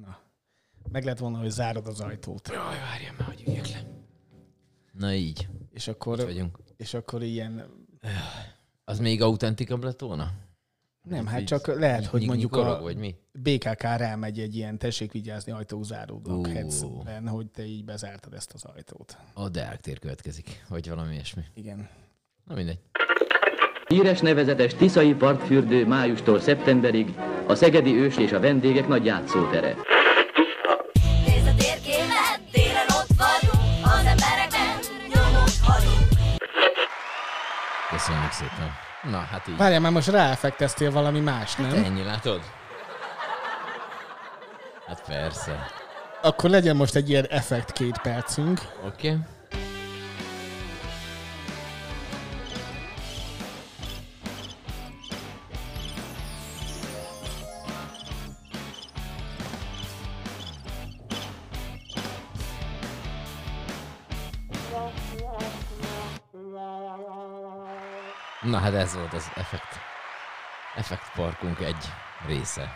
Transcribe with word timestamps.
Na. 0.00 0.18
Meg 0.92 1.04
lehet 1.04 1.18
volna, 1.18 1.38
hogy 1.38 1.50
zárod 1.50 1.86
az 1.86 2.00
ajtót. 2.00 2.48
Jaj, 2.48 2.78
várjál 2.78 3.14
már, 3.18 3.28
hogy 3.28 3.44
üljek 3.46 3.68
le. 3.68 3.86
Na 4.92 5.12
így. 5.12 5.48
És 5.72 5.88
akkor, 5.88 6.18
vagyunk. 6.24 6.58
és 6.76 6.94
akkor 6.94 7.22
ilyen... 7.22 7.64
Az 8.84 8.98
még 8.98 9.22
autentikabb 9.22 9.84
lett 9.84 10.00
volna? 10.00 10.30
Nem, 11.02 11.26
hát 11.26 11.40
így 11.40 11.46
csak 11.46 11.66
lehet, 11.66 12.06
hogy 12.06 12.26
mondjuk 12.26 12.56
a 12.56 12.80
vagy 12.80 12.96
mi? 12.96 13.14
BKK 13.32 13.82
rámegy 13.82 14.38
egy 14.38 14.56
ilyen 14.56 14.78
tessék 14.78 15.12
vigyázni 15.12 15.52
ajtózáródók 15.52 16.46
Ó. 16.46 16.50
headsetben, 16.50 17.28
hogy 17.28 17.46
te 17.46 17.64
így 17.64 17.84
bezártad 17.84 18.34
ezt 18.34 18.52
az 18.52 18.64
ajtót. 18.64 19.16
A 19.34 19.48
Deák 19.48 19.80
tér 19.80 19.98
következik, 19.98 20.64
vagy 20.68 20.88
valami 20.88 21.12
ilyesmi. 21.12 21.42
Igen. 21.54 21.88
Na 22.44 22.54
mindegy. 22.54 22.78
Híres 23.86 24.20
nevezetes 24.20 24.74
Tiszai 24.74 25.14
partfürdő 25.14 25.86
májustól 25.86 26.40
szeptemberig 26.40 27.14
a 27.46 27.54
szegedi 27.54 27.94
ős 27.94 28.16
és 28.16 28.32
a 28.32 28.40
vendégek 28.40 28.88
nagy 28.88 29.04
játszótere. 29.04 29.76
Köszönjük 38.08 38.32
szépen. 38.32 38.72
Na, 39.02 39.18
hát 39.18 39.48
így. 39.48 39.56
Várjál, 39.56 39.80
már 39.80 39.92
most 39.92 40.08
ráeffekteztél 40.08 40.90
valami 40.90 41.20
más, 41.20 41.54
nem? 41.54 41.84
Ennyi, 41.84 42.02
látod? 42.02 42.40
Hát 44.86 45.02
persze. 45.06 45.66
Akkor 46.22 46.50
legyen 46.50 46.76
most 46.76 46.94
egy 46.94 47.08
ilyen 47.08 47.24
effekt 47.24 47.72
két 47.72 47.98
percünk. 47.98 48.60
Oké. 48.86 49.08
Okay. 49.08 49.18
Na 68.58 68.64
hát 68.64 68.74
ez 68.74 68.94
volt 68.94 69.12
az 69.12 69.30
effekt. 69.34 69.76
Effekt 70.76 71.12
parkunk 71.14 71.60
egy 71.60 71.84
része. 72.26 72.68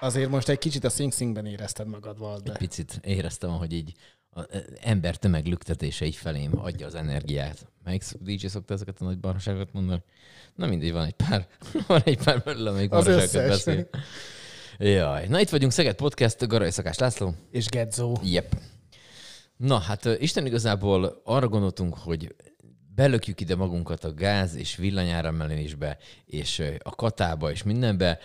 Azért 0.00 0.30
most 0.30 0.48
egy 0.48 0.58
kicsit 0.58 0.84
a 0.84 0.88
Sing 0.88 1.12
Singben 1.12 1.46
érezted 1.46 1.86
magad, 1.88 2.18
vald 2.18 2.42
be. 2.42 2.52
Picit 2.52 3.00
éreztem, 3.02 3.50
hogy 3.50 3.72
így 3.72 3.92
az 4.30 4.46
ember 4.80 5.16
tömeg 5.16 5.46
lüktetése 5.46 6.04
így 6.04 6.16
felém 6.16 6.58
adja 6.58 6.86
az 6.86 6.94
energiát. 6.94 7.66
Melyik 7.84 8.02
DJ 8.20 8.46
szokta 8.46 8.74
ezeket 8.74 9.00
a 9.00 9.04
nagy 9.04 9.18
barhaságokat 9.18 9.72
mondani? 9.72 10.02
Na 10.54 10.66
mindegy, 10.66 10.92
van 10.92 11.04
egy 11.04 11.14
pár, 11.28 11.46
van 11.86 12.02
egy 12.04 12.22
pár 12.24 12.42
belőle, 12.42 12.70
amelyik 12.70 12.92
Az 12.92 13.04
barhaságokat 13.04 13.48
beszél. 13.48 13.88
Jaj. 14.78 15.26
Na 15.26 15.40
itt 15.40 15.50
vagyunk, 15.50 15.72
Szeged 15.72 15.96
Podcast, 15.96 16.46
Garai 16.46 16.70
Szakás 16.70 16.98
László. 16.98 17.34
És 17.50 17.66
Gedzó. 17.66 18.16
Yep. 18.22 18.56
Na 19.56 19.78
hát 19.78 20.04
Isten 20.04 20.46
igazából 20.46 21.20
arra 21.24 21.48
gondoltunk, 21.48 21.94
hogy 21.94 22.34
belökjük 22.98 23.40
ide 23.40 23.56
magunkat 23.56 24.04
a 24.04 24.14
gáz 24.14 24.54
és 24.54 24.76
villanyáramelésbe, 24.76 25.98
és 26.24 26.62
a 26.82 26.94
katába, 26.94 27.50
és 27.50 27.62
mindenbe, 27.62 28.18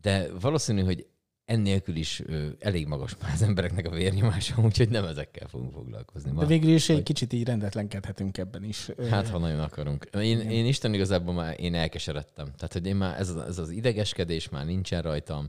de 0.00 0.26
valószínű, 0.40 0.82
hogy 0.82 1.06
ennélkül 1.44 1.96
is 1.96 2.22
ö, 2.26 2.46
elég 2.58 2.86
magas 2.86 3.16
már 3.22 3.32
az 3.32 3.42
embereknek 3.42 3.86
a 3.86 3.90
vérnyomása, 3.90 4.54
úgyhogy 4.62 4.88
nem 4.88 5.04
ezekkel 5.04 5.48
fogunk 5.48 5.72
foglalkozni. 5.72 6.30
Ma. 6.30 6.40
De 6.40 6.46
végül 6.46 6.74
is 6.74 6.88
egy 6.88 7.02
kicsit 7.02 7.32
így 7.32 7.44
rendetlenkedhetünk 7.46 8.38
ebben 8.38 8.64
is. 8.64 8.88
Hát, 9.10 9.28
ha 9.28 9.38
nagyon 9.38 9.60
akarunk. 9.60 10.08
Én, 10.20 10.40
én 10.40 10.66
Isten 10.66 10.94
igazából 10.94 11.34
már 11.34 11.60
én 11.60 11.74
elkeseredtem. 11.74 12.46
Tehát, 12.56 12.72
hogy 12.72 12.86
én 12.86 12.96
már 12.96 13.18
ez, 13.18 13.28
az- 13.28 13.48
ez 13.48 13.58
az 13.58 13.70
idegeskedés 13.70 14.48
már 14.48 14.64
nincsen 14.64 15.02
rajtam, 15.02 15.48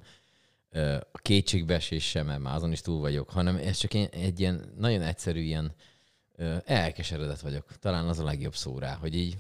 a 1.11 1.17
kétségbeesés 1.17 2.09
sem, 2.09 2.25
mert 2.25 2.41
már 2.41 2.55
azon 2.55 2.71
is 2.71 2.81
túl 2.81 2.99
vagyok, 2.99 3.29
hanem 3.29 3.55
ez 3.55 3.77
csak 3.77 3.93
én, 3.93 4.07
egy 4.11 4.39
ilyen 4.39 4.73
nagyon 4.77 5.01
egyszerű 5.01 5.39
ilyen 5.39 5.73
elkeseredett 6.65 7.39
vagyok. 7.39 7.77
Talán 7.79 8.07
az 8.07 8.19
a 8.19 8.23
legjobb 8.23 8.55
szó 8.55 8.79
rá, 8.79 8.95
hogy 8.95 9.15
így, 9.15 9.37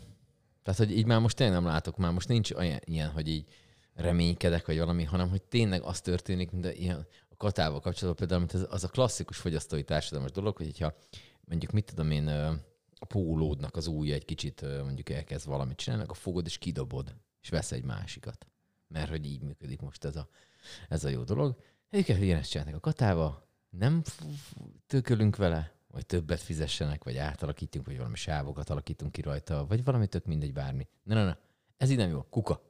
tehát, 0.63 0.79
hogy 0.79 0.97
így 0.97 1.05
már 1.05 1.19
most 1.19 1.35
tényleg 1.35 1.55
nem 1.55 1.65
látok, 1.65 1.97
már 1.97 2.11
most 2.11 2.27
nincs 2.27 2.51
olyan 2.51 2.79
ilyen, 2.83 3.09
hogy 3.09 3.27
így 3.27 3.45
reménykedek, 3.93 4.65
vagy 4.65 4.77
valami, 4.77 5.03
hanem 5.03 5.29
hogy 5.29 5.41
tényleg 5.41 5.81
az 5.81 6.01
történik, 6.01 6.51
mint 6.51 6.65
a, 6.65 6.71
ilyen, 6.71 7.07
a 7.29 7.35
katával 7.37 7.79
kapcsolatban 7.79 8.27
például, 8.27 8.39
mint 8.39 8.67
az, 8.71 8.83
a 8.83 8.87
klasszikus 8.87 9.37
fogyasztói 9.37 9.83
társadalmas 9.83 10.31
dolog, 10.31 10.57
hogy 10.57 10.79
ha 10.79 10.93
mondjuk 11.45 11.71
mit 11.71 11.85
tudom 11.85 12.11
én, 12.11 12.27
a 12.99 13.05
pólódnak 13.05 13.75
az 13.75 13.87
ujja 13.87 14.13
egy 14.13 14.25
kicsit 14.25 14.61
mondjuk 14.61 15.09
elkezd 15.09 15.47
valamit 15.47 15.77
csinálni, 15.77 16.03
akkor 16.03 16.17
fogod 16.17 16.45
és 16.45 16.57
kidobod, 16.57 17.15
és 17.41 17.49
vesz 17.49 17.71
egy 17.71 17.83
másikat. 17.83 18.47
Mert 18.87 19.09
hogy 19.09 19.25
így 19.25 19.41
működik 19.41 19.81
most 19.81 20.05
ez 20.05 20.15
a, 20.15 20.29
ez 20.89 21.03
a 21.03 21.09
jó 21.09 21.23
dolog. 21.23 21.55
Ők 21.89 22.07
ugyanezt 22.07 22.49
csinálnak 22.49 22.75
a 22.75 22.79
katába, 22.79 23.47
nem 23.69 24.01
tökölünk 24.87 25.35
vele, 25.35 25.74
vagy 25.95 26.05
többet 26.05 26.41
fizessenek, 26.41 27.03
vagy 27.03 27.17
átalakítjunk, 27.17 27.85
vagy 27.85 27.97
valami 27.97 28.15
sávokat 28.15 28.69
alakítunk 28.69 29.11
ki 29.11 29.21
rajta, 29.21 29.65
vagy 29.67 29.83
valami 29.83 30.07
tök 30.07 30.25
mindegy, 30.25 30.53
bármi. 30.53 30.87
Ne, 31.03 31.13
ne, 31.13 31.23
ne. 31.23 31.35
Ez 31.77 31.89
így 31.89 31.97
nem 31.97 32.09
jó. 32.09 32.21
Kuka. 32.29 32.61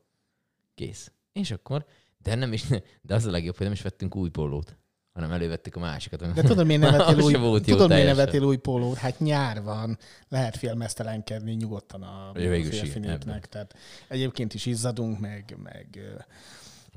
Kész. 0.75 1.11
És 1.33 1.51
akkor, 1.51 1.85
de 2.17 2.35
nem 2.35 2.53
is, 2.53 2.65
de 3.01 3.13
az 3.15 3.25
a 3.25 3.31
legjobb, 3.31 3.55
hogy 3.55 3.65
nem 3.65 3.75
is 3.75 3.81
vettünk 3.81 4.15
új 4.15 4.29
pólót, 4.29 4.77
hanem 5.13 5.31
elővettük 5.31 5.75
a 5.75 5.79
másikat. 5.79 6.33
De 6.33 6.41
tudod, 6.41 6.65
miért 6.65 6.81
nevetél 6.91 7.23
új, 7.23 7.61
tudod, 7.61 7.89
miért 7.89 8.05
nevetél 8.05 8.43
új 8.43 8.57
pólót? 8.57 8.97
Hát 8.97 9.19
nyár 9.19 9.63
van, 9.63 9.97
lehet 10.27 10.57
félmeztelenkedni 10.57 11.53
nyugodtan 11.53 12.03
a 12.03 12.31
népnek. 12.33 13.45
Tehát 13.45 13.75
egyébként 14.07 14.53
is 14.53 14.65
izzadunk, 14.65 15.19
meg, 15.19 15.57
meg 15.63 15.99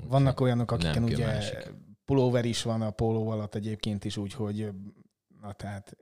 vannak 0.03 0.39
olyanok, 0.39 0.71
akiken 0.71 1.03
ugye 1.03 1.25
másik. 1.25 1.73
pulóver 2.05 2.45
is 2.45 2.61
van 2.61 2.81
a 2.81 2.89
póló 2.89 3.29
alatt 3.29 3.55
egyébként 3.55 4.05
is, 4.05 4.17
úgyhogy 4.17 4.71
na 5.41 5.53
tehát. 5.53 5.97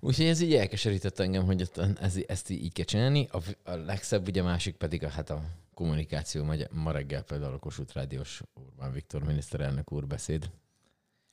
Úgyhogy 0.00 0.26
ez 0.26 0.40
így 0.40 0.54
elkeserített 0.54 1.18
engem, 1.18 1.44
hogy 1.44 1.70
ez, 2.00 2.16
ezt 2.26 2.50
így 2.50 2.72
kell 2.72 2.84
csinálni. 2.84 3.28
A, 3.30 3.38
a 3.70 3.74
legszebb 3.74 4.28
ugye 4.28 4.42
másik 4.42 4.76
pedig 4.76 5.04
a, 5.04 5.08
hát 5.08 5.30
a 5.30 5.42
kommunikáció. 5.74 6.44
Ma, 6.70 6.90
reggel 6.90 7.22
például 7.22 7.54
a 7.54 7.58
Kossuth 7.58 7.94
Rádiós 7.94 8.42
Orbán 8.54 8.92
Viktor 8.92 9.22
miniszterelnök 9.22 9.92
úr 9.92 10.06
beszéd, 10.06 10.50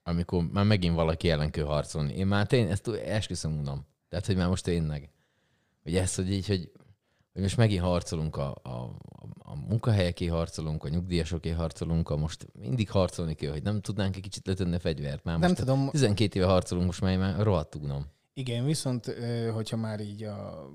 amikor 0.03 0.43
már 0.51 0.65
megint 0.65 0.95
valaki 0.95 1.29
ellen 1.29 1.51
kell 1.51 1.65
harcolni. 1.65 2.13
Én 2.13 2.27
már 2.27 2.47
tényleg 2.47 2.71
ezt 2.71 2.87
esküszöm 2.87 3.57
unom. 3.57 3.85
Tehát, 4.09 4.25
hogy 4.25 4.35
már 4.35 4.47
most 4.47 4.63
tényleg. 4.63 5.09
Hogy 5.83 5.95
ez, 5.95 6.15
hogy 6.15 6.31
így, 6.31 6.47
hogy, 6.47 6.71
hogy 7.33 7.41
most 7.41 7.57
megint 7.57 7.81
harcolunk 7.81 8.37
a, 8.37 8.55
a, 8.63 8.69
a, 9.37 9.55
munkahelyeké 9.55 10.25
harcolunk, 10.25 10.83
a 10.83 10.89
nyugdíjasoké 10.89 11.49
harcolunk, 11.49 12.09
a 12.09 12.17
most 12.17 12.47
mindig 12.59 12.89
harcolni 12.89 13.33
kell, 13.33 13.51
hogy 13.51 13.63
nem 13.63 13.81
tudnánk 13.81 14.15
egy 14.15 14.21
kicsit 14.21 14.47
letenni 14.47 14.75
a 14.75 14.79
fegyvert. 14.79 15.23
Már 15.23 15.39
Nem 15.39 15.49
most 15.49 15.59
tudom, 15.61 15.89
12 15.89 16.39
éve 16.39 16.47
harcolunk, 16.47 16.85
most 16.85 17.01
már 17.01 17.17
már 17.17 17.39
rohadt 17.39 17.75
unom. 17.75 18.05
Igen, 18.37 18.65
viszont 18.65 19.05
hogyha 19.53 19.77
már 19.77 19.99
így 19.99 20.23
a 20.23 20.69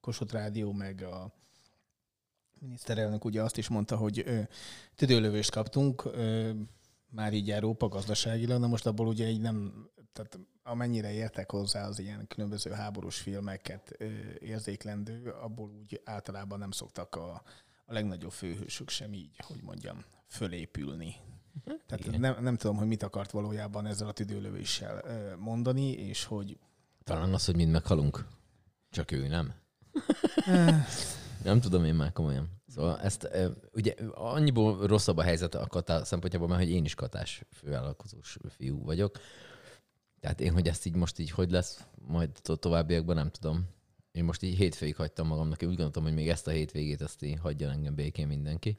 Kossuth 0.00 0.32
Rádió 0.32 0.72
meg 0.72 1.02
a 1.02 1.32
miniszterelnök 2.60 3.24
ugye 3.24 3.42
azt 3.42 3.56
is 3.56 3.68
mondta, 3.68 3.96
hogy 3.96 4.24
tüdőlövést 4.94 5.50
kaptunk, 5.50 6.10
már 7.10 7.32
így 7.32 7.50
Európa 7.50 7.88
gazdaságilag, 7.88 8.60
na 8.60 8.66
most 8.66 8.86
abból 8.86 9.06
ugye 9.06 9.28
így 9.28 9.40
nem, 9.40 9.88
tehát 10.12 10.38
amennyire 10.62 11.12
értek 11.12 11.50
hozzá 11.50 11.86
az 11.86 11.98
ilyen 11.98 12.26
különböző 12.26 12.70
háborús 12.70 13.18
filmeket 13.18 13.96
érzéklendő, 14.38 15.30
abból 15.30 15.70
úgy 15.70 16.00
általában 16.04 16.58
nem 16.58 16.70
szoktak 16.70 17.14
a, 17.14 17.42
a 17.84 17.92
legnagyobb 17.92 18.32
főhősök 18.32 18.88
sem 18.88 19.12
így, 19.12 19.36
hogy 19.46 19.62
mondjam, 19.62 20.04
fölépülni. 20.26 21.14
Tehát 21.86 22.18
nem, 22.18 22.42
nem 22.42 22.56
tudom, 22.56 22.76
hogy 22.76 22.86
mit 22.86 23.02
akart 23.02 23.30
valójában 23.30 23.86
ezzel 23.86 24.08
a 24.08 24.12
tüdőlövéssel 24.12 25.04
mondani, 25.36 25.90
és 25.92 26.24
hogy 26.24 26.58
Talán 27.04 27.34
az, 27.34 27.44
hogy 27.44 27.56
mind 27.56 27.70
meghalunk. 27.70 28.26
Csak 28.90 29.10
ő 29.10 29.26
nem. 29.26 29.54
nem 31.44 31.60
tudom 31.60 31.84
én 31.84 31.94
már 31.94 32.12
komolyan. 32.12 32.62
Szóval 32.68 33.00
ezt 33.00 33.28
ugye 33.72 33.94
annyiból 34.14 34.86
rosszabb 34.86 35.16
a 35.16 35.22
helyzet 35.22 35.54
a 35.54 35.66
katá 35.66 36.04
szempontjából, 36.04 36.48
mert 36.48 36.60
hogy 36.60 36.70
én 36.70 36.84
is 36.84 36.94
katás 36.94 37.42
fővállalkozós 37.52 38.36
fiú 38.48 38.84
vagyok. 38.84 39.18
Tehát 40.20 40.40
én, 40.40 40.52
hogy 40.52 40.68
ezt 40.68 40.86
így 40.86 40.94
most 40.94 41.18
így 41.18 41.30
hogy 41.30 41.50
lesz, 41.50 41.84
majd 42.06 42.30
to- 42.42 42.60
továbbiakban 42.60 43.14
nem 43.14 43.30
tudom. 43.30 43.68
Én 44.12 44.24
most 44.24 44.42
így 44.42 44.56
hétfőig 44.56 44.96
hagytam 44.96 45.26
magamnak, 45.26 45.62
én 45.62 45.68
úgy 45.68 45.74
gondoltam, 45.74 46.02
hogy 46.02 46.14
még 46.14 46.28
ezt 46.28 46.46
a 46.46 46.50
hétvégét 46.50 47.00
azt 47.00 47.22
így 47.22 47.38
hagyjon 47.38 47.70
engem 47.70 47.94
békén 47.94 48.26
mindenki. 48.26 48.78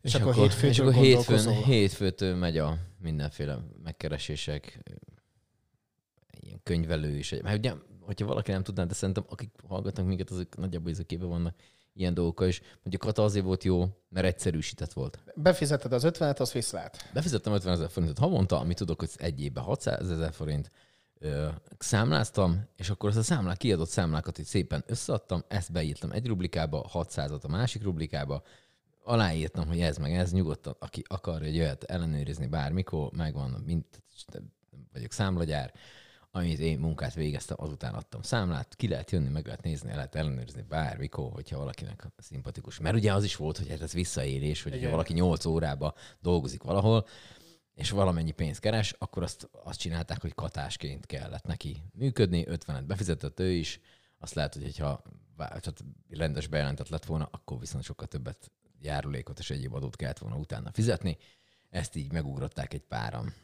És 0.00 0.14
akkor 0.14 0.34
hétfőtől 0.34 0.70
és 0.70 0.78
akkor 0.78 0.94
hétfőn, 0.94 1.62
hétfőtől 1.64 2.36
megy 2.36 2.58
a 2.58 2.78
mindenféle 2.98 3.58
megkeresések, 3.82 4.80
ilyen 6.40 6.60
könyvelő 6.62 7.16
is. 7.16 7.30
Mert 7.42 7.58
ugye, 7.58 7.72
hogyha 8.00 8.26
valaki 8.26 8.50
nem 8.50 8.62
tudná, 8.62 8.84
de 8.84 8.94
szerintem 8.94 9.24
akik 9.28 9.50
hallgatnak 9.68 10.06
minket, 10.06 10.30
azok 10.30 10.56
nagyjából 10.56 10.90
ezekében 10.90 11.28
vannak 11.28 11.54
ilyen 11.92 12.14
dolgokkal 12.14 12.48
is. 12.48 12.60
Mondjuk 12.82 13.02
Kata 13.02 13.22
azért 13.22 13.44
volt 13.44 13.64
jó, 13.64 13.88
mert 14.08 14.26
egyszerűsített 14.26 14.92
volt. 14.92 15.18
befizeted 15.34 15.92
az 15.92 16.04
50-et, 16.06 16.40
az 16.40 16.52
viszlát. 16.52 17.10
Befizettem 17.12 17.52
50 17.52 17.72
ezer 17.72 17.90
forintot 17.90 18.18
havonta, 18.18 18.58
amit 18.58 18.76
tudok, 18.76 18.98
hogy 18.98 19.10
egy 19.16 19.42
évben 19.42 19.64
600 19.64 20.10
ezer 20.10 20.32
forint. 20.32 20.70
Ö, 21.18 21.48
számláztam, 21.78 22.68
és 22.76 22.90
akkor 22.90 23.08
az 23.08 23.16
a 23.16 23.22
számlák, 23.22 23.56
kiadott 23.56 23.88
számlákat 23.88 24.38
így 24.38 24.46
szépen 24.46 24.84
összeadtam, 24.86 25.44
ezt 25.48 25.72
beírtam 25.72 26.10
egy 26.10 26.26
rublikába, 26.26 26.90
600-at 26.92 27.42
a 27.42 27.48
másik 27.48 27.82
rublikába, 27.82 28.42
aláírtam, 29.04 29.66
hogy 29.66 29.80
ez 29.80 29.96
meg 29.96 30.12
ez, 30.12 30.32
nyugodtan, 30.32 30.76
aki 30.78 31.04
akar 31.08 31.42
egy 31.42 31.58
olyat 31.58 31.84
ellenőrizni 31.84 32.46
bármikor, 32.46 33.10
megvan, 33.12 33.62
mint 33.66 34.02
vagyok 34.92 35.12
számlagyár, 35.12 35.72
amit 36.30 36.58
én 36.58 36.78
munkát 36.78 37.14
végeztem, 37.14 37.56
azután 37.60 37.94
adtam 37.94 38.22
számlát, 38.22 38.76
ki 38.76 38.88
lehet 38.88 39.10
jönni, 39.10 39.28
meg 39.28 39.46
lehet 39.46 39.62
nézni, 39.62 39.90
el 39.90 39.96
lehet 39.96 40.14
ellenőrizni 40.14 40.62
bármikor, 40.62 41.32
hogyha 41.32 41.58
valakinek 41.58 42.06
szimpatikus. 42.16 42.78
Mert 42.78 42.96
ugye 42.96 43.12
az 43.12 43.24
is 43.24 43.36
volt, 43.36 43.58
hogy 43.58 43.68
hát 43.68 43.80
ez 43.80 43.92
visszaélés, 43.92 44.62
hogy 44.62 44.84
ha 44.84 44.90
valaki 44.90 45.12
8 45.12 45.44
órába 45.44 45.94
dolgozik 46.20 46.62
valahol, 46.62 47.06
és 47.74 47.90
valamennyi 47.90 48.30
pénzt 48.30 48.60
keres, 48.60 48.94
akkor 48.98 49.22
azt, 49.22 49.48
azt 49.64 49.78
csinálták, 49.78 50.20
hogy 50.20 50.34
katásként 50.34 51.06
kellett 51.06 51.44
neki 51.44 51.82
működni, 51.92 52.46
50-et 52.48 52.84
befizetett 52.86 53.40
ő 53.40 53.50
is, 53.50 53.80
azt 54.18 54.34
lehet, 54.34 54.54
hogy 54.54 54.78
ha 54.78 55.02
tehát 55.36 55.84
rendes 56.08 56.46
bejelentett 56.46 56.88
lett 56.88 57.04
volna, 57.04 57.28
akkor 57.30 57.58
viszont 57.58 57.84
sokkal 57.84 58.06
többet 58.06 58.50
járulékot 58.80 59.38
és 59.38 59.50
egyéb 59.50 59.74
adót 59.74 59.96
kellett 59.96 60.18
volna 60.18 60.36
utána 60.36 60.72
fizetni. 60.72 61.16
Ezt 61.70 61.96
így 61.96 62.12
megugrották 62.12 62.74
egy 62.74 62.82
páram. 62.82 63.34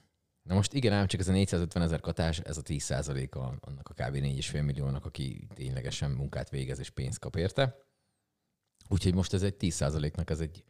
Na 0.46 0.54
most 0.54 0.72
igen, 0.72 0.93
ám 0.93 1.06
csak 1.06 1.20
ez 1.20 1.28
a 1.28 1.32
450 1.32 1.82
ezer 1.82 2.00
katás, 2.00 2.38
ez 2.38 2.56
a 2.56 2.62
10 2.62 2.90
a 2.90 3.58
annak 3.60 3.88
a 3.88 3.93
kb. 3.94 4.16
4,5 4.16 4.64
milliónak, 4.64 5.04
aki 5.04 5.46
ténylegesen 5.54 6.10
munkát 6.10 6.50
végez 6.50 6.78
és 6.78 6.90
pénzt 6.90 7.19
kap 7.19 7.37
érte. 7.37 7.76
Úgyhogy 8.88 9.14
most 9.14 9.32
ez 9.32 9.43
egy 9.43 9.54
10 9.54 9.78
nak 10.16 10.31
ez 10.31 10.40
egy, 10.40 10.64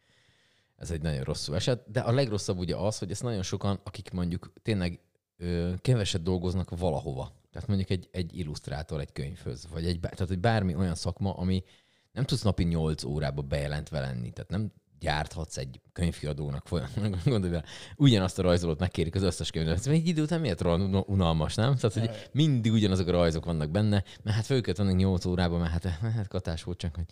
ez 0.75 0.91
egy 0.91 1.01
nagyon 1.01 1.23
rosszul 1.23 1.55
eset. 1.55 1.91
De 1.91 1.99
a 1.99 2.11
legrosszabb 2.11 2.57
ugye 2.57 2.75
az, 2.75 2.97
hogy 2.97 3.11
ezt 3.11 3.23
nagyon 3.23 3.43
sokan, 3.43 3.79
akik 3.83 4.11
mondjuk 4.11 4.53
tényleg 4.61 4.99
ö, 5.37 5.73
keveset 5.81 6.23
dolgoznak 6.23 6.77
valahova. 6.77 7.33
Tehát 7.51 7.67
mondjuk 7.67 7.89
egy, 7.89 8.09
egy 8.11 8.37
illusztrátor 8.37 8.99
egy 8.99 9.11
könyvhöz, 9.11 9.67
vagy 9.67 9.85
egy, 9.85 9.99
tehát 9.99 10.31
egy 10.31 10.39
bármi 10.39 10.75
olyan 10.75 10.95
szakma, 10.95 11.33
ami 11.33 11.63
nem 12.11 12.23
tudsz 12.23 12.41
napi 12.41 12.63
8 12.63 13.03
órába 13.03 13.41
bejelentve 13.41 13.99
lenni. 13.99 14.31
Tehát 14.31 14.49
nem 14.49 14.71
gyárthatsz 14.99 15.57
egy 15.57 15.81
könyvkiadónak 15.93 16.67
folyamatosan, 16.67 17.19
gondolj 17.25 17.51
bele, 17.51 17.63
ugyanazt 17.95 18.39
a 18.39 18.41
rajzolót 18.41 18.79
megkérik 18.79 19.15
az 19.15 19.21
összes 19.21 19.51
könyvnek. 19.51 19.77
Ez 19.77 19.87
egy 19.87 20.07
idő 20.07 20.21
után 20.21 20.39
miért 20.39 20.61
olyan 20.61 20.95
unalmas, 21.07 21.55
nem? 21.55 21.75
Tehát, 21.75 21.97
hogy 21.97 22.29
mindig 22.31 22.71
ugyanazok 22.71 23.07
a 23.07 23.11
rajzok 23.11 23.45
vannak 23.45 23.69
benne, 23.69 24.03
mert 24.23 24.35
hát 24.35 24.45
föl 24.45 24.61
kellett 24.61 24.95
8 24.95 25.25
órában, 25.25 25.59
mert 25.59 25.71
hát, 25.71 25.83
hát 26.13 26.27
katás 26.27 26.63
volt 26.63 26.77
csak, 26.77 26.95
hogy 26.95 27.05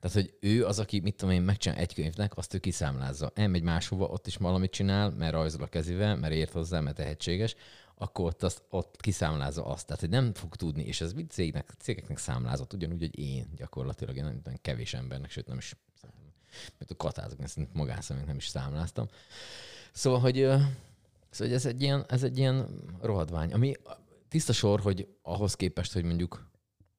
tehát, 0.00 0.18
hogy 0.18 0.34
ő 0.40 0.66
az, 0.66 0.78
aki, 0.78 1.00
mit 1.00 1.16
tudom 1.16 1.34
én, 1.34 1.42
megcsinál 1.42 1.78
egy 1.78 1.94
könyvnek, 1.94 2.36
azt 2.36 2.54
ő 2.54 2.58
kiszámlázza. 2.58 3.32
Elmegy 3.34 3.62
máshova, 3.62 4.06
ott 4.06 4.26
is 4.26 4.36
valamit 4.36 4.70
csinál, 4.70 5.10
mert 5.10 5.32
rajzol 5.32 5.62
a 5.62 5.66
kezével, 5.66 6.16
mert 6.16 6.32
ért 6.32 6.52
hozzá, 6.52 6.80
mert 6.80 6.96
tehetséges, 6.96 7.54
akkor 7.94 8.26
ott, 8.26 8.42
azt, 8.42 8.62
ott 8.70 8.96
kiszámlázza 9.00 9.64
azt. 9.64 9.86
Tehát, 9.86 10.00
hogy 10.00 10.10
nem 10.10 10.34
fog 10.34 10.56
tudni, 10.56 10.82
és 10.82 11.00
ez 11.00 11.12
mit 11.12 11.30
cégnek, 11.30 11.74
cégeknek 11.78 12.18
számlázott, 12.18 12.72
ugyanúgy, 12.72 13.00
hogy 13.00 13.18
én 13.18 13.48
gyakorlatilag, 13.56 14.16
én 14.16 14.24
nem 14.24 14.42
kevés 14.62 14.94
embernek, 14.94 15.30
sőt 15.30 15.46
nem 15.46 15.58
is 15.58 15.76
mert 16.78 16.90
a 16.90 16.96
katázok, 16.96 17.40
ezt 17.40 17.58
magánszemélynek 17.72 18.28
nem 18.28 18.38
is 18.38 18.46
számláztam. 18.46 19.08
Szóval, 19.92 20.20
hogy, 20.20 20.34
szóval, 20.34 20.66
hogy 21.38 21.52
ez, 21.52 21.66
egy 21.66 21.82
ilyen, 21.82 22.04
ez 22.08 22.22
egy 22.22 22.38
ilyen 22.38 22.68
rohadvány, 23.00 23.52
ami 23.52 23.74
tiszta 24.28 24.52
sor, 24.52 24.80
hogy 24.80 25.08
ahhoz 25.22 25.54
képest, 25.54 25.92
hogy 25.92 26.04
mondjuk 26.04 26.50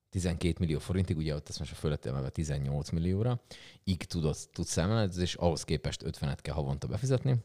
12 0.09 0.55
millió 0.59 0.79
forintig, 0.79 1.17
ugye 1.17 1.35
ott 1.35 1.49
ezt 1.49 1.59
most 1.59 1.71
a 1.71 1.75
fölött 1.75 2.05
emelve 2.05 2.29
18 2.29 2.89
millióra, 2.89 3.41
így 3.83 4.05
tudod, 4.07 4.35
tudsz 4.51 4.71
számolni, 4.71 5.21
és 5.21 5.35
ahhoz 5.35 5.63
képest 5.63 6.01
50-et 6.05 6.37
kell 6.41 6.53
havonta 6.53 6.87
befizetni. 6.87 7.35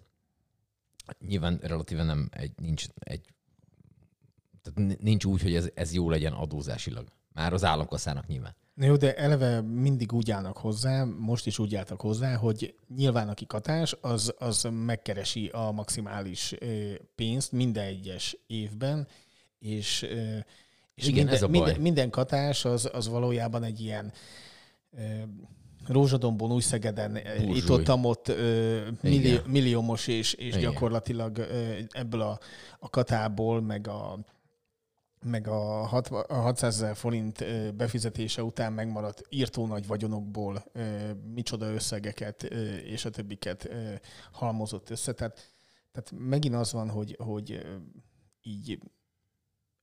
Nyilván 1.26 1.58
relatíven 1.62 2.06
nem 2.06 2.28
egy, 2.30 2.52
nincs 2.56 2.86
egy 2.98 3.34
tehát 4.62 5.00
nincs 5.00 5.24
úgy, 5.24 5.42
hogy 5.42 5.54
ez, 5.54 5.70
ez 5.74 5.92
jó 5.92 6.10
legyen 6.10 6.32
adózásilag. 6.32 7.08
Már 7.34 7.52
az 7.52 7.64
államkasszának 7.64 8.26
nyilván. 8.26 8.54
Na 8.74 8.86
jó, 8.86 8.96
de 8.96 9.16
eleve 9.16 9.60
mindig 9.60 10.12
úgy 10.12 10.30
állnak 10.30 10.56
hozzá, 10.56 11.04
most 11.04 11.46
is 11.46 11.58
úgy 11.58 11.74
álltak 11.74 12.00
hozzá, 12.00 12.34
hogy 12.36 12.74
nyilván 12.96 13.28
aki 13.28 13.46
katás, 13.46 13.96
az, 14.00 14.34
az 14.38 14.68
megkeresi 14.70 15.48
a 15.48 15.70
maximális 15.70 16.54
pénzt 17.14 17.52
minden 17.52 17.84
egyes 17.84 18.36
évben, 18.46 19.08
és, 19.58 20.02
és 20.94 21.06
Igen, 21.06 21.14
minden, 21.14 21.34
ez 21.34 21.42
a 21.42 21.48
baj. 21.48 21.58
minden, 21.60 21.80
minden 21.80 22.10
katás 22.10 22.64
az, 22.64 22.90
az 22.92 23.08
valójában 23.08 23.62
egy 23.62 23.80
ilyen 23.80 24.12
Rózsadombon, 25.86 26.52
Újszegeden 26.52 27.16
itt 27.54 27.70
ott, 27.70 27.88
ott 27.88 28.28
ö, 28.28 28.80
millió, 29.00 29.38
milliómos, 29.46 30.06
és, 30.06 30.32
és 30.32 30.46
Igen. 30.46 30.60
gyakorlatilag 30.60 31.38
ö, 31.38 31.78
ebből 31.90 32.20
a, 32.20 32.38
a 32.78 32.90
katából, 32.90 33.60
meg 33.60 33.88
a 33.88 34.18
meg 35.25 35.49
a, 35.49 35.87
hat, 35.87 36.06
a 36.06 36.34
600 36.34 36.75
ezer 36.75 36.96
forint 36.96 37.44
befizetése 37.76 38.43
után 38.43 38.72
megmaradt 38.72 39.22
írtó 39.28 39.67
nagy 39.67 39.87
vagyonokból 39.87 40.64
micsoda 41.34 41.72
összegeket 41.72 42.43
és 42.84 43.05
a 43.05 43.11
többiket 43.11 43.69
halmozott 44.32 44.90
össze. 44.90 45.12
Tehát, 45.12 45.52
tehát 45.93 46.12
megint 46.28 46.55
az 46.55 46.72
van, 46.72 46.90
hogy, 46.90 47.17
hogy 47.19 47.67
így 48.43 48.78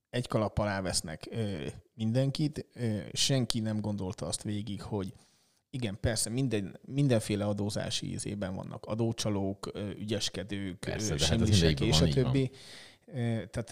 egy 0.10 0.28
kalap 0.28 0.58
alá 0.58 0.82
vesznek 0.82 1.30
mindenkit, 1.94 2.66
senki 3.14 3.60
nem 3.60 3.82
gondolta 3.82 4.26
azt 4.26 4.44
végig, 4.44 4.82
hogy 4.82 5.14
igen, 5.70 5.98
persze, 6.00 6.30
minden, 6.30 6.80
mindenféle 6.86 7.46
adózási 7.46 8.12
ízében 8.12 8.56
vannak 8.56 8.86
adócsalók, 8.86 9.72
ügyeskedők, 9.98 10.80
Persze, 10.80 11.10
hát 11.10 11.20
semmisek 11.20 11.80
mindegyikben 11.80 11.88
és 11.88 11.96
a 11.96 12.00
van, 12.00 12.10
van. 12.14 12.24
többi. 12.24 12.52
Ö, 13.06 13.46
Tehát 13.46 13.72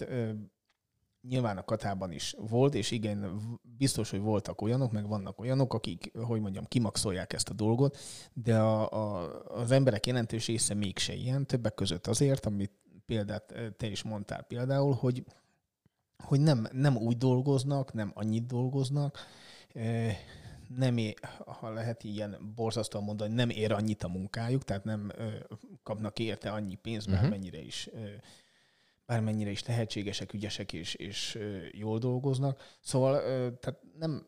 nyilván 1.28 1.56
a 1.56 1.64
katában 1.64 2.12
is 2.12 2.34
volt, 2.48 2.74
és 2.74 2.90
igen, 2.90 3.40
biztos, 3.78 4.10
hogy 4.10 4.20
voltak 4.20 4.60
olyanok, 4.62 4.92
meg 4.92 5.08
vannak 5.08 5.40
olyanok, 5.40 5.74
akik, 5.74 6.12
hogy 6.18 6.40
mondjam, 6.40 6.64
kimaxolják 6.64 7.32
ezt 7.32 7.48
a 7.48 7.54
dolgot, 7.54 7.96
de 8.32 8.58
a, 8.58 8.92
a, 8.92 9.42
az 9.48 9.70
emberek 9.70 10.06
jelentős 10.06 10.46
része 10.46 10.74
mégse 10.74 11.14
ilyen, 11.14 11.46
többek 11.46 11.74
között 11.74 12.06
azért, 12.06 12.46
amit 12.46 12.72
példát 13.06 13.52
eh, 13.52 13.66
te 13.76 13.86
is 13.86 14.02
mondtál 14.02 14.42
például, 14.42 14.92
hogy, 14.94 15.24
hogy 16.24 16.40
nem, 16.40 16.68
nem 16.72 16.96
úgy 16.96 17.16
dolgoznak, 17.16 17.92
nem 17.92 18.10
annyit 18.14 18.46
dolgoznak, 18.46 19.18
eh, 19.74 20.16
nem 20.68 20.96
ér, 20.96 21.14
ha 21.60 21.70
lehet 21.70 22.04
ilyen 22.04 22.52
borzasztóan 22.54 23.04
mondani, 23.04 23.34
nem 23.34 23.50
ér 23.50 23.72
annyit 23.72 24.02
a 24.02 24.08
munkájuk, 24.08 24.64
tehát 24.64 24.84
nem 24.84 25.10
ö, 25.16 25.28
kapnak 25.82 26.18
érte 26.18 26.50
annyi 26.50 26.74
pénzt, 26.74 27.06
Mhm. 27.06 27.16
bármennyire 27.16 27.60
is 27.60 27.88
ö, 27.92 27.98
bármennyire 29.06 29.50
is 29.50 29.62
tehetségesek, 29.62 30.32
ügyesek 30.32 30.72
és, 30.72 30.94
és 30.94 31.38
jól 31.72 31.98
dolgoznak. 31.98 32.76
Szóval 32.80 33.20
tehát 33.58 33.80
nem, 33.98 34.26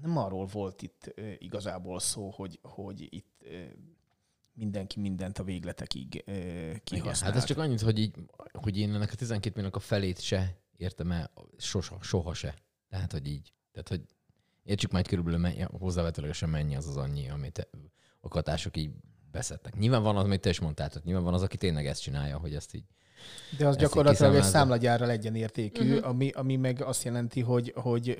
nem 0.00 0.16
arról 0.16 0.46
volt 0.46 0.82
itt 0.82 1.14
igazából 1.38 2.00
szó, 2.00 2.30
hogy, 2.30 2.58
hogy 2.62 3.06
itt 3.10 3.44
mindenki 4.54 5.00
mindent 5.00 5.38
a 5.38 5.44
végletekig 5.44 6.24
kihasznál. 6.84 7.30
hát 7.30 7.40
ez 7.40 7.46
csak 7.46 7.58
annyit, 7.58 7.80
hogy, 7.80 7.98
így, 7.98 8.14
hogy 8.52 8.78
én 8.78 8.94
ennek 8.94 9.12
a 9.12 9.14
12 9.14 9.54
milliónak 9.54 9.76
a 9.76 9.80
felét 9.80 10.20
se 10.20 10.56
értem 10.76 11.12
el, 11.12 11.30
sosa, 11.56 11.98
soha 12.00 12.34
se. 12.34 12.54
Tehát, 12.88 13.12
hogy 13.12 13.26
így. 13.26 13.52
Tehát, 13.72 13.88
hogy 13.88 14.02
értsük 14.62 14.90
majd 14.90 15.08
körülbelül 15.08 15.38
mennyi, 15.38 15.60
hozzávetőlegesen 15.60 16.48
mennyi 16.48 16.76
az 16.76 16.86
az 16.86 16.96
annyi, 16.96 17.28
amit 17.28 17.68
a 18.20 18.28
katások 18.28 18.76
így 18.76 18.90
beszedtek. 19.30 19.76
Nyilván 19.76 20.02
van 20.02 20.16
az, 20.16 20.24
amit 20.24 20.40
te 20.40 20.48
is 20.48 20.60
mondtál, 20.60 20.88
tehát 20.88 21.04
nyilván 21.04 21.24
van 21.24 21.34
az, 21.34 21.42
aki 21.42 21.56
tényleg 21.56 21.86
ezt 21.86 22.02
csinálja, 22.02 22.38
hogy 22.38 22.54
ezt 22.54 22.74
így 22.74 22.84
De 23.58 23.66
az 23.66 23.70
Ezt 23.70 23.78
gyakorlatilag 23.78 24.34
egy 24.34 24.42
számlagyárral 24.42 25.10
egyenértékű, 25.10 25.92
uh-huh. 25.92 26.08
ami, 26.08 26.30
ami 26.30 26.56
meg 26.56 26.82
azt 26.82 27.04
jelenti, 27.04 27.40
hogy, 27.40 27.72
hogy, 27.76 28.16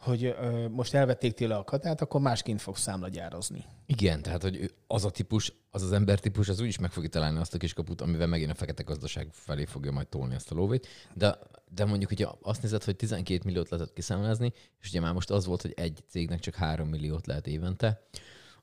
hogy 0.00 0.24
ö, 0.24 0.68
most 0.68 0.94
elvették 0.94 1.34
tőle 1.34 1.56
a 1.56 1.64
katát, 1.64 2.00
akkor 2.00 2.20
másként 2.20 2.60
fog 2.60 2.76
számlagyározni. 2.76 3.64
Igen, 3.86 4.22
tehát 4.22 4.42
hogy 4.42 4.74
az 4.86 5.04
a 5.04 5.10
típus, 5.10 5.52
az 5.70 5.82
az 5.82 5.92
embertípus, 5.92 6.48
az 6.48 6.60
úgyis 6.60 6.78
meg 6.78 6.90
fogja 6.90 7.08
találni 7.08 7.38
azt 7.38 7.54
a 7.54 7.58
kis 7.58 7.72
kaput, 7.72 8.00
amivel 8.00 8.26
megint 8.26 8.50
a 8.50 8.54
fekete 8.54 8.82
gazdaság 8.82 9.28
felé 9.32 9.64
fogja 9.64 9.92
majd 9.92 10.08
tolni 10.08 10.34
ezt 10.34 10.50
a 10.50 10.54
lóvét. 10.54 10.86
De, 11.14 11.38
de 11.74 11.84
mondjuk, 11.84 12.08
hogyha 12.08 12.38
azt 12.42 12.62
nézed, 12.62 12.84
hogy 12.84 12.96
12 12.96 13.40
milliót 13.44 13.68
lehetett 13.68 13.92
kiszámlázni, 13.92 14.52
és 14.80 14.88
ugye 14.88 15.00
már 15.00 15.12
most 15.12 15.30
az 15.30 15.46
volt, 15.46 15.62
hogy 15.62 15.72
egy 15.76 16.02
cégnek 16.08 16.40
csak 16.40 16.54
3 16.54 16.88
milliót 16.88 17.26
lehet 17.26 17.46
évente, 17.46 18.02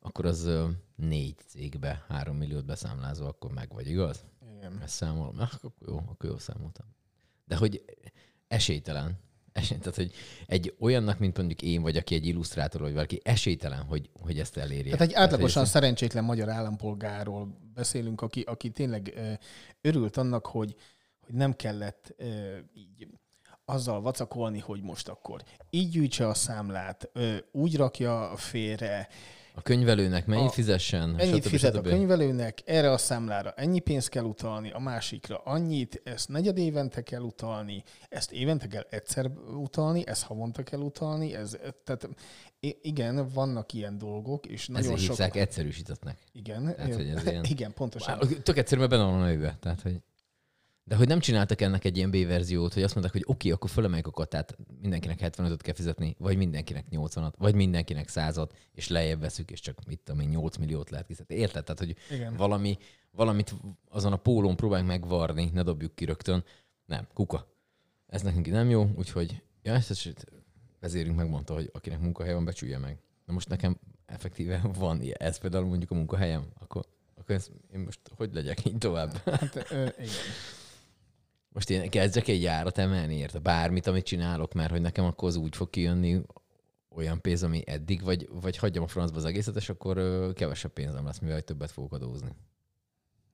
akkor 0.01 0.25
az 0.25 0.45
ö, 0.45 0.67
négy 0.95 1.35
cégbe 1.47 2.05
3 2.07 2.35
milliót 2.35 2.65
beszámlázva, 2.65 3.27
akkor 3.27 3.51
meg 3.51 3.73
vagy, 3.73 3.87
igaz? 3.87 4.25
Igen. 4.67 4.81
Ezt 4.83 4.93
számolom. 4.93 5.39
Akkor 5.39 5.71
jó, 5.87 5.97
akkor 5.97 6.29
jó 6.29 6.37
számoltam. 6.37 6.85
De 7.45 7.55
hogy 7.55 7.83
esélytelen. 8.47 9.19
Esély, 9.51 9.77
tehát, 9.77 9.95
hogy 9.95 10.11
egy 10.45 10.75
olyannak, 10.79 11.19
mint 11.19 11.37
mondjuk 11.37 11.61
én, 11.61 11.81
vagy 11.81 11.97
aki 11.97 12.15
egy 12.15 12.25
illusztrátor, 12.25 12.81
vagy 12.81 12.93
valaki, 12.93 13.21
esélytelen, 13.23 13.83
hogy, 13.83 14.09
hogy 14.21 14.39
ezt 14.39 14.57
elérje. 14.57 14.91
Tehát 14.91 15.07
egy 15.07 15.13
átlagosan 15.13 15.61
hogy 15.61 15.71
szerencsétlen 15.71 16.23
magyar 16.23 16.49
állampolgárról 16.49 17.57
beszélünk, 17.73 18.21
aki, 18.21 18.41
aki 18.41 18.69
tényleg 18.69 19.13
ö, 19.15 19.31
örült 19.81 20.17
annak, 20.17 20.45
hogy, 20.45 20.75
hogy 21.19 21.33
nem 21.33 21.55
kellett 21.55 22.13
ö, 22.17 22.57
így 22.73 23.07
azzal 23.65 24.01
vacakolni, 24.01 24.59
hogy 24.59 24.81
most 24.81 25.07
akkor 25.07 25.43
így 25.69 25.89
gyűjtse 25.89 26.27
a 26.27 26.33
számlát, 26.33 27.09
ö, 27.13 27.35
úgy 27.51 27.75
rakja 27.75 28.33
félre, 28.35 29.07
A 29.57 29.61
könyvelőnek 29.61 30.25
mennyit 30.25 30.47
A- 30.47 30.51
fizessen? 30.51 31.15
Ennyit 31.17 31.35
stb. 31.43 31.49
fizet 31.49 31.73
a 31.73 31.77
stb. 31.77 31.87
könyvelőnek, 31.87 32.61
erre 32.65 32.91
a 32.91 32.97
számlára 32.97 33.51
ennyi 33.51 33.79
pénzt 33.79 34.09
kell 34.09 34.23
utalni, 34.23 34.71
a 34.71 34.79
másikra 34.79 35.37
annyit, 35.37 36.01
ezt 36.03 36.29
negyed 36.29 36.57
évente 36.57 37.01
kell 37.01 37.21
utalni, 37.21 37.83
ezt 38.09 38.31
évente 38.31 38.67
kell 38.67 38.85
egyszer 38.89 39.31
utalni, 39.61 40.07
ezt 40.07 40.23
havonta 40.23 40.63
kell 40.63 40.79
utalni, 40.79 41.35
ez, 41.35 41.57
tehát 41.83 42.09
igen, 42.81 43.29
vannak 43.33 43.73
ilyen 43.73 43.97
dolgok, 43.97 44.45
és 44.45 44.67
nagyon 44.67 44.83
Ezért 44.91 44.99
sok... 45.01 45.15
hívják 45.15 45.35
egyszerűsítettnek. 45.35 46.17
Igen, 46.31 46.75
Tehát, 46.75 46.95
hogy 46.95 47.07
ez 47.09 47.25
ilyen- 47.25 47.43
igen, 47.55 47.73
pontosan. 47.73 48.19
Tök 48.43 48.57
egyszerű, 48.57 48.79
mert 48.79 48.91
benne 48.91 49.03
van 49.03 49.21
a 49.21 49.25
nőbe. 49.25 49.57
Tehát, 49.59 49.81
hogy... 49.81 50.01
De 50.87 50.95
hogy 50.95 51.07
nem 51.07 51.19
csináltak 51.19 51.61
ennek 51.61 51.85
egy 51.85 51.97
ilyen 51.97 52.11
B-verziót, 52.11 52.73
hogy 52.73 52.83
azt 52.83 52.93
mondták, 52.93 53.15
hogy 53.15 53.33
oké, 53.35 53.49
akkor 53.49 53.69
fölemeljük 53.69 54.07
a 54.07 54.11
kotát, 54.11 54.57
mindenkinek 54.81 55.19
75-öt 55.21 55.61
kell 55.61 55.73
fizetni, 55.73 56.15
vagy 56.19 56.37
mindenkinek 56.37 56.85
80-at, 56.91 57.33
vagy 57.37 57.55
mindenkinek 57.55 58.09
100-at, 58.09 58.49
és 58.73 58.87
lejjebb 58.87 59.19
veszük, 59.19 59.51
és 59.51 59.59
csak 59.59 59.85
mit 59.87 59.99
tudom 59.99 60.21
én, 60.21 60.29
8 60.29 60.57
milliót 60.57 60.89
lehet 60.89 61.07
kizetni. 61.07 61.35
Érted? 61.35 61.63
Tehát, 61.63 61.79
hogy 61.79 61.95
Igen. 62.11 62.35
valami, 62.35 62.77
valamit 63.11 63.55
azon 63.89 64.13
a 64.13 64.15
pólón 64.15 64.55
próbáljunk 64.55 64.89
megvarni, 64.89 65.49
ne 65.53 65.63
dobjuk 65.63 65.95
ki 65.95 66.05
rögtön. 66.05 66.43
Nem, 66.85 67.07
kuka. 67.13 67.47
Ez 68.07 68.21
nekünk 68.21 68.47
nem 68.47 68.69
jó, 68.69 68.89
úgyhogy 68.95 69.41
ja, 69.61 69.73
ezt, 69.73 69.89
ezt 69.89 70.25
vezérünk 70.79 71.15
megmondta, 71.15 71.53
hogy 71.53 71.69
akinek 71.73 71.99
munkahely 71.99 72.33
van, 72.33 72.45
becsülje 72.45 72.77
meg. 72.77 72.97
Na 73.25 73.33
most 73.33 73.49
nekem 73.49 73.79
effektíve 74.05 74.61
van 74.79 75.01
ilyen. 75.01 75.17
Ez 75.19 75.37
például 75.37 75.65
mondjuk 75.65 75.91
a 75.91 75.95
munkahelyem, 75.95 76.47
akkor, 76.59 76.85
akkor 77.15 77.35
ezt, 77.35 77.51
én 77.73 77.79
most 77.79 77.99
hogy 78.15 78.33
legyek 78.33 78.65
így 78.65 78.77
tovább? 78.77 79.17
Hát, 79.25 79.71
ö, 79.71 79.87
igen. 79.97 80.13
Most 81.49 81.69
én 81.69 81.89
kezdjek 81.89 82.27
egy 82.27 82.41
járat 82.41 82.77
emelni 82.77 83.15
érte 83.15 83.39
bármit, 83.39 83.87
amit 83.87 84.05
csinálok, 84.05 84.53
mert 84.53 84.71
hogy 84.71 84.81
nekem 84.81 85.05
akkor 85.05 85.27
az 85.27 85.35
úgy 85.35 85.55
fog 85.55 85.69
kijönni 85.69 86.21
olyan 86.89 87.21
pénz, 87.21 87.43
ami 87.43 87.63
eddig, 87.65 88.01
vagy, 88.01 88.27
vagy 88.31 88.57
hagyjam 88.57 88.83
a 88.83 88.87
francba 88.87 89.17
az 89.17 89.25
egészet, 89.25 89.55
és 89.55 89.69
akkor 89.69 89.97
ö, 89.97 90.31
kevesebb 90.33 90.71
pénzem 90.71 91.05
lesz, 91.05 91.19
mivel 91.19 91.41
többet 91.41 91.71
fogok 91.71 91.93
adózni. 91.93 92.29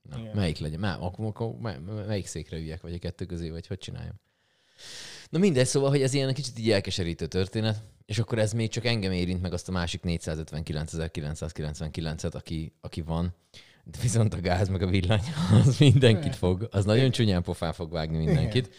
Na, 0.10 0.20
Igen. 0.20 0.36
melyik 0.36 0.58
legyen? 0.58 0.79
Má, 0.79 0.96
akkor, 0.96 1.25
akkor, 1.25 1.55
mely- 1.55 1.79
melyik 2.08 2.25
székre 2.25 2.58
üljek, 2.58 2.82
vagy 2.82 2.93
a 2.93 3.00
kettő 3.00 3.25
közé, 3.25 3.50
vagy 3.50 3.67
hogy 3.67 3.77
csináljam? 3.77 4.20
Na 5.29 5.39
mindegy, 5.39 5.65
szóval, 5.65 5.89
hogy 5.89 6.01
ez 6.01 6.13
ilyen 6.13 6.34
kicsit 6.34 6.60
így 6.60 6.72
elkeserítő 6.72 7.27
történet, 7.27 7.84
és 8.05 8.20
akkor 8.20 8.39
ez 8.39 8.53
még 8.53 8.70
csak 8.70 8.86
engem 8.86 9.12
érint 9.12 9.41
meg 9.41 9.53
azt 9.53 9.70
a 9.70 9.72
másik 9.72 10.01
459.999-et, 10.03 12.34
aki, 12.34 12.74
aki 12.82 13.01
van. 13.01 13.36
De 13.83 13.97
viszont 14.01 14.33
a 14.33 14.41
gáz 14.41 14.69
meg 14.69 14.81
a 14.81 14.87
villany, 14.87 15.21
az 15.65 15.77
mindenkit 15.77 16.35
fog, 16.35 16.67
az 16.71 16.85
nagyon 16.85 17.11
csúnyán 17.11 17.43
pofán 17.43 17.73
fog 17.73 17.91
vágni 17.91 18.17
mindenkit. 18.17 18.75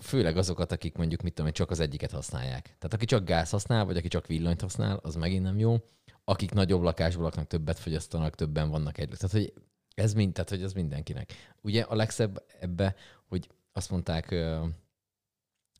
Főleg 0.00 0.36
azokat, 0.36 0.72
akik 0.72 0.96
mondjuk, 0.96 1.22
mit 1.22 1.34
tudom, 1.34 1.52
csak 1.52 1.70
az 1.70 1.80
egyiket 1.80 2.10
használják. 2.10 2.62
Tehát 2.62 2.92
aki 2.92 3.04
csak 3.04 3.24
gáz 3.24 3.50
használ, 3.50 3.84
vagy 3.84 3.96
aki 3.96 4.08
csak 4.08 4.26
villanyt 4.26 4.60
használ, 4.60 4.96
az 5.02 5.14
megint 5.14 5.42
nem 5.42 5.58
jó. 5.58 5.76
Akik 6.24 6.52
nagyobb 6.52 6.82
lakásból 6.82 7.24
laknak, 7.24 7.46
többet 7.46 7.78
fogyasztanak, 7.78 8.34
többen 8.34 8.70
vannak 8.70 8.98
egy. 8.98 9.08
Tehát, 9.08 9.30
hogy 9.30 9.52
ez 9.94 10.14
mind, 10.14 10.32
tehát, 10.32 10.50
hogy 10.50 10.62
ez 10.62 10.72
mindenkinek. 10.72 11.32
Ugye 11.60 11.82
a 11.82 11.94
legszebb 11.94 12.44
ebbe, 12.60 12.94
hogy 13.28 13.48
azt 13.72 13.90
mondták, 13.90 14.34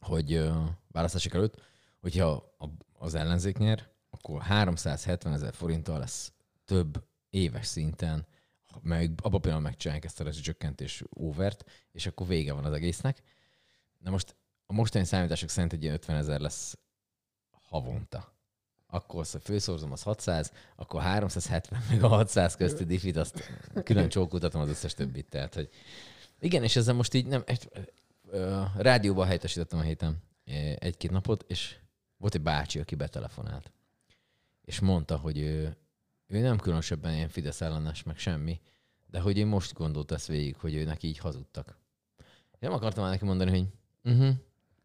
hogy 0.00 0.50
választások 0.88 1.34
előtt, 1.34 1.62
hogyha 2.00 2.56
az 2.98 3.14
ellenzék 3.14 3.58
nyer, 3.58 3.88
akkor 4.10 4.42
370 4.42 5.32
ezer 5.32 5.54
forinttal 5.54 5.98
lesz 5.98 6.32
több 6.64 7.04
éves 7.36 7.66
szinten, 7.66 8.26
meg 8.82 9.10
abban 9.16 9.34
a 9.34 9.38
pillanatban 9.38 9.62
megcsinálják 9.62 10.04
ezt 10.04 10.20
a 10.20 10.24
rezsicsökkentés 10.24 11.04
óvert, 11.18 11.64
és 11.92 12.06
akkor 12.06 12.26
vége 12.26 12.52
van 12.52 12.64
az 12.64 12.72
egésznek. 12.72 13.22
Na 13.98 14.10
most 14.10 14.36
a 14.66 14.72
mostani 14.72 15.04
számítások 15.04 15.48
szerint 15.48 15.72
egy 15.72 15.82
ilyen 15.82 15.94
50 15.94 16.16
ezer 16.16 16.40
lesz 16.40 16.78
havonta. 17.50 18.34
Akkor 18.86 19.20
azt 19.20 19.38
főszorzom, 19.42 19.92
az 19.92 20.02
600, 20.02 20.52
akkor 20.76 21.00
370 21.02 21.82
meg 21.88 22.02
a 22.02 22.08
600 22.08 22.56
közti 22.56 22.84
diffit, 22.84 23.16
azt 23.16 23.50
külön 23.84 24.08
csókoltatom 24.08 24.60
az 24.60 24.68
összes 24.68 24.94
többit. 24.94 25.28
Tehát, 25.28 25.54
hogy 25.54 25.70
igen, 26.38 26.62
és 26.62 26.76
ezzel 26.76 26.94
most 26.94 27.14
így 27.14 27.26
nem, 27.26 27.42
egy, 27.46 27.68
ö, 28.28 28.62
rádióban 28.76 29.26
helyettesítettem 29.26 29.78
a 29.78 29.82
héten 29.82 30.22
egy-két 30.78 31.10
napot, 31.10 31.44
és 31.48 31.76
volt 32.16 32.34
egy 32.34 32.42
bácsi, 32.42 32.78
aki 32.78 32.94
betelefonált. 32.94 33.72
És 34.64 34.80
mondta, 34.80 35.16
hogy 35.16 35.68
ő 36.26 36.40
nem 36.40 36.58
különösebben 36.58 37.14
ilyen 37.14 37.28
Fidesz 37.28 37.60
ellenes, 37.60 38.02
meg 38.02 38.18
semmi, 38.18 38.60
de 39.06 39.20
hogy 39.20 39.36
én 39.38 39.46
most 39.46 39.72
gondolt 39.74 40.12
ezt 40.12 40.26
végig, 40.26 40.56
hogy 40.56 40.74
őnek 40.74 41.02
így 41.02 41.18
hazudtak. 41.18 41.78
Én 42.18 42.58
nem 42.58 42.72
akartam 42.72 43.02
már 43.02 43.12
neki 43.12 43.24
mondani, 43.24 43.50
hogy 43.50 43.66
uh-huh, 44.12 44.34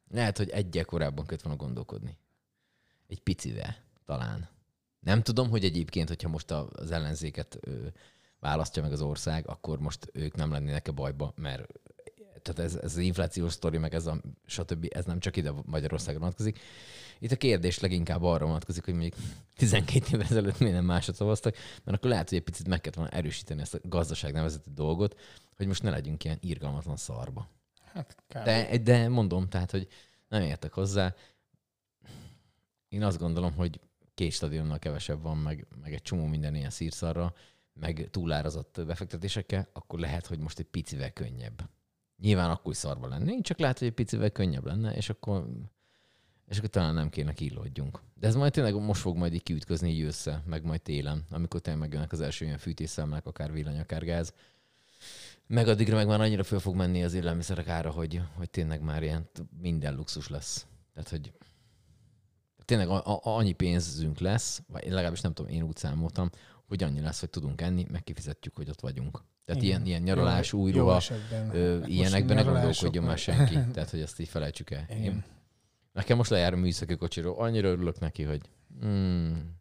lehet, 0.10 0.38
hogy 0.38 0.50
egyel 0.50 0.86
korábban 0.86 1.26
köt 1.26 1.42
volna 1.42 1.58
gondolkodni. 1.60 2.18
Egy 3.08 3.20
picivel, 3.20 3.76
talán. 4.06 4.50
Nem 5.00 5.22
tudom, 5.24 5.50
hogy 5.50 5.64
egyébként, 5.64 6.08
hogyha 6.08 6.30
most 6.30 6.52
a- 6.52 6.70
az 6.72 6.92
ellenzéket 6.92 7.58
ö, 7.62 7.88
választja 8.40 8.82
meg 8.82 8.92
az 8.92 9.02
ország, 9.02 9.48
akkor 9.48 9.80
most 9.80 10.10
ők 10.14 10.36
nem 10.36 10.52
lennének-e 10.52 10.92
bajba, 10.92 11.34
mert 11.36 11.68
tehát 12.42 12.72
ez, 12.72 12.76
ez 12.76 12.92
az 12.92 12.98
inflációs 12.98 13.54
sztori, 13.54 13.78
meg 13.78 13.94
ez 13.94 14.06
a 14.06 14.22
stb. 14.46 14.88
ez 14.90 15.06
nem 15.06 15.20
csak 15.20 15.38
ide 15.38 15.52
Magyarországra 15.66 16.20
vonatkozik. 16.20 16.60
Itt 17.20 17.32
a 17.32 17.36
kérdés 17.36 17.80
leginkább 17.80 18.24
arra 18.24 18.46
vonatkozik, 18.46 18.86
hogy 18.86 18.94
mondjuk 18.94 19.16
12 19.56 20.06
évvel 20.06 20.22
ezelőtt 20.22 20.60
miért 20.60 20.76
nem 20.76 20.86
másod 20.86 21.16
szavaztak, 21.16 21.56
mert 21.84 21.98
akkor 21.98 22.10
lehet, 22.10 22.30
hogy 22.30 22.38
egy 22.38 22.44
picit 22.44 22.68
meg 22.68 22.82
kellett 22.82 22.96
volna 22.96 23.12
erősíteni 23.12 23.62
ezt 23.62 23.74
a 23.74 23.80
gazdaság 23.84 24.34
nevezetű 24.34 24.72
dolgot, 24.74 25.20
hogy 25.58 25.68
most 25.68 25.84
ne 25.84 25.90
legyünk 25.90 26.24
ilyen 26.24 26.38
irgalmatlan 26.42 26.98
szarba. 26.98 27.50
Hát 27.94 28.16
kár. 28.28 28.44
De, 28.44 28.78
de 28.78 29.10
mondom, 29.10 29.48
tehát, 29.48 29.72
hogy 29.72 29.88
nem 30.28 30.42
értek 30.42 30.74
hozzá. 30.74 31.16
Én 32.88 33.04
azt 33.04 33.18
gondolom, 33.18 33.54
hogy 33.54 33.80
két 34.14 34.32
stadionnal 34.32 34.80
kevesebb 34.80 35.22
van, 35.22 35.38
meg, 35.38 35.68
meg 35.82 35.94
egy 35.94 36.02
csomó 36.02 36.26
minden 36.26 36.56
ilyen 36.56 36.70
szírszarra, 36.70 37.34
meg 37.74 38.08
túlárazott 38.12 38.82
befektetésekkel, 38.86 39.70
akkor 39.74 40.00
lehet, 40.00 40.28
hogy 40.28 40.40
most 40.40 40.60
egy 40.60 40.66
picivel 40.66 41.12
könnyebb. 41.12 41.70
Nyilván 42.22 42.50
akkor 42.50 42.76
szarba 42.76 43.08
lennénk, 43.08 43.44
csak 43.44 43.60
lehet, 43.60 43.80
hogy 43.80 43.88
egy 43.88 43.94
picivel 43.94 44.30
könnyebb 44.30 44.66
lenne, 44.66 44.94
és 44.94 45.10
akkor, 45.10 45.48
és 46.48 46.58
akkor 46.58 46.70
talán 46.70 46.94
nem 46.94 47.10
kéne 47.10 47.34
killódjunk. 47.34 48.00
De 48.14 48.28
ez 48.28 48.36
majd 48.36 48.52
tényleg 48.52 48.76
most 48.76 49.02
fog 49.02 49.18
majd 49.18 49.34
így 49.34 49.44
kiütközni 49.44 49.90
így 49.90 50.02
össze, 50.02 50.44
meg 50.46 50.64
majd 50.64 50.82
télen, 50.82 51.26
amikor 51.30 51.60
tényleg 51.60 51.82
megjönnek 51.82 52.12
az 52.12 52.22
első 52.22 52.46
ilyen 52.46 52.58
fűtésszámlák, 52.58 53.26
akár 53.26 53.52
villany, 53.52 53.80
akár 53.80 54.04
gáz. 54.04 54.34
Meg 55.48 55.68
addigra 55.68 55.96
meg 55.96 56.08
már 56.08 56.22
annyira 56.22 56.44
föl 56.44 56.60
fog 56.60 56.76
menni 56.76 57.04
az 57.04 57.14
élelmiszerek 57.14 57.68
ára, 57.68 57.92
hogy, 57.92 58.22
hogy 58.36 58.50
tényleg 58.50 58.82
már 58.82 59.04
ilyen 59.04 59.30
minden 59.62 59.96
luxus 59.96 60.28
lesz. 60.28 60.66
Tehát, 60.94 61.10
hogy 61.10 61.34
tényleg 62.66 62.90
a, 62.90 63.06
a, 63.06 63.20
annyi 63.24 63.54
pénzünk 63.54 64.20
lesz, 64.20 64.62
vagy 64.68 64.84
legalábbis 64.84 65.22
nem 65.22 65.34
tudom, 65.34 65.52
én 65.52 65.64
úgy 65.64 65.78
számoltam, 65.78 66.30
hogy 66.68 66.84
annyi 66.84 67.00
lesz, 67.00 67.20
hogy 67.20 67.30
tudunk 67.30 67.62
enni, 67.62 67.86
meg 67.92 68.04
kifizetjük, 68.04 68.56
hogy 68.56 68.70
ott 68.70 68.82
vagyunk. 68.82 69.24
Tehát 69.46 69.62
Igen. 69.62 69.76
ilyen, 69.76 69.86
ilyen 69.86 70.02
nyaralás, 70.02 70.52
Jó- 70.52 70.60
új 70.60 70.72
ruha, 70.72 71.02
ö, 71.52 71.86
ilyenekben 71.86 72.36
ne 72.36 72.42
gondolkodjon 72.42 73.04
már 73.04 73.18
senki. 73.18 73.58
Tehát, 73.74 73.90
hogy 73.90 74.02
ezt 74.02 74.20
így 74.20 74.28
felejtsük 74.28 74.70
el. 74.70 74.86
Igen. 74.90 75.02
Én, 75.02 75.24
nekem 75.92 76.18
most 76.18 76.30
lejár 76.30 76.54
a 76.54 76.58
műszaki 76.58 76.96
kocsiról, 76.96 77.36
annyira 77.38 77.68
örülök 77.68 78.00
neki, 78.00 78.24
hogy 78.24 78.42
hmm, 78.80 79.60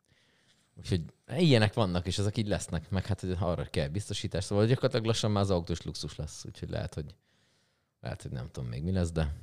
Úgyhogy 0.80 1.02
ilyenek 1.36 1.74
vannak, 1.74 2.06
és 2.06 2.18
ezek 2.18 2.36
így 2.36 2.48
lesznek, 2.48 2.90
meg 2.90 3.06
hát 3.06 3.22
arra 3.38 3.64
kell 3.64 3.88
biztosítás. 3.88 4.44
Szóval 4.44 4.66
gyakorlatilag 4.66 5.04
lassan 5.04 5.30
már 5.30 5.42
az 5.42 5.50
autós 5.50 5.82
luxus 5.82 6.16
lesz, 6.16 6.44
úgyhogy 6.44 6.68
lehet, 6.70 6.94
hogy 6.94 7.14
lehet, 8.00 8.22
hogy 8.22 8.30
nem 8.30 8.48
tudom 8.50 8.68
még 8.68 8.82
mi 8.82 8.92
lesz, 8.92 9.12
de 9.12 9.34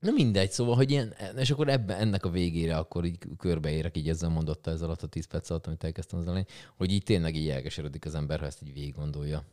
Na 0.00 0.10
mindegy, 0.10 0.50
szóval, 0.50 0.74
hogy 0.76 0.90
ilyen, 0.90 1.14
és 1.36 1.50
akkor 1.50 1.68
ebben, 1.68 1.98
ennek 1.98 2.24
a 2.24 2.30
végére 2.30 2.76
akkor 2.76 3.04
így 3.04 3.18
körbeérek 3.38 3.96
így 3.96 4.08
ezzel 4.08 4.28
mondotta 4.28 4.70
ez 4.70 4.82
alatt 4.82 5.02
a 5.02 5.06
10 5.06 5.26
perc 5.26 5.50
alatt, 5.50 5.66
amit 5.66 5.84
elkezdtem 5.84 6.18
az 6.18 6.26
elején, 6.26 6.46
hogy 6.76 6.92
így 6.92 7.02
tényleg 7.02 7.34
így 7.36 7.48
elkeseredik 7.48 8.04
az 8.04 8.14
ember, 8.14 8.40
ha 8.40 8.46
ezt 8.46 8.62
így 8.62 8.72
végig 8.72 8.94
gondolja. 8.94 9.44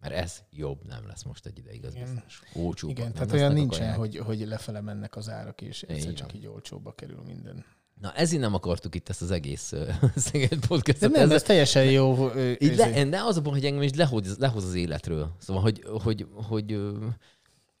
Mert 0.00 0.14
ez 0.14 0.42
jobb 0.50 0.86
nem 0.86 1.06
lesz 1.06 1.22
most 1.22 1.46
egy 1.46 1.58
ideig, 1.58 1.84
az 1.84 1.94
Igen. 1.94 2.12
biztos. 2.14 2.42
Olcsóbb. 2.54 2.90
Igen, 2.90 3.04
nem 3.04 3.12
tehát 3.12 3.32
olyan 3.32 3.52
nincsen, 3.52 3.78
kaják. 3.80 3.96
hogy, 3.96 4.16
hogy 4.16 4.46
lefele 4.46 4.80
mennek 4.80 5.16
az 5.16 5.28
árak, 5.28 5.60
és 5.60 5.82
egyszer 5.82 6.10
Így 6.10 6.16
csak 6.16 6.30
van. 6.32 6.40
így 6.40 6.46
olcsóba 6.46 6.92
kerül 6.92 7.22
minden. 7.26 7.64
Na 8.00 8.12
ezért 8.14 8.42
nem 8.42 8.54
akartuk 8.54 8.94
itt 8.94 9.08
ezt 9.08 9.22
az 9.22 9.30
egész 9.30 9.72
Szeged 10.16 10.48
De 10.58 10.66
podcastot. 10.66 11.10
nem, 11.10 11.22
ezzel- 11.22 11.34
ez 11.36 11.42
teljesen 11.42 11.84
jó. 11.84 12.30
Így 12.58 12.76
le, 12.76 13.04
de 13.04 13.20
az 13.22 13.36
a 13.36 13.40
baj, 13.40 13.52
hogy 13.52 13.64
engem 13.64 13.82
is 13.82 13.94
lehoz, 13.94 14.36
lehoz 14.38 14.64
az 14.64 14.74
életről. 14.74 15.34
Szóval, 15.38 15.62
hogy, 15.62 15.82
hogy, 16.02 16.26
hogy 16.32 16.72
ö, 16.72 17.06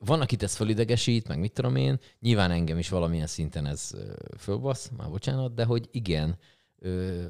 van, 0.04 0.20
akit 0.20 0.42
ez 0.42 0.54
fölidegesít, 0.54 1.28
meg 1.28 1.38
mit 1.38 1.52
tudom 1.52 1.76
én, 1.76 1.98
nyilván 2.20 2.50
engem 2.50 2.78
is 2.78 2.88
valamilyen 2.88 3.26
szinten 3.26 3.66
ez 3.66 3.90
fölbasz, 4.38 4.90
már 4.96 5.10
bocsánat, 5.10 5.54
de 5.54 5.64
hogy 5.64 5.88
igen, 5.90 6.38
ö, 6.78 7.26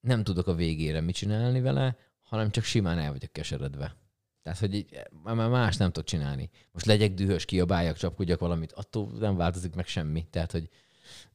nem 0.00 0.24
tudok 0.24 0.46
a 0.46 0.54
végére 0.54 1.00
mit 1.00 1.14
csinálni 1.14 1.60
vele, 1.60 1.96
hanem 2.20 2.50
csak 2.50 2.64
simán 2.64 2.98
el 2.98 3.12
vagyok 3.12 3.32
keseredve. 3.32 3.96
Tehát, 4.42 4.58
hogy 4.58 4.74
így, 4.74 5.00
már 5.22 5.34
már 5.34 5.48
más 5.48 5.76
nem 5.76 5.92
tudok 5.92 6.08
csinálni. 6.08 6.50
Most 6.72 6.86
legyek 6.86 7.14
dühös, 7.14 7.44
kiabáljak, 7.44 7.96
csapkodjak 7.96 8.40
valamit, 8.40 8.72
attól 8.72 9.10
nem 9.18 9.36
változik 9.36 9.74
meg 9.74 9.86
semmi. 9.86 10.26
Tehát, 10.30 10.52
hogy 10.52 10.68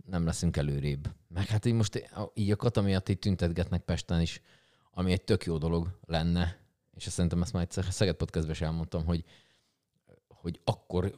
nem 0.06 0.26
leszünk 0.26 0.58
előrébb. 0.58 1.08
Meg 1.28 1.48
hát 1.48 1.66
így 1.66 1.74
most 1.74 2.10
így 2.34 2.52
a 2.52 2.56
kata 2.56 2.82
miatt 2.82 3.10
így 3.10 3.20
tüntetgetnek 3.20 3.82
Pesten 3.82 4.22
is, 4.22 4.42
ami 4.92 5.12
egy 5.12 5.22
tök 5.22 5.46
jó 5.46 5.58
dolog 5.58 6.00
lenne, 6.06 6.58
és 6.96 7.06
azt 7.06 7.16
szerintem 7.16 7.42
ezt 7.42 7.54
már 7.54 7.64
egyszer 7.64 7.86
Szeged 7.90 8.16
Podcastben 8.16 8.54
is 8.54 8.62
elmondtam, 8.62 9.06
hogy, 9.06 9.24
hogy 10.48 10.60
akkor 10.64 11.14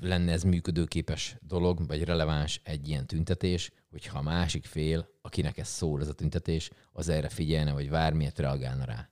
lenne 0.00 0.32
ez 0.32 0.42
működőképes 0.42 1.36
dolog, 1.40 1.86
vagy 1.86 2.04
releváns 2.04 2.60
egy 2.64 2.88
ilyen 2.88 3.06
tüntetés, 3.06 3.72
hogyha 3.90 4.18
a 4.18 4.22
másik 4.22 4.64
fél, 4.64 5.08
akinek 5.22 5.58
ez 5.58 5.68
szól 5.68 6.00
ez 6.00 6.08
a 6.08 6.12
tüntetés, 6.12 6.70
az 6.92 7.08
erre 7.08 7.28
figyelne, 7.28 7.72
vagy 7.72 7.90
bármilyet 7.90 8.38
reagálna 8.38 8.84
rá. 8.84 9.10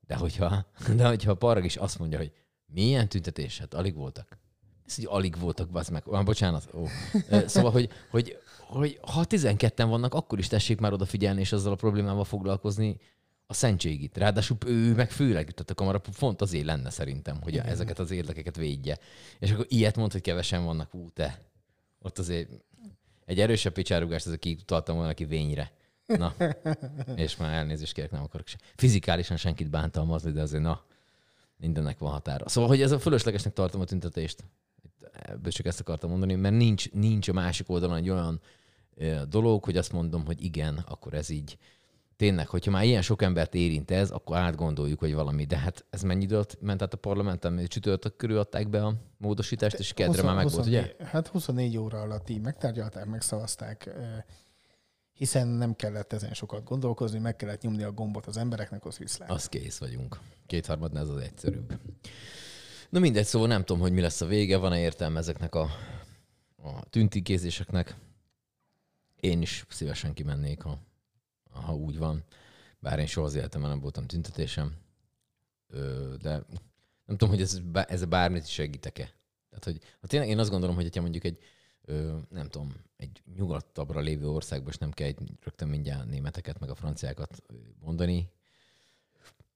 De 0.00 0.16
hogyha, 0.16 0.66
de 0.96 1.06
hogyha 1.06 1.30
a 1.30 1.34
parag 1.34 1.64
is 1.64 1.76
azt 1.76 1.98
mondja, 1.98 2.18
hogy 2.18 2.32
milyen 2.66 3.08
tüntetés, 3.08 3.58
hát 3.58 3.74
alig 3.74 3.94
voltak. 3.94 4.38
Ez, 4.86 4.94
hogy 4.94 5.06
alig 5.08 5.38
voltak, 5.38 5.70
bazd 5.70 5.92
meg. 5.92 6.02
Ah, 6.06 6.24
bocsánat. 6.24 6.68
Ó. 6.74 6.86
Szóval, 7.46 7.70
hogy, 7.70 7.90
hogy, 8.10 8.38
hogy 8.58 8.98
ha 9.02 9.24
12-en 9.28 9.86
vannak, 9.88 10.14
akkor 10.14 10.38
is 10.38 10.48
tessék 10.48 10.80
már 10.80 10.92
odafigyelni, 10.92 11.40
és 11.40 11.52
azzal 11.52 11.72
a 11.72 11.76
problémával 11.76 12.24
foglalkozni 12.24 13.00
a 13.50 13.54
szentségit. 13.54 14.16
Ráadásul 14.16 14.56
ő 14.66 14.94
meg 14.94 15.10
főleg, 15.10 15.50
tehát 15.50 15.70
a 15.70 15.74
kamara 15.74 16.00
pont 16.18 16.40
azért 16.40 16.64
lenne 16.64 16.90
szerintem, 16.90 17.42
hogy 17.42 17.56
ezeket 17.56 17.98
az 17.98 18.10
érdekeket 18.10 18.56
védje. 18.56 18.98
És 19.38 19.50
akkor 19.50 19.66
ilyet 19.68 19.96
mond, 19.96 20.12
hogy 20.12 20.20
kevesen 20.20 20.64
vannak, 20.64 20.94
ú, 20.94 21.10
te. 21.10 21.42
Ott 21.98 22.18
azért 22.18 22.50
egy 23.24 23.40
erősebb 23.40 23.72
picsárugást 23.72 24.26
ezzel 24.26 24.38
kiutaltam 24.38 24.96
volna 24.96 25.14
ki 25.14 25.24
vényre. 25.24 25.72
Na, 26.06 26.34
és 27.16 27.36
már 27.36 27.52
elnézést 27.52 27.92
kérek, 27.92 28.10
nem 28.10 28.22
akarok 28.22 28.46
se. 28.46 28.58
Fizikálisan 28.76 29.36
senkit 29.36 29.70
bántalmazni, 29.70 30.30
de 30.30 30.42
azért 30.42 30.62
na, 30.62 30.84
mindennek 31.56 31.98
van 31.98 32.10
határa. 32.10 32.48
Szóval, 32.48 32.68
hogy 32.70 32.82
ez 32.82 32.90
a 32.90 32.98
fölöslegesnek 32.98 33.52
tartom 33.52 33.80
a 33.80 33.84
tüntetést. 33.84 34.44
Ebből 35.12 35.52
csak 35.52 35.66
ezt 35.66 35.80
akartam 35.80 36.10
mondani, 36.10 36.34
mert 36.34 36.56
nincs, 36.56 36.90
nincs 36.90 37.28
a 37.28 37.32
másik 37.32 37.68
oldalon 37.68 37.96
egy 37.96 38.10
olyan 38.10 38.40
ö, 38.94 39.22
dolog, 39.28 39.64
hogy 39.64 39.76
azt 39.76 39.92
mondom, 39.92 40.24
hogy 40.24 40.44
igen, 40.44 40.84
akkor 40.88 41.14
ez 41.14 41.28
így. 41.28 41.58
Tényleg, 42.18 42.48
hogyha 42.48 42.70
már 42.70 42.84
ilyen 42.84 43.02
sok 43.02 43.22
embert 43.22 43.54
érint 43.54 43.90
ez, 43.90 44.10
akkor 44.10 44.36
átgondoljuk, 44.36 44.98
hogy 44.98 45.14
valami. 45.14 45.44
De 45.44 45.58
hát 45.58 45.84
ez 45.90 46.02
mennyi 46.02 46.22
időt 46.22 46.58
ment 46.60 46.82
át 46.82 46.92
a 46.92 46.96
parlamenten? 46.96 47.66
Csütörtök 47.66 48.16
körül 48.16 48.38
adták 48.38 48.68
be 48.68 48.84
a 48.84 48.94
módosítást, 49.16 49.78
és 49.78 49.92
kedre 49.92 50.22
már 50.22 50.34
meg 50.34 50.48
volt, 50.50 50.66
ugye? 50.66 50.80
24 50.80 51.08
Hát 51.08 51.26
24 51.26 51.76
óra 51.76 52.00
alatt 52.00 52.28
így 52.28 52.40
megtárgyalták, 52.40 53.06
megszavazták, 53.06 53.90
hiszen 55.12 55.48
nem 55.48 55.76
kellett 55.76 56.12
ezen 56.12 56.34
sokat 56.34 56.64
gondolkozni, 56.64 57.18
meg 57.18 57.36
kellett 57.36 57.60
nyomni 57.60 57.82
a 57.82 57.92
gombot 57.92 58.26
az 58.26 58.36
embereknek, 58.36 58.84
az 58.84 58.98
viszlát. 58.98 59.30
Az 59.30 59.48
kész 59.48 59.78
vagyunk. 59.78 60.18
Kétharmadnál 60.46 61.02
ez 61.02 61.08
az 61.08 61.20
egyszerűbb. 61.20 61.78
Na 62.88 62.98
mindegy, 62.98 63.26
szóval 63.26 63.48
nem 63.48 63.64
tudom, 63.64 63.82
hogy 63.82 63.92
mi 63.92 64.00
lesz 64.00 64.20
a 64.20 64.26
vége, 64.26 64.56
van-e 64.56 64.80
értelme 64.80 65.18
ezeknek 65.18 65.54
a, 65.54 65.68
a 66.62 66.84
tüntikézéseknek. 66.90 67.96
Én 69.20 69.42
is 69.42 69.64
szívesen 69.68 70.14
kimennék, 70.14 70.62
ha, 70.62 70.78
ha 71.60 71.74
úgy 71.74 71.98
van. 71.98 72.24
Bár 72.78 72.98
én 72.98 73.06
soha 73.06 73.26
az 73.26 73.34
életemben 73.34 73.70
nem 73.70 73.80
voltam 73.80 74.06
tüntetésem. 74.06 74.76
Ö, 75.66 76.14
de 76.20 76.30
nem 77.04 77.16
tudom, 77.16 77.28
hogy 77.28 77.40
ez, 77.40 77.60
ez 77.72 78.04
bármit 78.04 78.44
is 78.44 78.52
segítek-e. 78.52 79.12
Tehát, 79.48 79.64
hogy 79.64 79.78
ha 80.00 80.06
tényleg 80.06 80.28
én 80.28 80.38
azt 80.38 80.50
gondolom, 80.50 80.74
hogy 80.74 80.94
ha 80.96 81.00
mondjuk 81.00 81.24
egy, 81.24 81.38
ö, 81.84 82.16
nem 82.30 82.48
tudom, 82.48 82.74
egy 82.96 83.22
nyugatabbra 83.36 84.00
lévő 84.00 84.28
országban, 84.28 84.68
és 84.68 84.78
nem 84.78 84.90
kell 84.90 85.06
egy, 85.06 85.18
rögtön 85.42 85.68
mindjárt 85.68 86.06
németeket, 86.06 86.58
meg 86.58 86.70
a 86.70 86.74
franciákat 86.74 87.42
mondani, 87.80 88.30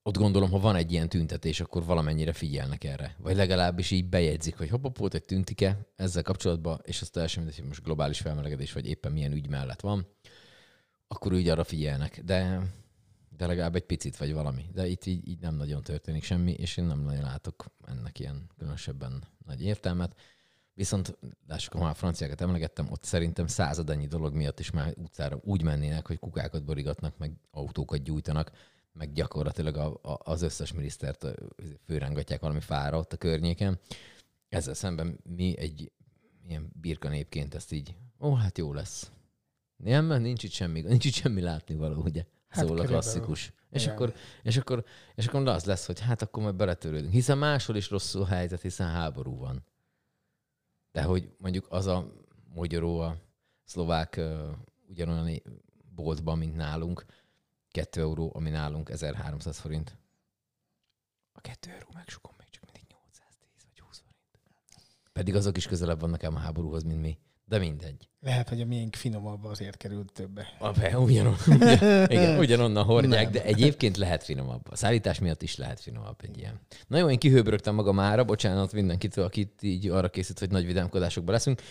ott 0.03 0.17
gondolom, 0.17 0.51
ha 0.51 0.59
van 0.59 0.77
egy 0.77 0.93
ilyen 0.93 1.09
tüntetés, 1.09 1.61
akkor 1.61 1.85
valamennyire 1.85 2.33
figyelnek 2.33 2.85
erre. 2.85 3.17
Vagy 3.19 3.37
legalábbis 3.37 3.91
így 3.91 4.09
bejegyzik, 4.09 4.57
hogy 4.57 4.69
hopp, 4.69 4.97
volt 4.97 5.15
egy 5.15 5.25
tüntike 5.25 5.79
ezzel 5.97 6.23
kapcsolatban, 6.23 6.81
és 6.85 7.01
azt 7.01 7.13
teljesen 7.13 7.43
mindegy, 7.43 7.61
hogy 7.61 7.69
most 7.69 7.83
globális 7.83 8.21
felmelegedés, 8.21 8.73
vagy 8.73 8.87
éppen 8.87 9.13
milyen 9.13 9.33
ügy 9.33 9.49
mellett 9.49 9.81
van, 9.81 10.07
akkor 11.13 11.33
úgy 11.33 11.49
arra 11.49 11.65
figyelnek. 11.65 12.21
De, 12.25 12.63
de 13.37 13.47
legalább 13.47 13.75
egy 13.75 13.87
picit, 13.87 14.17
vagy 14.17 14.33
valami. 14.33 14.65
De 14.73 14.87
itt 14.87 15.07
így, 15.07 15.29
így 15.29 15.41
nem 15.41 15.55
nagyon 15.55 15.83
történik 15.83 16.23
semmi, 16.23 16.53
és 16.53 16.77
én 16.77 16.85
nem 16.85 17.01
nagyon 17.01 17.23
látok 17.23 17.67
ennek 17.87 18.19
ilyen 18.19 18.51
különösebben 18.57 19.23
nagy 19.47 19.63
értelmet. 19.63 20.17
Viszont 20.75 21.19
lássuk, 21.47 21.73
ha 21.73 21.85
már 21.85 21.95
franciákat 21.95 22.41
emlegettem, 22.41 22.91
ott 22.91 23.05
szerintem 23.05 23.47
századannyi 23.47 24.07
dolog 24.07 24.35
miatt 24.35 24.59
is 24.59 24.71
már 24.71 24.95
utcára 24.97 25.41
úgy 25.45 25.63
mennének, 25.63 26.07
hogy 26.07 26.19
kukákat 26.19 26.65
borigatnak, 26.65 27.19
meg 27.19 27.33
autókat 27.51 28.03
gyújtanak, 28.03 28.51
meg 28.93 29.13
gyakorlatilag 29.13 29.77
a, 29.77 29.99
a, 30.03 30.19
az 30.25 30.43
összes 30.43 30.73
minisztert 30.73 31.27
főrángatják 31.87 32.41
valami 32.41 32.61
fára 32.61 32.99
ott 32.99 33.13
a 33.13 33.17
környéken. 33.17 33.81
Ezzel 34.49 34.75
szemben 34.75 35.19
mi 35.37 35.59
egy 35.59 35.93
ilyen 36.49 36.73
birkanépként 36.81 37.55
ezt 37.55 37.73
így, 37.73 37.95
ó, 38.21 38.35
hát 38.35 38.59
jó 38.59 38.73
lesz. 38.73 39.11
Nem, 39.83 40.05
mert 40.05 40.23
nincs 40.23 40.43
itt 40.43 40.51
semmi, 40.51 40.81
nincs 40.81 41.05
itt 41.05 41.13
semmi 41.13 41.41
látnivaló, 41.41 42.03
ugye? 42.03 42.25
Hát 42.49 42.67
Szól 42.67 42.79
a 42.79 42.85
klasszikus. 42.85 43.53
És 43.71 43.83
Igen. 43.83 43.95
akkor, 43.95 44.15
és, 44.43 44.57
akkor, 44.57 44.85
és 45.15 45.27
akkor 45.27 45.49
az 45.49 45.65
lesz, 45.65 45.87
hogy 45.87 46.01
hát 46.01 46.23
akkor 46.23 46.43
majd 46.43 46.55
beletörődünk. 46.55 47.13
Hiszen 47.13 47.39
máshol 47.39 47.77
is 47.77 47.91
rosszul 47.91 48.25
helyzet, 48.25 48.61
hiszen 48.61 48.89
háború 48.89 49.39
van. 49.39 49.65
De 50.93 51.03
hogy 51.03 51.31
mondjuk 51.39 51.67
az 51.69 51.87
a 51.87 52.13
magyaró, 52.55 52.99
a 52.99 53.17
szlovák 53.65 54.17
ö, 54.17 54.51
ugyanolyan 54.89 55.43
boltban, 55.95 56.39
mint 56.39 56.57
nálunk, 56.57 57.05
2 57.71 58.01
euró, 58.01 58.33
ami 58.35 58.51
nálunk 58.51 58.91
1300 58.91 59.59
forint. 59.59 59.99
A 61.33 61.41
2 61.41 61.71
euró 61.71 61.89
megsugom 61.95 62.35
még 62.39 62.49
csak 62.51 62.65
mindig 62.65 62.83
810 62.89 63.63
vagy 63.65 63.81
20 63.81 63.99
forint. 63.99 65.13
Pedig 65.13 65.35
azok 65.35 65.57
is 65.57 65.67
közelebb 65.67 66.01
vannak 66.01 66.25
ám 66.25 66.35
a 66.35 66.39
háborúhoz, 66.39 66.83
mint 66.83 67.01
mi. 67.01 67.19
De 67.53 67.59
mindegy. 67.59 68.09
Lehet, 68.21 68.49
hogy 68.49 68.61
a 68.61 68.65
miénk 68.65 68.95
finomabb 68.95 69.45
azért 69.45 69.77
került 69.77 70.13
többe. 70.13 70.47
A 70.59 70.71
be, 70.71 70.99
ugyanon, 70.99 71.37
ugyan, 71.47 72.11
igen, 72.11 72.39
ugyanonnan 72.45 72.85
hordják, 72.85 73.23
Nem. 73.23 73.33
de 73.33 73.43
egyébként 73.45 73.97
lehet 73.97 74.23
finomabb. 74.23 74.71
A 74.71 74.77
szállítás 74.77 75.19
miatt 75.19 75.43
is 75.43 75.57
lehet 75.57 75.81
finomabb 75.81 76.17
egy 76.23 76.39
ilyen. 76.39 76.61
Na 76.87 76.99
jó, 76.99 77.11
én 77.11 77.19
kihőbörögtem 77.19 77.75
magam 77.75 77.95
mára, 77.95 78.25
bocsánat 78.25 78.73
mindenkitől, 78.73 79.25
akit 79.25 79.63
így 79.63 79.89
arra 79.89 80.09
készít, 80.09 80.39
hogy 80.39 80.51
nagy 80.51 80.67
vidámkodásokba 80.67 81.33
leszünk. 81.33 81.63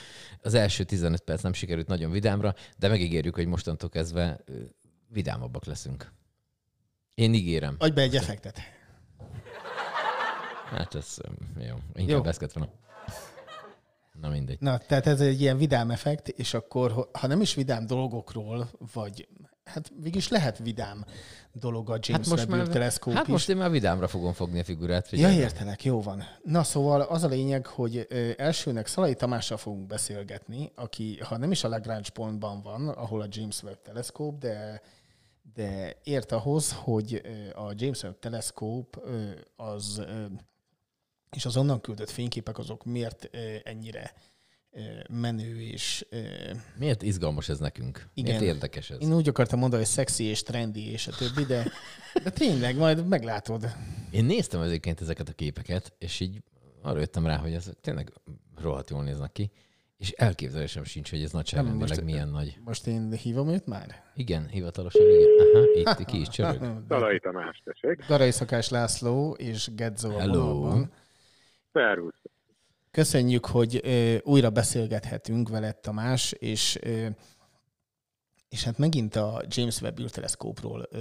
Az 0.41 0.53
első 0.53 0.83
15 0.83 1.21
perc 1.21 1.41
nem 1.41 1.53
sikerült 1.53 1.87
nagyon 1.87 2.11
vidámra, 2.11 2.55
de 2.77 2.87
megígérjük, 2.87 3.35
hogy 3.35 3.47
mostantól 3.47 3.89
kezdve 3.89 4.43
vidámabbak 5.07 5.65
leszünk. 5.65 6.11
Én 7.15 7.33
ígérem. 7.33 7.75
Adj 7.79 7.93
be 7.93 8.01
egy 8.01 8.15
effektet. 8.15 8.59
Hát 10.71 10.95
ez 10.95 11.17
jó. 11.59 11.75
Inkább 11.93 12.23
Jó. 12.23 12.25
ezt 12.25 12.39
kellett 12.39 12.53
volna. 12.53 12.71
Na 14.21 14.29
mindegy. 14.29 14.57
Na, 14.59 14.77
tehát 14.77 15.07
ez 15.07 15.21
egy 15.21 15.41
ilyen 15.41 15.57
vidám 15.57 15.91
effekt, 15.91 16.27
és 16.27 16.53
akkor, 16.53 17.09
ha 17.11 17.27
nem 17.27 17.41
is 17.41 17.53
vidám 17.53 17.85
dolgokról, 17.85 18.69
vagy 18.93 19.27
hát 19.63 19.91
végülis 20.01 20.27
lehet 20.27 20.57
vidám 20.57 21.05
dolog 21.53 21.89
a 21.89 21.97
James 22.01 22.29
hát 22.29 22.49
Webb 22.49 22.69
teleszkóp 22.69 23.13
hát 23.13 23.23
is. 23.25 23.31
most 23.31 23.49
én 23.49 23.57
már 23.57 23.71
vidámra 23.71 24.07
fogom 24.07 24.33
fogni 24.33 24.59
a 24.59 24.63
figurát. 24.63 25.03
Ja, 25.03 25.17
figyelj. 25.17 25.35
értelek, 25.35 25.83
jó 25.83 26.01
van. 26.01 26.23
Na 26.43 26.63
szóval 26.63 27.01
az 27.01 27.23
a 27.23 27.27
lényeg, 27.27 27.65
hogy 27.65 28.07
elsőnek 28.37 28.87
Szalai 28.87 29.15
Tamással 29.15 29.57
fogunk 29.57 29.87
beszélgetni, 29.87 30.71
aki, 30.75 31.19
ha 31.19 31.37
nem 31.37 31.51
is 31.51 31.63
a 31.63 31.67
Lagrange 31.67 32.09
pontban 32.13 32.61
van, 32.61 32.89
ahol 32.89 33.21
a 33.21 33.27
James 33.29 33.63
Webb 33.63 33.81
teleszkóp, 33.81 34.37
de, 34.37 34.81
de 35.53 35.95
ért 36.03 36.31
ahhoz, 36.31 36.71
hogy 36.71 37.21
a 37.55 37.71
James 37.75 38.03
Webb 38.03 38.19
teleszkóp 38.19 39.01
az, 39.55 40.01
és 41.35 41.45
az 41.45 41.57
onnan 41.57 41.81
küldött 41.81 42.09
fényképek 42.09 42.57
azok 42.57 42.85
miért 42.85 43.29
ennyire 43.63 44.13
menő 45.09 45.61
és 45.61 46.05
Miért 46.77 47.01
izgalmas 47.01 47.49
ez 47.49 47.59
nekünk? 47.59 48.09
Igen. 48.13 48.39
Miért 48.39 48.53
érdekes 48.53 48.89
ez? 48.89 48.97
én 49.01 49.13
úgy 49.13 49.27
akartam 49.27 49.59
mondani, 49.59 49.81
hogy 49.81 49.91
szexi 49.91 50.23
és 50.23 50.43
trendy 50.43 50.91
és 50.91 51.07
a 51.07 51.11
többi, 51.11 51.43
de, 51.43 51.71
de 52.23 52.29
tényleg, 52.29 52.77
majd 52.77 53.07
meglátod. 53.07 53.65
Én 54.11 54.25
néztem 54.25 54.61
egyébként 54.61 55.01
ezeket 55.01 55.29
a 55.29 55.33
képeket, 55.33 55.93
és 55.97 56.19
így 56.19 56.43
arra 56.81 56.99
jöttem 56.99 57.25
rá, 57.25 57.37
hogy 57.37 57.53
ezek 57.53 57.79
tényleg 57.81 58.13
rohadt 58.61 58.89
jól 58.89 59.03
néznek 59.03 59.31
ki, 59.31 59.51
és 59.97 60.11
elképzelésem 60.11 60.83
sincs, 60.83 61.09
hogy 61.09 61.23
ez 61.23 61.31
nagyságrendileg 61.31 62.03
milyen 62.03 62.27
nagy. 62.27 62.57
Most 62.63 62.87
én 62.87 63.11
hívom 63.11 63.49
őt 63.49 63.65
már? 63.65 64.03
Igen, 64.15 64.47
hivatalosan 64.47 65.01
igen. 65.01 65.29
Aha, 65.83 65.95
itt 65.99 66.05
ki 66.05 66.19
is 66.19 66.27
csörög. 66.27 66.61
Dalai 66.87 67.19
Tamás, 67.19 67.61
tessék. 67.63 68.05
Garai 68.07 68.31
Szakás 68.31 68.69
László 68.69 69.33
és 69.33 69.69
Gedzo 69.75 70.09
a 70.09 70.19
Hello. 70.19 70.43
vonalban. 70.43 70.91
Szervusz. 71.73 72.21
Köszönjük, 72.91 73.45
hogy 73.45 73.79
ö, 73.83 74.15
újra 74.23 74.49
beszélgethetünk 74.49 75.49
veled, 75.49 75.75
Tamás, 75.75 76.31
és, 76.31 76.79
ö, 76.81 77.05
és 78.49 78.63
hát 78.63 78.77
megint 78.77 79.15
a 79.15 79.41
James 79.47 79.81
Webb 79.81 79.99
űrteleszkópról 79.99 80.87
ö, 80.91 80.97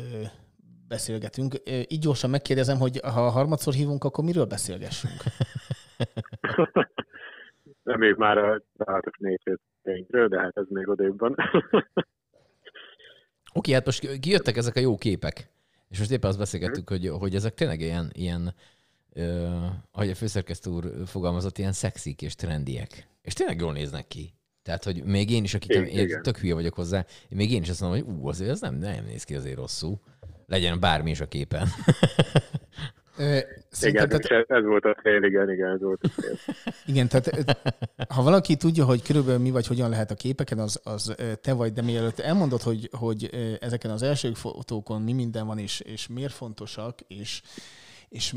beszélgetünk. 0.88 1.54
Ö, 1.64 1.80
így 1.88 1.98
gyorsan 1.98 2.30
megkérdezem, 2.30 2.78
hogy 2.78 3.00
ha 3.02 3.30
harmadszor 3.30 3.74
hívunk, 3.74 4.04
akkor 4.04 4.24
miről 4.24 4.44
beszélgessünk? 4.44 5.22
Reméljük 7.84 8.18
már 8.18 8.38
a 8.38 8.62
találatos 8.76 9.16
négyzeteinkről, 9.18 10.28
de 10.28 10.40
hát 10.40 10.56
ez 10.56 10.66
még 10.68 10.88
odébb 10.88 11.18
van. 11.18 11.36
Oké, 13.54 13.72
hát 13.72 13.84
most 13.84 14.18
kijöttek 14.18 14.56
ezek 14.56 14.76
a 14.76 14.80
jó 14.80 14.96
képek, 14.96 15.50
és 15.88 15.98
most 15.98 16.10
éppen 16.10 16.28
azt 16.28 16.38
beszélgettük, 16.38 16.88
hogy, 16.88 17.08
hogy 17.08 17.34
ezek 17.34 17.54
tényleg 17.54 17.80
ilyen, 17.80 18.10
ilyen 18.12 18.54
ö, 19.12 19.48
ahogy 19.90 20.10
a 20.10 20.14
főszerkesztő 20.14 20.70
úr 20.70 20.92
fogalmazott, 21.06 21.58
ilyen 21.58 21.72
szexik 21.72 22.22
és 22.22 22.34
trendiek. 22.34 23.08
És 23.22 23.32
tényleg 23.32 23.60
jól 23.60 23.72
néznek 23.72 24.06
ki. 24.06 24.34
Tehát, 24.62 24.84
hogy 24.84 25.04
még 25.04 25.30
én 25.30 25.44
is, 25.44 25.54
akik 25.54 25.70
én, 25.70 25.86
igen. 25.86 26.22
tök 26.22 26.38
hülye 26.38 26.54
vagyok 26.54 26.74
hozzá, 26.74 26.98
én 26.98 27.36
még 27.36 27.52
én 27.52 27.62
is 27.62 27.68
azt 27.68 27.80
mondom, 27.80 28.00
hogy 28.00 28.14
ú, 28.14 28.28
azért 28.28 28.50
ez 28.50 28.60
nem, 28.60 28.74
nem 28.74 29.04
néz 29.04 29.24
ki 29.24 29.34
azért 29.34 29.56
rosszul. 29.56 30.00
Legyen 30.46 30.80
bármi 30.80 31.10
is 31.10 31.20
a 31.20 31.26
képen. 31.26 31.68
Igen, 33.80 34.08
tehát, 34.08 34.50
ez, 34.50 34.64
volt 34.64 34.84
a 34.84 34.96
cél, 35.02 35.22
igen, 35.22 35.50
igen, 35.50 35.70
ez 35.70 35.80
volt 35.80 36.00
a 36.02 36.20
cél. 36.20 36.38
igen, 36.92 37.08
tehát 37.08 37.56
ha 38.08 38.22
valaki 38.22 38.56
tudja, 38.56 38.84
hogy 38.84 39.02
körülbelül 39.02 39.40
mi 39.40 39.50
vagy 39.50 39.66
hogyan 39.66 39.90
lehet 39.90 40.10
a 40.10 40.14
képeken, 40.14 40.58
az, 40.58 40.80
az 40.84 41.14
te 41.40 41.52
vagy, 41.52 41.72
de 41.72 41.82
mielőtt 41.82 42.18
elmondod, 42.18 42.62
hogy, 42.62 42.88
hogy 42.92 43.30
ezeken 43.60 43.90
az 43.90 44.02
első 44.02 44.32
fotókon 44.32 45.02
mi 45.02 45.12
minden 45.12 45.46
van, 45.46 45.58
és, 45.58 45.80
és 45.80 46.08
miért 46.08 46.32
fontosak, 46.32 47.00
és, 47.08 47.42
és 48.10 48.34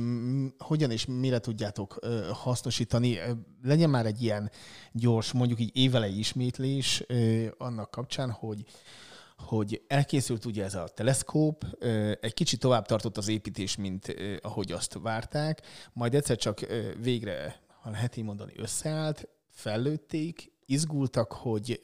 hogyan 0.57 0.91
és 0.91 1.05
mire 1.05 1.39
tudjátok 1.39 1.99
hasznosítani. 2.31 3.19
Legyen 3.61 3.89
már 3.89 4.05
egy 4.05 4.21
ilyen 4.21 4.51
gyors, 4.91 5.31
mondjuk 5.31 5.59
így 5.59 5.77
évelei 5.77 6.17
ismétlés 6.17 7.03
annak 7.57 7.91
kapcsán, 7.91 8.31
hogy 8.31 8.65
hogy 9.37 9.83
elkészült 9.87 10.45
ugye 10.45 10.63
ez 10.63 10.75
a 10.75 10.87
teleszkóp, 10.87 11.65
egy 12.21 12.33
kicsit 12.33 12.59
tovább 12.59 12.85
tartott 12.85 13.17
az 13.17 13.27
építés, 13.27 13.75
mint 13.75 14.15
ahogy 14.41 14.71
azt 14.71 14.97
várták, 15.01 15.61
majd 15.93 16.15
egyszer 16.15 16.37
csak 16.37 16.59
végre, 17.01 17.61
ha 17.81 17.89
lehet 17.89 18.17
így 18.17 18.23
mondani, 18.23 18.53
összeállt, 18.55 19.27
fellőtték, 19.49 20.51
izgultak, 20.65 21.31
hogy 21.31 21.81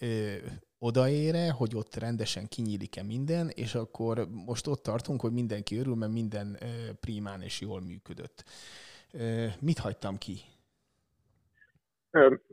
odaére, 0.80 1.52
hogy 1.52 1.76
ott 1.76 1.96
rendesen 1.96 2.48
kinyílik-e 2.48 3.04
minden, 3.04 3.50
és 3.56 3.76
akkor 3.76 4.28
most 4.46 4.68
ott 4.68 4.84
tartunk, 4.84 5.22
hogy 5.22 5.32
mindenki 5.32 5.78
örül, 5.78 5.96
mert 5.96 6.12
minden 6.12 6.58
primán 7.00 7.42
és 7.42 7.62
jól 7.62 7.82
működött. 7.82 8.44
Mit 9.60 9.78
hagytam 9.78 10.18
ki? 10.18 10.36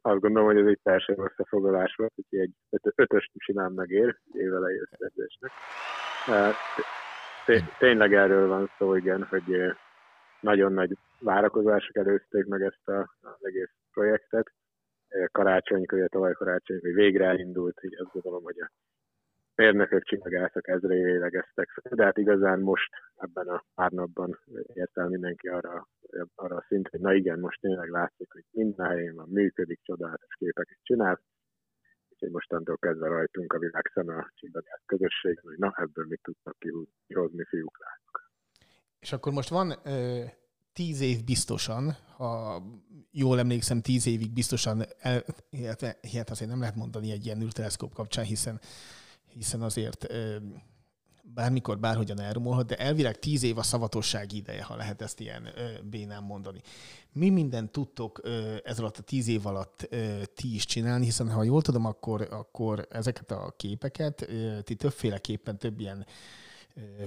Azt 0.03 0.21
gondolom, 0.21 0.47
hogy 0.47 0.57
ez 0.57 0.67
egy 0.67 0.81
teljesen 0.83 1.19
összefoglalás 1.19 1.95
volt, 1.95 2.13
hogy 2.15 2.41
egy 2.41 2.53
öt- 2.71 2.93
ötöst 2.95 3.31
simán 3.39 3.73
megér 3.73 4.19
évelei 4.33 4.79
összeedzésnek. 4.79 5.51
Tényleg 7.79 8.15
erről 8.15 8.49
van 8.49 8.71
szó, 8.79 8.95
igen, 8.95 9.23
hogy 9.23 9.45
nagyon 10.41 10.73
nagy 10.73 10.97
várakozások 11.19 11.97
előzték 11.97 12.47
meg 12.47 12.63
ezt 12.63 12.89
az 13.23 13.37
egész 13.41 13.71
projektet. 13.93 14.53
Karácsonykor, 15.33 15.99
ugye 15.99 16.09
tavaly 16.09 16.33
karácsonykor 16.33 16.93
végre 16.93 17.27
elindult, 17.27 17.79
így 17.83 17.97
azt 18.01 18.13
gondolom, 18.13 18.43
hogy 18.43 18.61
a 18.61 18.71
mérnökök 19.55 20.05
csillagások 20.05 20.69
ezré 20.69 21.03
lélegeztek 21.03 21.69
de 21.91 22.05
hát 22.05 22.19
igazán 22.19 22.61
most 22.61 22.91
ebben 23.17 23.49
a 23.49 23.65
pár 23.75 23.91
napban 23.91 24.39
ért 24.73 24.99
el 24.99 25.09
mindenki 25.09 25.49
arra, 25.49 25.89
arra 26.35 26.57
a 26.57 26.65
szint, 26.69 26.89
hogy 26.89 27.01
na 27.01 27.15
igen, 27.15 27.39
most 27.39 27.61
tényleg 27.61 27.89
látszik, 27.89 28.33
hogy 28.33 28.45
minden 28.51 28.87
helyén 28.87 29.15
van, 29.15 29.29
működik, 29.29 29.81
csodálatos 29.83 30.35
képeket 30.39 30.79
csinál, 30.83 31.21
úgyhogy 32.09 32.31
mostantól 32.31 32.77
kezdve 32.77 33.09
rajtunk 33.09 33.53
a 33.53 33.59
világ 33.59 33.91
szeme 33.95 34.15
a 34.15 34.33
csillagász 34.35 34.83
közösség, 34.87 35.41
hogy 35.43 35.59
na 35.59 35.73
ebből 35.77 36.07
mit 36.09 36.21
tudnak 36.23 36.57
kihozni 37.07 37.45
fiúk 37.45 37.79
lányok. 37.79 38.31
És 39.01 39.13
akkor 39.13 39.33
most 39.33 39.49
van 39.49 39.71
ö, 39.85 40.25
tíz 40.77 41.01
év 41.01 41.25
biztosan, 41.25 41.97
ha 42.17 42.63
jól 43.11 43.39
emlékszem, 43.39 43.81
tíz 43.81 44.07
évig 44.07 44.33
biztosan, 44.33 44.87
el, 44.99 45.25
ilyet 46.01 46.31
azért 46.31 46.51
nem 46.51 46.61
lehet 46.61 46.75
mondani 46.75 47.11
egy 47.11 47.25
ilyen 47.25 47.43
űrteleszkóp 47.43 47.95
kapcsán, 47.95 48.25
hiszen, 48.25 48.61
hiszen 49.27 49.63
azért 49.63 50.07
bármikor, 51.23 51.79
bárhogyan 51.79 52.21
elromolhat, 52.21 52.67
de 52.67 52.77
elvileg 52.77 53.19
tíz 53.19 53.43
év 53.43 53.59
a 53.59 53.63
szavatosság 53.63 54.33
ideje, 54.33 54.63
ha 54.63 54.77
lehet 54.77 55.03
ezt 55.03 55.21
ilyen 55.21 55.49
bénán 55.91 56.23
mondani. 56.23 56.61
Mi 57.13 57.29
mindent 57.29 57.71
tudtok 57.71 58.21
ez 58.65 58.79
alatt 58.79 58.97
a 58.97 59.03
tíz 59.03 59.29
év 59.29 59.47
alatt 59.47 59.89
ti 60.35 60.55
is 60.55 60.65
csinálni, 60.65 61.05
hiszen 61.05 61.31
ha 61.31 61.43
jól 61.43 61.63
tudom, 61.63 61.85
akkor, 61.85 62.29
akkor 62.31 62.87
ezeket 62.91 63.31
a 63.31 63.55
képeket 63.57 64.29
ti 64.63 64.75
többféleképpen 64.75 65.59
több 65.59 65.81
ilyen 65.81 66.07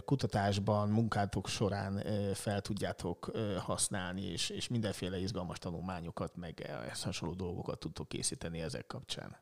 kutatásban, 0.05 0.89
munkátok 0.89 1.47
során 1.47 1.93
fel 2.33 2.61
tudjátok 2.61 3.31
használni, 3.57 4.21
és, 4.21 4.49
és 4.49 4.69
mindenféle 4.69 5.17
izgalmas 5.17 5.59
tanulmányokat, 5.59 6.35
meg 6.35 6.53
ehhez 6.59 7.03
hasonló 7.03 7.35
dolgokat 7.35 7.79
tudtok 7.79 8.07
készíteni 8.07 8.59
ezek 8.59 8.85
kapcsán. 8.87 9.37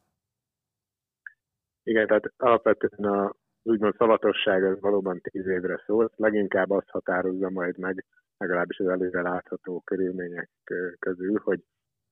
Igen, 1.84 2.08
tehát 2.08 2.34
alapvetően 2.38 3.14
a 3.14 3.36
úgymond 3.64 3.96
szavatosság 3.98 4.64
az 4.64 4.80
valóban 4.80 5.22
tíz 5.22 5.48
évre 5.48 5.84
szól, 5.86 6.12
leginkább 6.16 6.70
azt 6.70 6.90
határozza 6.90 7.50
majd 7.50 7.78
meg, 7.78 8.06
legalábbis 8.38 8.78
az 8.78 8.88
előre 8.88 9.22
látható 9.22 9.80
körülmények 9.80 10.50
közül, 11.00 11.40
hogy 11.44 11.64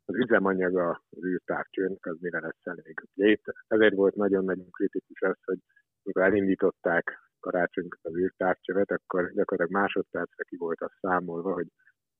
az 0.06 0.15
üzemanyag 0.15 0.78
az 0.78 1.23
űrtávcsőnek 1.25 2.06
az 2.06 2.17
mire 2.19 2.39
lesz 2.39 2.63
elég. 2.63 3.04
Ugye 3.15 3.32
itt 3.32 3.43
ezért 3.67 3.95
volt 3.95 4.15
nagyon-nagyon 4.15 4.71
kritikus 4.71 5.21
az, 5.21 5.38
hogy 5.43 5.60
amikor 6.04 6.21
elindították 6.21 7.25
karácsonykor 7.45 7.99
az 8.01 8.17
űrtávcsövet, 8.17 8.91
akkor 8.91 9.31
gyakorlatilag 9.34 9.81
másodpercre 9.81 10.43
ki 10.43 10.58
volt 10.58 10.81
az 10.81 10.91
számolva, 11.01 11.53
hogy 11.53 11.67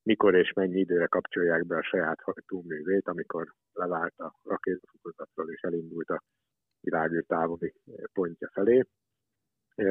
mikor 0.04 0.36
és 0.36 0.54
mennyi 0.54 0.80
időre 0.80 1.06
kapcsolják 1.06 1.66
be 1.66 1.78
a 1.78 1.84
saját 1.84 2.22
hajtóművét, 2.22 3.08
amikor 3.08 3.54
levált 3.74 4.18
a 4.18 4.36
rakétafokozatról 4.44 5.52
és 5.52 5.62
elindult 5.62 6.10
a 6.10 6.24
világűr 6.80 7.26
távoli 7.26 7.74
pontja 8.14 8.50
felé. 8.54 8.84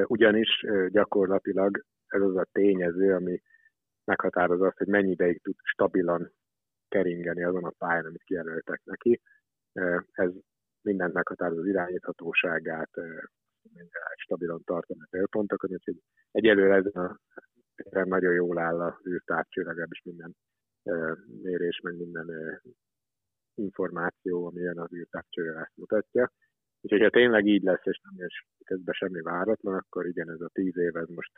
Ugyanis 0.07 0.65
gyakorlatilag 0.87 1.85
ez 2.07 2.21
az 2.21 2.35
a 2.35 2.47
tényező, 2.51 3.13
ami 3.13 3.41
meghatározza 4.03 4.65
azt, 4.65 4.77
hogy 4.77 4.87
mennyi 4.87 5.11
ideig 5.11 5.41
tud 5.41 5.55
stabilan 5.63 6.31
keringeni 6.87 7.43
azon 7.43 7.63
a 7.63 7.73
pályán, 7.77 8.05
amit 8.05 8.23
kijelöltek 8.23 8.81
neki. 8.83 9.21
Ez 10.11 10.31
mindent 10.81 11.13
meghatároz 11.13 11.57
az 11.57 11.65
irányíthatóságát, 11.65 12.91
lehet 13.79 14.17
stabilan 14.17 14.63
tartani 14.63 14.99
a 15.01 15.07
célpontokat, 15.09 15.71
úgyhogy 15.71 16.01
egyelőre 16.31 16.75
ezen 16.75 17.03
a 17.03 17.19
nagyon 18.03 18.33
jól 18.33 18.57
áll 18.59 18.81
a 18.81 18.99
űrtávcső, 19.07 19.61
legalábbis 19.61 20.01
minden 20.03 20.35
mérés, 21.41 21.79
meg 21.79 21.95
minden 21.95 22.61
információ, 23.55 24.45
ami 24.45 24.61
jön 24.61 24.79
az 24.79 24.93
űrtávcsőre 24.93 25.59
ezt 25.59 25.75
mutatja. 25.75 26.31
Úgyhogy 26.81 27.01
ha 27.01 27.09
tényleg 27.09 27.45
így 27.45 27.63
lesz, 27.63 27.85
és 27.85 27.99
nem 28.03 28.13
jön 28.17 28.29
közben 28.65 28.93
semmi 28.93 29.21
váratlan, 29.21 29.73
akkor 29.73 30.05
igen, 30.07 30.29
ez 30.29 30.41
a 30.41 30.49
tíz 30.53 30.77
év, 30.77 30.95
ez 30.95 31.07
most 31.07 31.31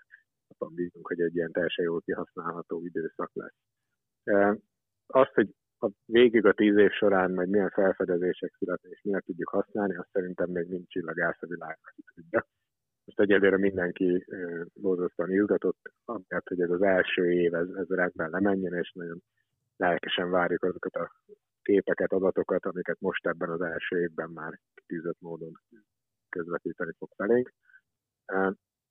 abban 0.47 0.73
bízunk, 0.73 1.07
hogy 1.07 1.21
egy 1.21 1.35
ilyen 1.35 1.51
teljesen 1.51 1.85
jól 1.85 2.01
kihasználható 2.01 2.85
időszak 2.85 3.31
lesz. 3.33 3.55
Azt, 5.05 5.33
hogy 5.33 5.55
a 5.79 5.89
végig 6.05 6.45
a 6.45 6.53
tíz 6.53 6.77
év 6.77 6.91
során 6.91 7.31
majd 7.31 7.49
milyen 7.49 7.69
felfedezések 7.69 8.55
születnek, 8.57 8.91
és 8.91 9.01
milyen 9.01 9.21
tudjuk 9.25 9.49
használni, 9.49 9.95
azt 9.95 10.09
szerintem 10.11 10.49
még 10.49 10.67
nincs 10.67 10.87
csillagász 10.87 11.41
a 11.41 11.47
világra, 11.47 11.81
aki 11.81 12.03
tudja. 12.15 12.47
Most 13.05 13.19
egyelőre 13.19 13.57
mindenki 13.57 14.25
borzasztóan 14.73 15.31
izgatott, 15.31 15.77
mert 16.27 16.47
hogy 16.47 16.61
ez 16.61 16.69
az 16.69 16.81
első 16.81 17.31
év, 17.31 17.53
ez, 17.53 17.67
ez 17.69 17.87
rendben 17.87 18.29
lemenjen, 18.29 18.73
és 18.73 18.91
nagyon 18.91 19.21
lelkesen 19.77 20.29
várjuk 20.29 20.63
azokat 20.63 20.95
a 20.95 21.11
képeket, 21.61 22.11
adatokat, 22.11 22.65
amiket 22.65 22.99
most 22.99 23.27
ebben 23.27 23.49
az 23.49 23.61
első 23.61 24.01
évben 24.01 24.29
már 24.29 24.59
kitűzött 24.73 25.19
módon 25.19 25.51
közvetíteni 26.29 26.91
fog 26.97 27.09
felénk. 27.15 27.53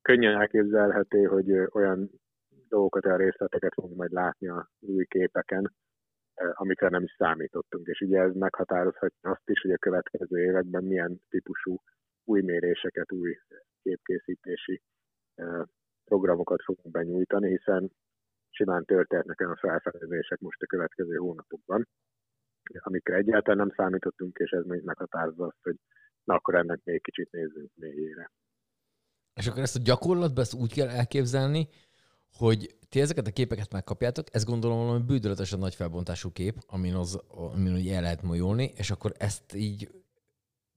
Könnyen 0.01 0.35
elképzelhető, 0.35 1.23
hogy 1.23 1.51
olyan 1.51 2.09
dolgokat, 2.67 3.05
olyan 3.05 3.17
részleteket 3.17 3.73
fogunk 3.73 3.95
majd 3.95 4.11
látni 4.11 4.47
az 4.47 4.65
új 4.79 5.05
képeken, 5.05 5.73
amikre 6.53 6.89
nem 6.89 7.03
is 7.03 7.15
számítottunk. 7.17 7.87
És 7.87 8.01
ugye 8.01 8.19
ez 8.19 8.33
meghatározhatja 8.33 9.29
azt 9.29 9.49
is, 9.49 9.61
hogy 9.61 9.71
a 9.71 9.77
következő 9.77 10.43
években 10.43 10.83
milyen 10.83 11.21
típusú 11.29 11.81
új 12.23 12.41
méréseket, 12.41 13.11
új 13.11 13.37
képkészítési 13.81 14.81
programokat 16.03 16.63
fogunk 16.63 16.91
benyújtani, 16.91 17.49
hiszen 17.49 17.91
simán 18.49 18.85
történnek 18.85 19.39
olyan 19.39 19.55
felfedezések 19.55 20.39
most 20.39 20.61
a 20.61 20.65
következő 20.65 21.15
hónapokban, 21.15 21.87
amikre 22.79 23.15
egyáltalán 23.15 23.57
nem 23.57 23.75
számítottunk, 23.75 24.37
és 24.37 24.49
ez 24.51 24.65
még 24.65 24.83
meghatározza 24.83 25.45
azt, 25.45 25.61
hogy 25.61 25.75
na 26.23 26.33
akkor 26.35 26.55
ennek 26.55 26.79
még 26.83 27.01
kicsit 27.01 27.31
nézzünk 27.31 27.71
mélyére. 27.75 28.31
És 29.33 29.47
akkor 29.47 29.61
ezt 29.61 29.75
a 29.75 29.83
gyakorlatban 29.83 30.43
ezt 30.43 30.53
úgy 30.53 30.73
kell 30.73 30.89
elképzelni, 30.89 31.67
hogy 32.33 32.75
ti 32.89 33.01
ezeket 33.01 33.27
a 33.27 33.31
képeket 33.31 33.71
megkapjátok, 33.71 34.27
ez 34.31 34.43
gondolom 34.45 34.85
valami 34.85 35.03
bűdöletesen 35.03 35.59
nagy 35.59 35.75
felbontású 35.75 36.31
kép, 36.31 36.55
amin, 36.67 36.93
az, 36.93 37.23
amin 37.27 37.73
úgy 37.73 37.87
el 37.87 38.01
lehet 38.01 38.21
molyolni, 38.21 38.71
és 38.75 38.91
akkor 38.91 39.11
ezt 39.17 39.55
így, 39.55 39.89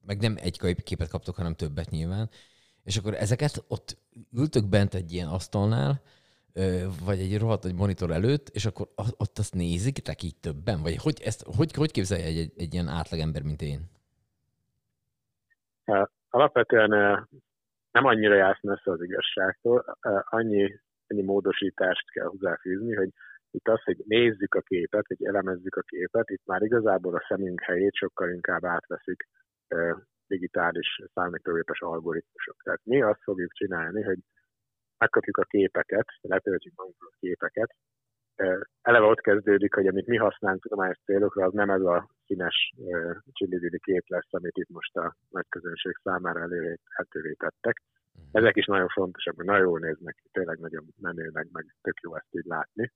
meg 0.06 0.20
nem 0.20 0.34
egy 0.36 0.82
képet 0.82 1.08
kaptok, 1.08 1.36
hanem 1.36 1.54
többet 1.54 1.90
nyilván, 1.90 2.30
és 2.84 2.96
akkor 2.96 3.14
ezeket 3.14 3.64
ott 3.68 3.96
ültök 4.32 4.68
bent 4.68 4.94
egy 4.94 5.12
ilyen 5.12 5.28
asztalnál, 5.28 6.02
vagy 7.04 7.18
egy 7.18 7.38
rohadt 7.38 7.64
egy 7.64 7.74
monitor 7.74 8.10
előtt, 8.10 8.48
és 8.48 8.64
akkor 8.64 8.88
ott 8.94 9.38
azt 9.38 9.54
nézitek 9.54 10.22
így 10.22 10.36
többen? 10.36 10.82
Vagy 10.82 10.96
hogy, 10.96 11.20
ezt, 11.24 11.44
hogy, 11.56 11.74
hogy 11.74 11.90
képzelje 11.90 12.24
egy, 12.24 12.38
egy, 12.38 12.52
egy 12.56 12.72
ilyen 12.72 12.88
átlagember, 12.88 13.42
mint 13.42 13.62
én? 13.62 13.90
Alapvetően 16.30 16.90
nem 17.90 18.04
annyira 18.04 18.34
jársz 18.34 18.62
messze 18.62 18.90
az 18.90 19.02
igazságtól, 19.02 19.98
annyi, 20.30 20.80
annyi 21.10 21.22
módosítást 21.22 22.10
kell 22.10 22.26
hozzáfűzni, 22.26 22.94
hogy 22.94 23.10
itt 23.50 23.68
az, 23.68 23.82
hogy 23.82 24.02
nézzük 24.06 24.54
a 24.54 24.60
képet, 24.60 25.06
hogy 25.06 25.24
elemezzük 25.24 25.76
a 25.76 25.82
képet, 25.82 26.30
itt 26.30 26.44
már 26.44 26.62
igazából 26.62 27.14
a 27.14 27.24
szemünk 27.28 27.60
helyét 27.60 27.94
sokkal 27.94 28.30
inkább 28.30 28.64
átveszik 28.64 29.28
digitális 30.26 31.00
számítógépes 31.14 31.80
algoritmusok. 31.80 32.56
Tehát 32.62 32.80
mi 32.84 33.02
azt 33.02 33.22
fogjuk 33.22 33.52
csinálni, 33.52 34.02
hogy 34.02 34.18
megkapjuk 34.98 35.36
a 35.36 35.44
képeket, 35.44 36.06
letöltjük 36.20 36.74
magunkról 36.76 37.10
a 37.12 37.18
képeket, 37.20 37.74
eleve 38.82 39.06
ott 39.06 39.20
kezdődik, 39.20 39.74
hogy 39.74 39.86
amit 39.86 40.06
mi 40.06 40.16
használunk 40.16 40.62
tudományos 40.62 40.98
célokra, 41.04 41.46
az 41.46 41.52
nem 41.52 41.70
ez 41.70 41.80
a 41.80 42.08
színes 42.26 42.72
csillidili 43.32 43.78
kép 43.78 44.04
lesz, 44.06 44.32
amit 44.34 44.56
itt 44.56 44.68
most 44.68 44.96
a 44.96 45.16
nagy 45.28 45.46
közönség 45.48 45.92
számára 46.02 46.40
elérhetővé 46.40 47.32
tettek. 47.32 47.82
Ezek 48.32 48.56
is 48.56 48.66
nagyon 48.66 48.88
fontosak, 48.88 49.36
hogy 49.36 49.44
nagyon 49.44 49.66
jól 49.66 49.78
néznek 49.78 50.22
tényleg 50.32 50.58
nagyon 50.58 50.84
menőnek, 51.00 51.46
meg 51.52 51.76
tök 51.82 52.00
jó 52.00 52.16
ezt 52.16 52.34
így 52.34 52.44
látni. 52.44 52.92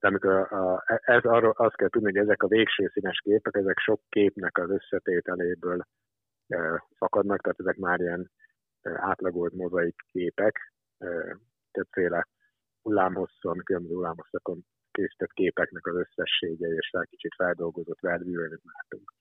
De 0.00 0.08
amikor 0.08 0.30
a, 0.32 0.72
a, 0.72 0.84
ez 0.86 1.24
arról 1.24 1.54
azt 1.56 1.76
kell 1.76 1.88
tudni, 1.88 2.10
hogy 2.10 2.26
ezek 2.26 2.42
a 2.42 2.48
végső 2.48 2.90
színes 2.92 3.18
képek, 3.18 3.56
ezek 3.56 3.78
sok 3.78 4.00
képnek 4.08 4.58
az 4.58 4.70
összetételéből 4.70 5.86
e, 6.48 6.84
fakadnak, 6.96 7.40
tehát 7.40 7.60
ezek 7.60 7.76
már 7.76 8.00
ilyen 8.00 8.30
e, 8.80 8.90
átlagolt 8.94 9.52
mozaik 9.52 9.96
képek, 10.12 10.72
e, 10.98 11.38
többféle 11.70 12.26
hullámhosszon, 12.82 13.58
különböző 13.64 13.94
hullámhosszakon 13.94 14.64
készített 14.90 15.32
képeknek 15.32 15.86
az 15.86 15.96
összessége, 15.96 16.68
és 16.68 16.88
fel 16.92 17.06
kicsit 17.06 17.34
feldolgozott 17.34 18.00
vervűvel, 18.00 18.48
látunk. 18.48 19.12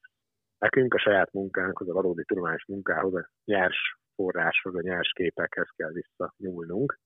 Nekünk 0.58 0.94
a 0.94 1.00
saját 1.00 1.34
munkánkhoz, 1.34 1.90
a 1.90 1.94
valódi 1.94 2.24
tudományos 2.24 2.66
munkához, 2.66 3.14
a 3.14 3.30
nyers 3.46 3.98
forráshoz, 4.18 4.76
a 4.76 4.82
nyers 4.82 5.12
képekhez 5.12 5.70
kell 5.76 5.92
visszanyúlnunk. 5.92 7.00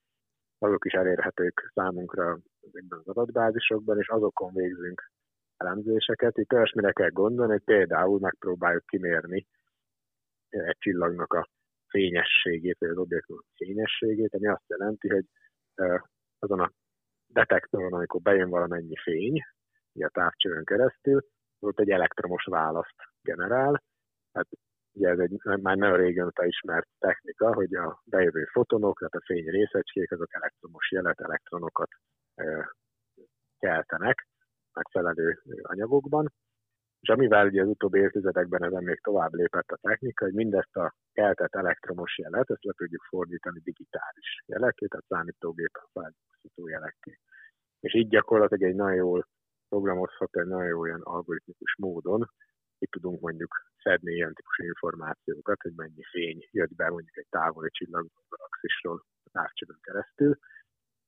Azok 0.57 0.85
is 0.85 0.93
elérhetők 0.93 1.71
számunkra 1.73 2.39
ezekben 2.67 2.99
az 2.99 3.07
adatbázisokban, 3.07 3.97
és 3.97 4.07
azokon 4.07 4.53
végzünk 4.53 5.11
elemzéseket. 5.57 6.37
Itt 6.37 6.53
olyasmire 6.53 6.91
kell 6.91 7.09
gondolni, 7.09 7.51
hogy 7.51 7.63
például 7.63 8.19
megpróbáljuk 8.19 8.85
kimérni 8.85 9.47
egy 10.49 10.77
csillagnak 10.77 11.33
a 11.33 11.47
fényességét, 11.87 12.77
vagy 12.79 12.89
az 12.89 12.97
objektum 12.97 13.37
fényességét, 13.55 14.33
ami 14.33 14.47
azt 14.47 14.67
jelenti, 14.67 15.09
hogy 15.09 15.25
azon 16.39 16.59
a 16.59 16.71
detektoron, 17.27 17.93
amikor 17.93 18.21
bejön 18.21 18.49
valamennyi 18.49 18.95
fény, 19.03 19.41
a 19.93 20.09
távcsövön 20.09 20.63
keresztül, 20.63 21.21
ott 21.59 21.79
egy 21.79 21.89
elektromos 21.89 22.43
választ 22.43 22.95
generál. 23.21 23.83
Hát 24.33 24.47
ugye 24.93 25.09
ez 25.09 25.19
egy 25.19 25.41
már 25.43 25.77
nagyon 25.77 25.97
régen 25.97 26.31
ismert 26.41 26.87
technika, 26.99 27.53
hogy 27.53 27.75
a 27.75 28.01
bejövő 28.05 28.43
fotonok, 28.43 28.97
tehát 28.97 29.13
a 29.13 29.21
fény 29.25 29.49
részecskék, 29.49 30.11
azok 30.11 30.33
elektromos 30.33 30.91
jelet, 30.91 31.21
elektronokat 31.21 31.89
keltenek 33.59 34.27
megfelelő 34.73 35.41
anyagokban. 35.61 36.33
És 36.99 37.09
amivel 37.09 37.45
ugye 37.47 37.61
az 37.61 37.67
utóbbi 37.67 37.99
évtizedekben 37.99 38.63
ezen 38.63 38.83
még 38.83 38.99
tovább 39.01 39.33
lépett 39.33 39.69
a 39.69 39.77
technika, 39.81 40.25
hogy 40.25 40.33
mindezt 40.33 40.75
a 40.75 40.93
keltett 41.13 41.55
elektromos 41.55 42.17
jelet, 42.17 42.49
ezt 42.49 42.63
le 42.63 42.73
tudjuk 42.77 43.03
fordítani 43.03 43.59
digitális 43.59 44.43
jelekké, 44.45 44.85
tehát 44.85 45.05
számítógépen 45.07 45.83
feldolgozható 45.93 46.67
jelekké. 46.67 47.19
És 47.79 47.93
így 47.93 48.07
gyakorlatilag 48.07 48.69
egy 48.69 48.75
nagyon 48.75 48.95
jól 48.95 49.27
programozható, 49.69 50.39
egy 50.39 50.47
nagyon 50.47 50.67
jó 50.67 50.79
olyan 50.79 51.01
algoritmikus 51.01 51.75
módon 51.77 52.29
itt 52.77 52.91
tudunk 52.91 53.19
mondjuk 53.19 53.70
szedni 53.83 54.13
ilyen 54.13 54.33
típusú 54.33 54.63
információkat, 54.63 55.61
hogy 55.61 55.73
mennyi 55.75 56.03
fény 56.11 56.47
jött 56.51 56.75
be 56.75 56.89
mondjuk 56.89 57.17
egy 57.17 57.27
távoli 57.29 57.69
csillaggalaxisról 57.69 59.05
a 59.23 59.29
távcsövön 59.31 59.79
keresztül, 59.81 60.37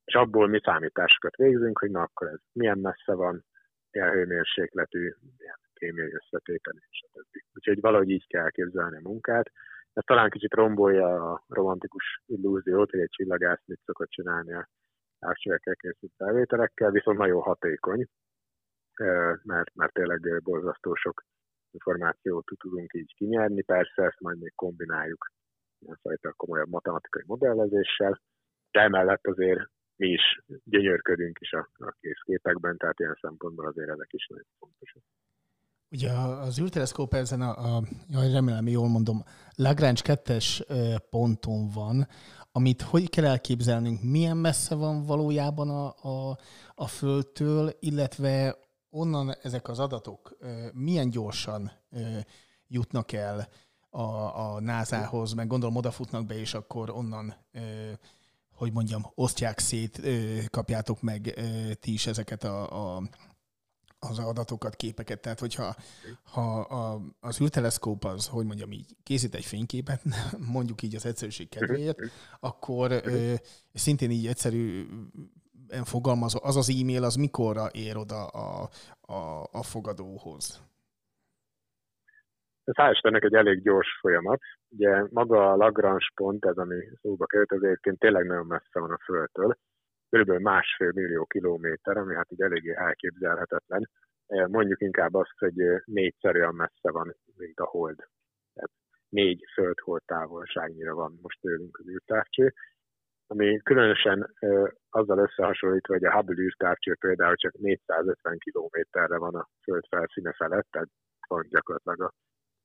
és 0.04 0.14
abból 0.14 0.48
mi 0.48 0.60
számításokat 0.64 1.36
végzünk, 1.36 1.78
hogy 1.78 1.90
na 1.90 2.02
akkor 2.02 2.28
ez 2.28 2.40
milyen 2.52 2.78
messze 2.78 3.14
van, 3.14 3.44
milyen 3.90 4.10
hőmérsékletű, 4.10 5.14
milyen 5.38 5.58
kémiai 5.72 6.12
összetétel, 6.12 6.74
és 6.90 7.04
a 7.06 7.08
többi. 7.12 7.44
Úgyhogy 7.54 7.80
valahogy 7.80 8.10
így 8.10 8.26
kell 8.26 8.50
képzelni 8.50 8.96
a 8.96 9.08
munkát. 9.08 9.50
Ez 9.92 10.02
talán 10.06 10.30
kicsit 10.30 10.54
rombolja 10.54 11.32
a 11.32 11.44
romantikus 11.48 12.22
illúziót, 12.26 12.90
hogy 12.90 13.00
egy 13.00 13.10
csillagász 13.10 13.62
mit 13.64 13.80
szokott 13.84 14.10
csinálni 14.10 14.52
a 14.52 14.68
távcsövekkel 15.18 15.74
készült 15.74 16.12
felvételekkel, 16.16 16.90
viszont 16.90 17.18
nagyon 17.18 17.42
hatékony, 17.42 18.06
mert, 19.42 19.74
mert 19.74 19.92
tényleg 19.92 20.42
borzasztó 20.42 20.94
sok 20.94 21.24
információt 21.74 22.44
tudunk 22.58 22.94
így 22.94 23.14
kinyerni. 23.16 23.62
Persze 23.62 24.02
ezt 24.02 24.20
majd 24.20 24.38
még 24.38 24.52
kombináljuk 24.54 25.32
ilyenfajta 25.78 26.32
komolyabb 26.32 26.68
matematikai 26.68 27.22
modellezéssel, 27.26 28.20
de 28.70 28.80
emellett 28.80 29.26
azért 29.26 29.60
mi 29.96 30.08
is 30.08 30.42
gyönyörködünk 30.64 31.38
is 31.40 31.52
a, 31.52 31.68
a 31.78 31.94
készképekben, 32.00 32.76
tehát 32.76 32.98
ilyen 32.98 33.18
szempontból 33.20 33.66
azért 33.66 33.88
ezek 33.88 34.12
is 34.12 34.26
nagyon 34.26 34.46
fontosak. 34.58 35.02
Ugye 35.90 36.10
az 36.40 36.60
űrteleszkóp 36.60 37.14
ezen 37.14 37.40
a, 37.40 37.76
a 37.76 37.82
jaj, 38.08 38.32
remélem 38.32 38.68
jól 38.68 38.88
mondom, 38.88 39.22
Lagrange 39.54 40.00
2-es 40.04 40.60
ponton 41.10 41.68
van, 41.74 42.06
amit 42.52 42.82
hogy 42.82 43.10
kell 43.10 43.24
elképzelnünk, 43.24 44.02
milyen 44.02 44.36
messze 44.36 44.74
van 44.74 45.06
valójában 45.06 45.68
a, 45.68 45.86
a, 45.86 46.38
a 46.74 46.86
Földtől, 46.86 47.70
illetve 47.80 48.56
onnan 48.94 49.34
ezek 49.42 49.68
az 49.68 49.78
adatok 49.78 50.36
milyen 50.72 51.10
gyorsan 51.10 51.72
jutnak 52.68 53.12
el 53.12 53.48
a, 53.90 54.02
a 54.52 54.60
NASA-hoz, 54.60 55.32
meg 55.32 55.46
gondolom 55.46 55.76
odafutnak 55.76 56.26
be, 56.26 56.38
és 56.38 56.54
akkor 56.54 56.90
onnan, 56.90 57.34
hogy 58.52 58.72
mondjam, 58.72 59.06
osztják 59.14 59.58
szét, 59.58 60.00
kapjátok 60.50 61.02
meg 61.02 61.40
ti 61.80 61.92
is 61.92 62.06
ezeket 62.06 62.44
a, 62.44 62.96
a 62.96 63.02
az 63.98 64.18
adatokat, 64.18 64.76
képeket. 64.76 65.20
Tehát, 65.20 65.40
hogyha 65.40 65.76
ha 66.22 66.60
a, 66.60 67.00
az 67.20 67.40
űrteleszkóp 67.40 68.04
az, 68.04 68.26
hogy 68.26 68.46
mondjam 68.46 68.72
így, 68.72 68.96
készít 69.02 69.34
egy 69.34 69.44
fényképet, 69.44 70.02
mondjuk 70.54 70.82
így 70.82 70.94
az 70.94 71.06
egyszerűség 71.06 71.48
kedvéért, 71.48 71.98
akkor 72.40 72.92
ö, 72.92 73.34
szintén 73.74 74.10
így 74.10 74.26
egyszerű 74.26 74.86
fogalmazva, 75.84 76.40
az 76.42 76.56
az 76.56 76.68
e-mail, 76.80 77.04
az 77.04 77.14
mikorra 77.14 77.66
ér 77.72 77.96
oda 77.96 78.26
a, 78.26 78.68
a, 79.00 79.42
a 79.52 79.62
fogadóhoz? 79.62 80.62
Ez 82.64 82.90
Istennek 82.92 83.24
egy 83.24 83.34
elég 83.34 83.62
gyors 83.62 83.98
folyamat. 84.00 84.40
Ugye 84.68 85.04
maga 85.10 85.52
a 85.52 85.56
Lagrange 85.56 86.06
pont, 86.14 86.44
ez 86.44 86.56
ami 86.56 86.76
szóba 87.00 87.26
került, 87.26 87.52
az 87.52 87.62
egyébként 87.62 87.98
tényleg 87.98 88.26
nagyon 88.26 88.46
messze 88.46 88.80
van 88.80 88.90
a 88.90 88.98
Földtől. 89.04 89.56
Körülbelül 90.10 90.42
másfél 90.42 90.90
millió 90.94 91.24
kilométer, 91.24 91.96
ami 91.96 92.14
hát 92.14 92.32
így 92.32 92.40
eléggé 92.40 92.74
elképzelhetetlen. 92.76 93.90
Mondjuk 94.26 94.80
inkább 94.80 95.14
azt, 95.14 95.38
hogy 95.38 95.54
négyszer 95.84 96.34
olyan 96.34 96.54
messze 96.54 96.90
van, 96.90 97.16
mint 97.36 97.58
a 97.58 97.64
Hold. 97.64 97.96
Tehát 98.54 98.70
négy 99.08 99.44
földhold 99.54 100.02
távolságnyira 100.06 100.94
van 100.94 101.18
most 101.22 101.40
tőlünk 101.40 101.78
az 101.78 101.88
űrtávcső 101.88 102.54
ami 103.26 103.60
különösen 103.62 104.34
azzal 104.90 105.18
összehasonlítva, 105.18 105.92
hogy 105.92 106.04
a 106.04 106.12
Hubble 106.12 106.42
űrtávcső 106.42 106.94
például 106.94 107.36
csak 107.36 107.52
450 107.52 108.38
kilométerre 108.38 109.18
van 109.18 109.34
a 109.34 109.48
Föld 109.62 109.84
felszíne 109.88 110.32
felett, 110.32 110.66
tehát 110.70 110.88
van 111.28 111.46
gyakorlatilag 111.48 112.00
a 112.00 112.12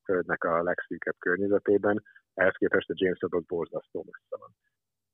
Földnek 0.03 0.43
a 0.43 0.63
legszűkebb 0.63 1.15
környezetében, 1.19 2.03
ehhez 2.33 2.55
képest 2.57 2.89
a 2.89 2.93
James 2.95 3.21
Webb 3.21 3.33
az 3.33 3.45
borzasztó 3.45 4.05
messze 4.11 4.35
van. 4.39 4.49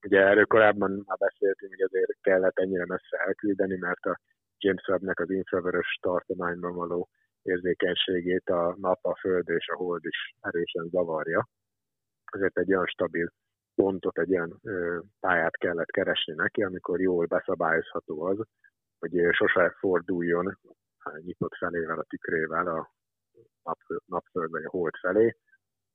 Ugye 0.05 0.19
erről 0.19 0.45
korábban 0.45 1.03
már 1.05 1.17
beszéltünk, 1.17 1.71
hogy 1.71 1.81
azért 1.81 2.17
kellett 2.21 2.59
ennyire 2.59 2.85
messze 2.85 3.17
elküldeni, 3.17 3.77
mert 3.77 4.05
a 4.05 4.19
James 4.57 4.87
Webb-nek 4.87 5.19
az 5.19 5.29
infravörös 5.29 5.97
tartományban 6.01 6.73
való 6.75 7.09
érzékenységét 7.41 8.49
a 8.49 8.75
nap, 8.79 9.05
a 9.05 9.17
föld 9.19 9.49
és 9.49 9.67
a 9.67 9.75
hold 9.75 10.05
is 10.05 10.35
erősen 10.41 10.87
zavarja. 10.89 11.47
Ezért 12.31 12.57
egy 12.57 12.73
olyan 12.73 12.85
stabil 12.85 13.31
pontot, 13.75 14.17
egy 14.17 14.31
olyan 14.31 14.61
pályát 15.19 15.57
kellett 15.57 15.91
keresni 15.91 16.33
neki, 16.33 16.63
amikor 16.63 17.01
jól 17.01 17.25
beszabályozható 17.25 18.21
az, 18.21 18.37
hogy 18.99 19.27
sose 19.31 19.75
forduljon 19.79 20.57
nyitott 21.19 21.55
felével, 21.55 21.99
a 21.99 22.03
tükrével 22.03 22.67
a 22.67 22.91
napföld 24.05 24.51
vagy 24.51 24.63
a 24.63 24.69
hold 24.69 24.95
felé, 24.95 25.35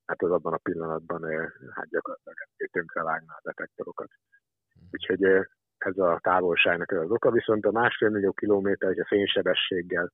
hát 0.04 0.22
az 0.22 0.30
abban 0.30 0.52
a 0.52 0.56
pillanatban 0.62 1.22
hát 1.70 1.88
gyakorlatilag 1.88 2.36
tönkre 2.70 3.02
vágná 3.02 3.34
a 3.34 3.40
detektorokat. 3.42 4.10
Úgyhogy 4.90 5.22
ez 5.78 5.98
a 5.98 6.18
távolságnak 6.22 6.90
az 6.90 7.10
oka, 7.10 7.30
viszont 7.30 7.64
a 7.66 7.70
másfél 7.70 8.08
millió 8.08 8.32
kilométer, 8.32 8.88
hogyha 8.88 9.06
fénysebességgel 9.06 10.12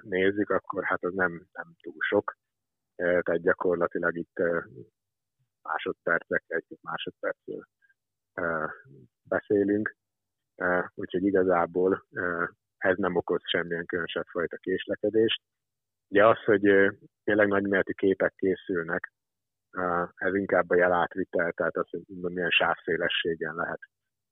nézzük, 0.00 0.50
akkor 0.50 0.84
hát 0.84 1.04
az 1.04 1.14
nem, 1.14 1.46
nem 1.52 1.74
túl 1.82 1.96
sok. 1.98 2.36
Tehát 2.96 3.42
gyakorlatilag 3.42 4.16
itt 4.16 4.42
másodpercek, 5.66 6.44
egy 6.46 6.78
másodpercről 6.80 7.64
beszélünk, 9.22 9.96
úgyhogy 10.94 11.24
igazából 11.24 12.06
ez 12.76 12.96
nem 12.96 13.16
okoz 13.16 13.40
semmilyen 13.44 13.86
különösebb 13.86 14.26
fajta 14.26 14.56
késlekedést. 14.56 15.42
Ugye 16.08 16.26
az, 16.26 16.44
hogy 16.44 16.60
tényleg 17.24 17.48
nagyméretű 17.48 17.92
képek 17.92 18.34
készülnek, 18.36 19.12
ez 20.14 20.34
inkább 20.34 20.70
a 20.70 20.76
jelátvitel, 20.76 21.52
tehát 21.52 21.76
az, 21.76 21.88
hogy 21.90 22.02
milyen 22.06 22.50
sávszélességen 22.50 23.54
lehet 23.54 23.80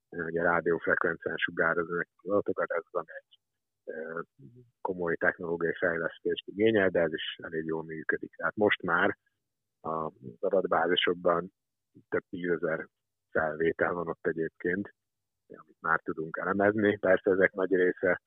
ugye 0.09 0.41
rádiófrekvencián 0.41 1.37
sugározni 1.37 1.97
az 1.97 2.29
adatokat, 2.29 2.71
ez 2.71 2.83
az, 2.91 3.05
egy 3.07 3.39
komoly 4.81 5.15
technológiai 5.15 5.73
fejlesztést 5.73 6.47
igényel, 6.47 6.89
de 6.89 6.99
ez 6.99 7.13
is 7.13 7.37
elég 7.43 7.65
jól 7.65 7.83
működik. 7.83 8.35
Tehát 8.35 8.55
most 8.55 8.81
már 8.81 9.17
az 9.85 10.11
adatbázisokban 10.39 11.51
több 12.09 12.23
tízezer 12.29 12.87
felvétel 13.29 13.93
van 13.93 14.07
ott 14.07 14.27
egyébként, 14.27 14.93
amit 15.47 15.81
már 15.81 15.99
tudunk 15.99 16.37
elemezni. 16.37 16.97
Persze 16.97 17.31
ezek 17.31 17.51
nagy 17.51 17.75
része 17.75 18.21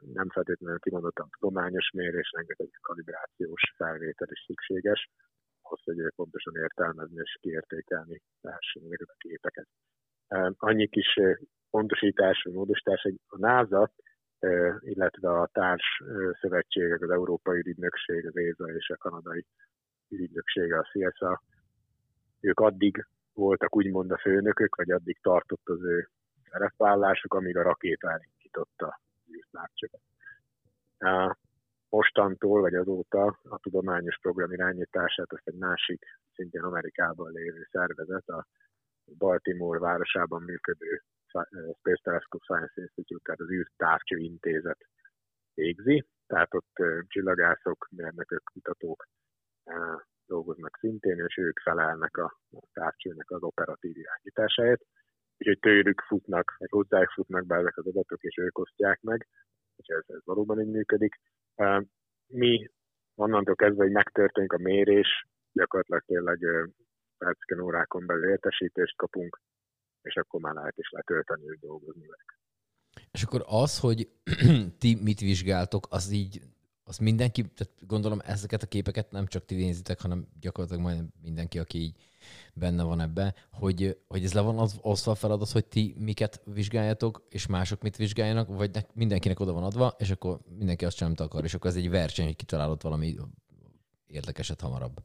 nem 0.00 0.28
feltétlenül 0.28 0.78
kimondottan 0.78 1.28
tudományos 1.30 1.90
mérés, 1.90 2.30
rengeteg 2.36 2.68
kalibrációs 2.80 3.62
felvétel 3.76 4.28
is 4.30 4.44
szükséges, 4.46 5.10
ahhoz, 5.62 5.82
hogy 5.84 6.12
pontosan 6.16 6.56
értelmezni 6.56 7.20
és 7.22 7.36
kiértékelni 7.40 8.20
lehessen 8.40 8.82
ezeket 8.84 9.08
a 9.08 9.16
képeket. 9.18 9.68
Annyi 10.56 10.88
kis 10.88 11.20
pontosítás, 11.70 12.42
vagy 12.42 12.52
módosítás, 12.52 13.02
hogy 13.02 13.20
a 13.26 13.38
NASA, 13.38 13.90
illetve 14.80 15.28
a 15.30 15.46
társ 15.52 16.02
szövetségek, 16.40 17.02
az 17.02 17.10
Európai 17.10 17.58
Ügynökség, 17.58 18.26
az 18.26 18.36
ESA 18.36 18.64
és 18.64 18.88
a 18.88 18.96
Kanadai 18.96 19.46
Ügynöksége, 20.20 20.78
a 20.78 20.88
CSA, 20.92 21.42
ők 22.40 22.60
addig 22.60 23.06
voltak 23.32 23.76
úgymond 23.76 24.10
a 24.10 24.18
főnökök, 24.18 24.74
vagy 24.74 24.90
addig 24.90 25.18
tartott 25.20 25.68
az 25.68 25.82
ő 25.82 26.08
szerepvállásuk, 26.50 27.34
amíg 27.34 27.56
a 27.56 27.62
rakéta 27.62 28.10
elindította 28.10 29.00
űrtávcsövet. 29.32 30.00
Mostantól, 31.88 32.60
vagy 32.60 32.74
azóta 32.74 33.38
a 33.42 33.58
tudományos 33.58 34.18
program 34.20 34.52
irányítását 34.52 35.32
azt 35.32 35.48
egy 35.48 35.58
másik, 35.58 36.04
szintén 36.34 36.62
Amerikában 36.62 37.32
lévő 37.32 37.68
szervezet, 37.70 38.28
a 38.28 38.46
Baltimore 39.18 39.78
városában 39.78 40.42
működő 40.42 41.02
Space 41.78 42.00
Telescope 42.02 42.44
Science 42.44 42.80
Institute, 42.80 43.22
tehát 43.24 43.40
az 43.40 43.50
űrtávcső 43.50 44.16
intézet 44.16 44.86
végzi, 45.54 46.06
tehát 46.26 46.54
ott 46.54 46.82
csillagászok, 47.08 47.88
mérnökök, 47.90 48.42
kutatók 48.52 49.06
dolgoznak 50.26 50.76
szintén, 50.80 51.24
és 51.26 51.36
ők 51.36 51.60
felelnek 51.60 52.16
a 52.16 52.38
távcsőnek 52.72 53.30
az 53.30 53.42
operatív 53.42 53.96
irányításáért. 53.96 54.82
Úgyhogy 55.38 55.58
tőlük 55.58 56.00
futnak, 56.00 56.54
vagy 56.58 56.70
hozzájuk 56.70 57.10
futnak 57.10 57.46
be 57.46 57.56
ezek 57.56 57.76
az 57.76 57.86
adatok, 57.86 58.22
és 58.22 58.36
ők 58.36 58.58
osztják 58.58 59.00
meg, 59.00 59.28
és 59.76 59.86
ez, 59.86 60.04
ez 60.06 60.24
valóban 60.24 60.60
így 60.60 60.70
működik. 60.70 61.20
Mi 62.26 62.70
onnantól 63.14 63.54
kezdve, 63.54 63.82
hogy 63.82 63.92
megtörténik 63.92 64.52
a 64.52 64.58
mérés, 64.58 65.26
gyakorlatilag 65.52 66.02
tényleg 66.04 66.38
perceken, 67.18 67.60
órákon 67.60 68.06
belül 68.06 68.30
értesítést 68.30 68.96
kapunk, 68.96 69.40
és 70.02 70.14
akkor 70.14 70.40
már 70.40 70.54
lehet 70.54 70.78
is 70.78 70.90
letölteni, 70.90 71.46
hogy 71.46 71.58
dolgozni 71.58 72.06
vele. 72.06 72.24
És 73.10 73.22
akkor 73.22 73.44
az, 73.46 73.80
hogy 73.80 74.08
ti 74.80 74.98
mit 75.02 75.20
vizsgáltok, 75.20 75.86
az 75.90 76.10
így 76.10 76.40
az 76.84 76.98
mindenki, 76.98 77.42
tehát 77.42 77.86
gondolom 77.86 78.18
ezeket 78.24 78.62
a 78.62 78.66
képeket 78.66 79.10
nem 79.10 79.26
csak 79.26 79.44
ti 79.44 79.54
nézitek, 79.54 80.00
hanem 80.00 80.26
gyakorlatilag 80.40 80.82
majd 80.82 81.04
mindenki, 81.22 81.58
aki 81.58 81.78
így 81.78 81.94
benne 82.54 82.82
van 82.84 83.00
ebbe, 83.00 83.34
hogy, 83.52 83.98
hogy 84.08 84.22
ez 84.24 84.34
le 84.34 84.40
van 84.40 84.58
az, 84.58 84.78
osztva 84.82 85.12
a 85.12 85.14
feladat, 85.14 85.50
hogy 85.50 85.66
ti 85.66 85.94
miket 85.98 86.42
vizsgáljatok, 86.44 87.22
és 87.28 87.46
mások 87.46 87.82
mit 87.82 87.96
vizsgáljanak, 87.96 88.48
vagy 88.48 88.70
ne, 88.72 88.80
mindenkinek 88.94 89.40
oda 89.40 89.52
van 89.52 89.62
adva, 89.62 89.94
és 89.98 90.10
akkor 90.10 90.38
mindenki 90.58 90.84
azt 90.84 90.96
sem 90.96 91.12
akar, 91.16 91.44
és 91.44 91.54
akkor 91.54 91.70
ez 91.70 91.76
egy 91.76 91.90
verseny, 91.90 92.26
hogy 92.26 92.36
kitalálott 92.36 92.82
valami 92.82 93.14
érdekeset 94.06 94.60
hamarabb. 94.60 94.96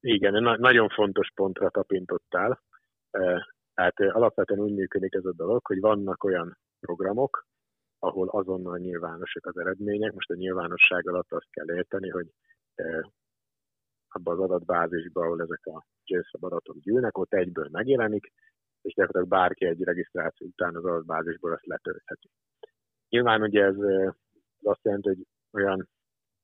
Igen, 0.00 0.42
na- 0.42 0.58
nagyon 0.58 0.88
fontos 0.88 1.30
pontra 1.34 1.70
tapintottál. 1.70 2.62
Tehát 3.74 4.00
alapvetően 4.00 4.60
úgy 4.60 4.72
működik 4.72 5.14
ez 5.14 5.24
a 5.24 5.32
dolog, 5.32 5.66
hogy 5.66 5.80
vannak 5.80 6.24
olyan 6.24 6.58
programok, 6.80 7.46
ahol 8.02 8.28
azonnal 8.28 8.78
nyilvánosak 8.78 9.46
az 9.46 9.56
eredmények. 9.56 10.12
Most 10.12 10.30
a 10.30 10.34
nyilvánosság 10.34 11.08
alatt 11.08 11.32
azt 11.32 11.50
kell 11.50 11.76
érteni, 11.76 12.08
hogy 12.08 12.26
abban 14.08 14.38
az 14.38 14.40
adatbázisban, 14.40 15.24
ahol 15.24 15.42
ezek 15.42 15.66
a 15.66 15.86
JSON 16.04 16.42
adatok 16.42 16.78
gyűlnek, 16.78 17.18
ott 17.18 17.32
egyből 17.34 17.68
megjelenik, 17.70 18.32
és 18.82 18.94
gyakorlatilag 18.94 19.28
bárki 19.28 19.66
egy 19.66 19.82
regisztráció 19.82 20.46
után 20.46 20.76
az 20.76 20.84
adatbázisból 20.84 21.52
azt 21.52 21.66
letöltheti. 21.66 22.30
Nyilván 23.08 23.42
ugye 23.42 23.64
ez 23.64 23.76
azt 24.62 24.82
jelenti, 24.82 25.08
hogy 25.08 25.26
olyan, 25.52 25.88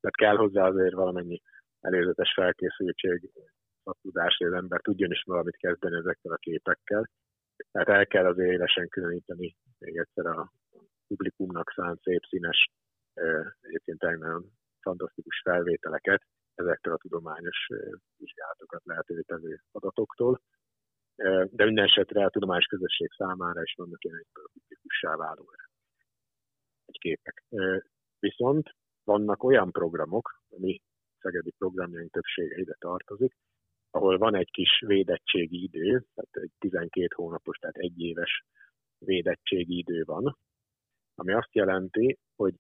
tehát 0.01 0.17
kell 0.17 0.37
hozzá 0.37 0.67
azért 0.67 0.95
valamennyi 0.95 1.43
előzetes 1.81 2.33
felkészültség, 2.33 3.31
szaktudás, 3.85 4.37
hogy 4.37 4.47
az 4.47 4.53
ember 4.53 4.81
tudjon 4.81 5.11
is 5.11 5.23
valamit 5.23 5.57
kezdeni 5.57 5.97
ezekkel 5.97 6.33
a 6.33 6.37
képekkel. 6.37 7.11
Tehát 7.71 7.89
el 7.89 8.07
kell 8.07 8.27
azért 8.27 8.53
élesen 8.53 8.89
különíteni 8.89 9.57
még 9.79 9.97
egyszer 9.97 10.27
a 10.27 10.53
publikumnak 11.09 11.73
szánt 11.77 12.03
szép 12.03 12.23
színes, 12.29 12.69
egyébként 13.61 14.01
nagyon 14.01 14.51
fantasztikus 14.81 15.41
felvételeket 15.45 16.23
ezektől 16.55 16.95
a 16.95 16.99
tudományos 16.99 17.67
vizsgálatokat 18.17 18.85
lehetővé 18.85 19.21
tevő 19.21 19.61
adatoktól. 19.71 20.41
De 21.51 21.65
minden 21.65 21.85
esetre 21.85 22.25
a 22.25 22.31
tudományos 22.31 22.67
közösség 22.67 23.09
számára 23.17 23.63
is 23.63 23.75
vannak 23.77 24.05
ilyen 24.05 24.25
publikussá 24.53 25.17
váló 25.17 25.53
egy 26.85 26.99
képek. 26.99 27.45
Viszont 28.19 28.75
vannak 29.05 29.43
olyan 29.43 29.71
programok, 29.73 30.43
ami 30.49 30.81
szegedi 31.19 31.51
programjaink 31.51 32.11
többsége 32.11 32.57
ide 32.57 32.77
tartozik, 32.79 33.37
ahol 33.91 34.19
van 34.19 34.35
egy 34.35 34.51
kis 34.51 34.83
védettségi 34.87 35.63
idő, 35.63 36.05
tehát 36.15 36.37
egy 36.37 36.53
12 36.59 37.09
hónapos, 37.15 37.59
tehát 37.59 37.77
egy 37.77 38.01
éves 38.01 38.45
védettségi 38.99 39.79
idő 39.79 40.05
van, 40.05 40.39
ami 41.19 41.33
azt 41.33 41.55
jelenti, 41.55 42.19
hogy 42.37 42.55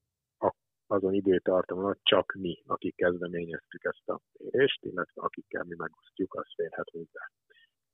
azon 0.87 1.15
időtartam 1.15 1.79
alatt 1.79 2.01
csak 2.03 2.33
mi, 2.33 2.63
akik 2.67 2.97
kezdeményeztük 2.97 3.85
ezt 3.85 4.09
a 4.09 4.21
mérést, 4.33 4.85
illetve 4.85 5.23
akikkel 5.23 5.65
mi 5.65 5.75
megosztjuk, 5.77 6.35
az 6.35 6.47
férhet 6.55 6.89
hozzá. 6.91 7.31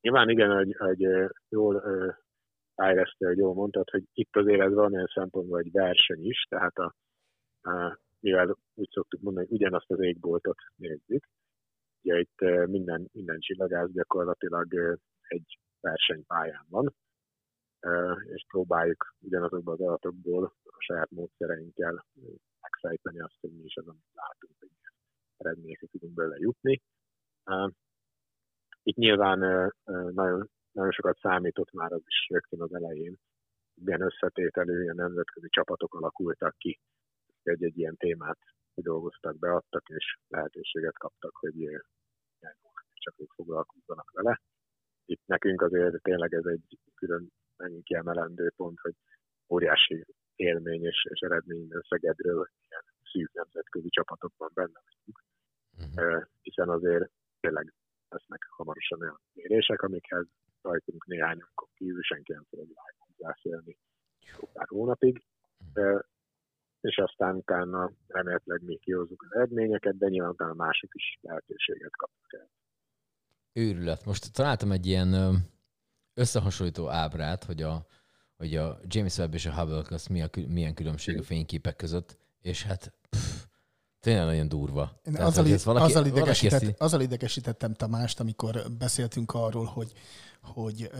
Nyilván 0.00 0.28
igen, 0.28 0.56
hogy, 0.56 0.74
hogy 0.78 1.30
jól 1.48 1.82
Ájreszte, 2.74 3.26
hogy 3.26 3.38
jól 3.38 3.54
mondtad, 3.54 3.90
hogy 3.90 4.04
itt 4.12 4.36
azért 4.36 4.60
ez 4.60 4.72
valamilyen 4.72 5.10
szempontból 5.14 5.58
egy 5.58 5.70
verseny 5.72 6.24
is, 6.24 6.46
tehát 6.48 6.76
a, 6.76 6.94
a, 7.62 7.98
mivel 8.20 8.56
úgy 8.74 8.88
szoktuk 8.90 9.20
mondani, 9.20 9.46
hogy 9.46 9.56
ugyanazt 9.56 9.90
az 9.90 10.00
égboltot 10.00 10.58
nézzük, 10.76 11.28
ugye 12.02 12.18
itt 12.18 12.66
minden, 12.66 13.08
minden 13.12 13.38
csillagász 13.38 13.90
gyakorlatilag 13.90 14.98
egy 15.28 15.58
versenypályán 15.80 16.66
van, 16.68 16.94
és 18.24 18.44
próbáljuk 18.48 19.14
ugyanazokból 19.18 19.72
az 19.74 19.80
adatokból 19.80 20.44
a 20.62 20.76
saját 20.78 21.10
módszereinkkel 21.10 22.06
megfejteni 22.60 23.20
azt, 23.20 23.40
hogy 23.40 23.52
mi 23.52 23.64
is 23.64 23.76
az, 23.76 23.86
amit 23.86 24.10
látunk, 24.12 24.52
hogy 24.58 24.68
milyen 24.76 24.92
eredményekre 25.36 25.86
tudunk 25.86 26.14
belőle 26.14 26.36
jutni. 26.38 26.82
Itt 28.82 28.96
nyilván 28.96 29.38
nagyon, 30.14 30.50
nagyon 30.72 30.92
sokat 30.92 31.18
számított 31.18 31.72
már 31.72 31.92
az 31.92 32.02
is 32.06 32.26
rögtön 32.28 32.60
az 32.60 32.74
elején, 32.74 33.18
milyen 33.74 34.00
összetételű, 34.00 34.82
ilyen 34.82 34.94
nemzetközi 34.94 35.48
csapatok 35.48 35.94
alakultak 35.94 36.56
ki, 36.56 36.80
egy-egy 37.42 37.78
ilyen 37.78 37.96
témát 37.96 38.38
dolgoztak, 38.74 39.38
beadtak, 39.38 39.88
és 39.88 40.18
lehetőséget 40.28 40.98
kaptak, 40.98 41.36
hogy 41.36 41.54
csak 42.92 43.14
ők 43.20 43.32
foglalkozzanak 43.32 44.10
vele. 44.10 44.40
Itt 45.04 45.26
nekünk 45.26 45.62
azért 45.62 46.02
tényleg 46.02 46.34
ez 46.34 46.44
egy 46.44 46.78
külön 46.94 47.32
megint 47.56 47.84
kiemelendő 47.84 48.52
pont, 48.56 48.78
hogy 48.80 48.94
óriási 49.48 50.06
élmény 50.36 50.84
és, 50.84 51.06
és 51.10 51.20
eredmény 51.20 51.68
Szegedről 51.88 52.48
ilyen 52.68 52.84
szűk 53.12 53.32
nemzetközi 53.32 53.88
csapatokban 53.88 54.50
benne 54.54 54.80
vagyunk. 54.84 55.24
Uh-huh. 55.78 56.24
Hiszen 56.42 56.68
azért 56.68 57.10
tényleg 57.40 57.72
lesznek 58.08 58.46
hamarosan 58.50 59.00
olyan 59.00 59.20
mérések, 59.32 59.82
amikhez 59.82 60.26
rajtunk 60.62 61.06
néhányunkon 61.06 61.68
kívül 61.74 62.02
senki 62.02 62.32
nem 62.32 62.44
fog 62.48 62.68
hozzáférni 62.98 63.78
pár 64.52 64.66
hónapig. 64.68 65.24
Uh-huh. 65.74 66.00
És 66.80 66.96
aztán 66.96 67.36
utána 67.36 67.92
remélhetőleg 68.06 68.62
mi 68.62 68.76
kihozzuk 68.76 69.22
az 69.28 69.36
eredményeket, 69.36 69.98
de 69.98 70.08
nyilván 70.08 70.30
utána 70.30 70.54
mások 70.54 70.94
is 70.94 71.18
lehetőséget 71.20 71.96
kapnak 71.96 72.32
el. 72.32 72.50
Őrület. 73.52 74.04
Most 74.04 74.32
találtam 74.32 74.70
egy 74.70 74.86
ilyen 74.86 75.36
összehasonlító 76.14 76.88
ábrát, 76.88 77.44
hogy 77.44 77.62
a, 77.62 77.86
hogy 78.36 78.56
a 78.56 78.80
James 78.86 79.18
Webb 79.18 79.34
és 79.34 79.46
a 79.46 79.52
Hubble 79.52 79.82
közt 79.82 80.08
mi 80.08 80.22
a, 80.22 80.30
milyen 80.48 80.74
különbség 80.74 81.18
a 81.18 81.22
fényképek 81.22 81.76
között, 81.76 82.18
és 82.40 82.62
hát 82.62 82.92
pff, 83.10 83.44
tényleg 84.00 84.24
nagyon 84.24 84.48
durva. 84.48 85.00
Én 85.04 85.12
Tehát, 85.12 85.28
azzal, 85.28 85.58
valaki, 85.64 85.84
azzal, 85.92 86.06
idegesített, 86.06 86.60
valaki 86.60 86.82
azzal 86.82 87.00
idegesítettem 87.00 87.74
Tamást, 87.74 88.20
amikor 88.20 88.64
beszéltünk 88.78 89.34
arról, 89.34 89.64
hogy, 89.64 89.92
hogy 90.42 90.90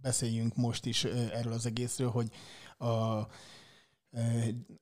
beszéljünk 0.00 0.56
most 0.56 0.86
is 0.86 1.04
erről 1.04 1.52
az 1.52 1.66
egészről, 1.66 2.10
hogy 2.10 2.28
a 2.78 3.26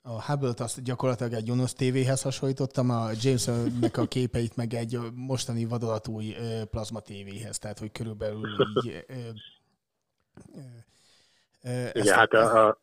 a 0.03 0.23
Hubble-t 0.23 0.61
azt 0.61 0.83
gyakorlatilag 0.83 1.33
egy 1.33 1.47
Junos 1.47 1.73
tévéhez 1.73 2.23
hasonlítottam, 2.23 2.91
a 2.91 3.09
James-nek 3.23 3.97
a 3.97 4.07
képeit 4.07 4.57
meg 4.57 4.75
egy 4.75 4.99
mostani 5.15 5.65
vadolatúj 5.65 6.35
plazma 6.71 7.01
tévéhez, 7.01 7.59
tehát 7.59 7.79
hogy 7.79 7.93
körülbelül 7.93 8.49
így... 8.85 9.05
Igen, 11.93 12.15
hát 12.15 12.33
a, 12.33 12.69
a, 12.69 12.79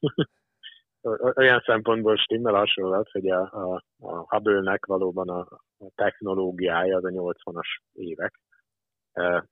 olyan 1.36 1.62
szempontból 1.66 2.16
stimmel 2.16 2.54
hasonlat, 2.54 3.10
hogy 3.10 3.28
a, 3.28 3.40
a, 3.40 3.84
a 4.00 4.24
Hubble-nek 4.28 4.86
valóban 4.86 5.28
a, 5.28 5.48
technológiája 5.94 6.96
az 6.96 7.04
a 7.04 7.08
80-as 7.08 7.80
évek, 7.92 8.40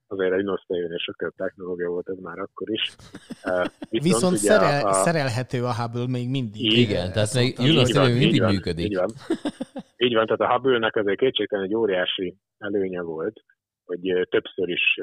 Azért 0.07 0.33
egy 0.33 0.45
nosztaljön 0.45 0.93
és 0.93 1.03
sokkal 1.03 1.33
technológia 1.37 1.89
volt 1.89 2.09
ez 2.09 2.19
már 2.19 2.39
akkor 2.39 2.71
is. 2.71 2.97
Eh, 3.43 3.65
Viszont 3.91 4.37
ugye 4.39 4.51
szerel, 4.51 4.87
a- 4.87 4.93
szerelhető 4.93 5.65
a 5.65 5.75
Hubble 5.75 6.07
még 6.07 6.29
mindig. 6.29 6.73
Igen, 6.73 7.13
tehát 7.13 7.35
még 7.35 7.59
még 7.59 8.19
mindig 8.19 8.41
van, 8.41 8.53
működik. 8.53 8.85
Így 8.85 8.97
van. 8.97 9.11
így 10.07 10.15
van, 10.15 10.27
tehát 10.27 10.41
a 10.41 10.53
Hubble-nek 10.53 10.97
azért 10.97 11.19
kétségtelen 11.19 11.65
egy 11.65 11.75
óriási 11.75 12.37
előnye 12.59 13.01
volt, 13.03 13.41
hogy 13.85 14.11
ö, 14.11 14.25
többször 14.25 14.69
is 14.69 14.99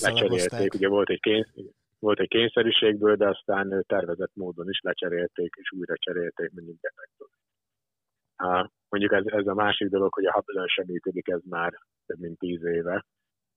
lecserélték. 0.00 0.74
Ugye 0.74 0.88
volt 0.88 1.08
egy, 1.08 1.20
kény, 1.20 1.44
volt 1.98 2.20
egy 2.20 2.28
kényszerűségből, 2.28 3.16
de 3.16 3.28
aztán 3.28 3.84
tervezett 3.86 4.34
módon 4.34 4.68
is 4.68 4.80
lecserélték, 4.82 5.54
és 5.60 5.72
újra 5.78 5.94
cserélték 5.96 6.50
mondjuk 6.52 6.80
detektort. 6.80 7.32
Á, 8.36 8.70
Mondjuk 8.88 9.12
ez, 9.12 9.24
ez 9.26 9.46
a 9.46 9.54
másik 9.54 9.88
dolog, 9.88 10.14
hogy 10.14 10.26
a 10.26 10.32
Hubble-ön 10.32 10.66
sem 10.66 10.84
működik 10.88 11.28
ez 11.28 11.40
már 11.48 11.72
több 12.06 12.18
mint 12.18 12.38
tíz 12.38 12.64
éve, 12.64 13.04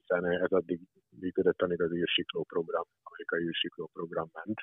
hiszen 0.03 0.25
ez 0.25 0.51
addig 0.51 0.79
működött, 1.19 1.61
amíg 1.61 1.81
az 1.81 1.91
űrsikló 1.91 2.43
program, 2.43 2.83
amerikai 3.03 3.43
űrsikló 3.43 3.89
program 3.93 4.29
ment, 4.33 4.61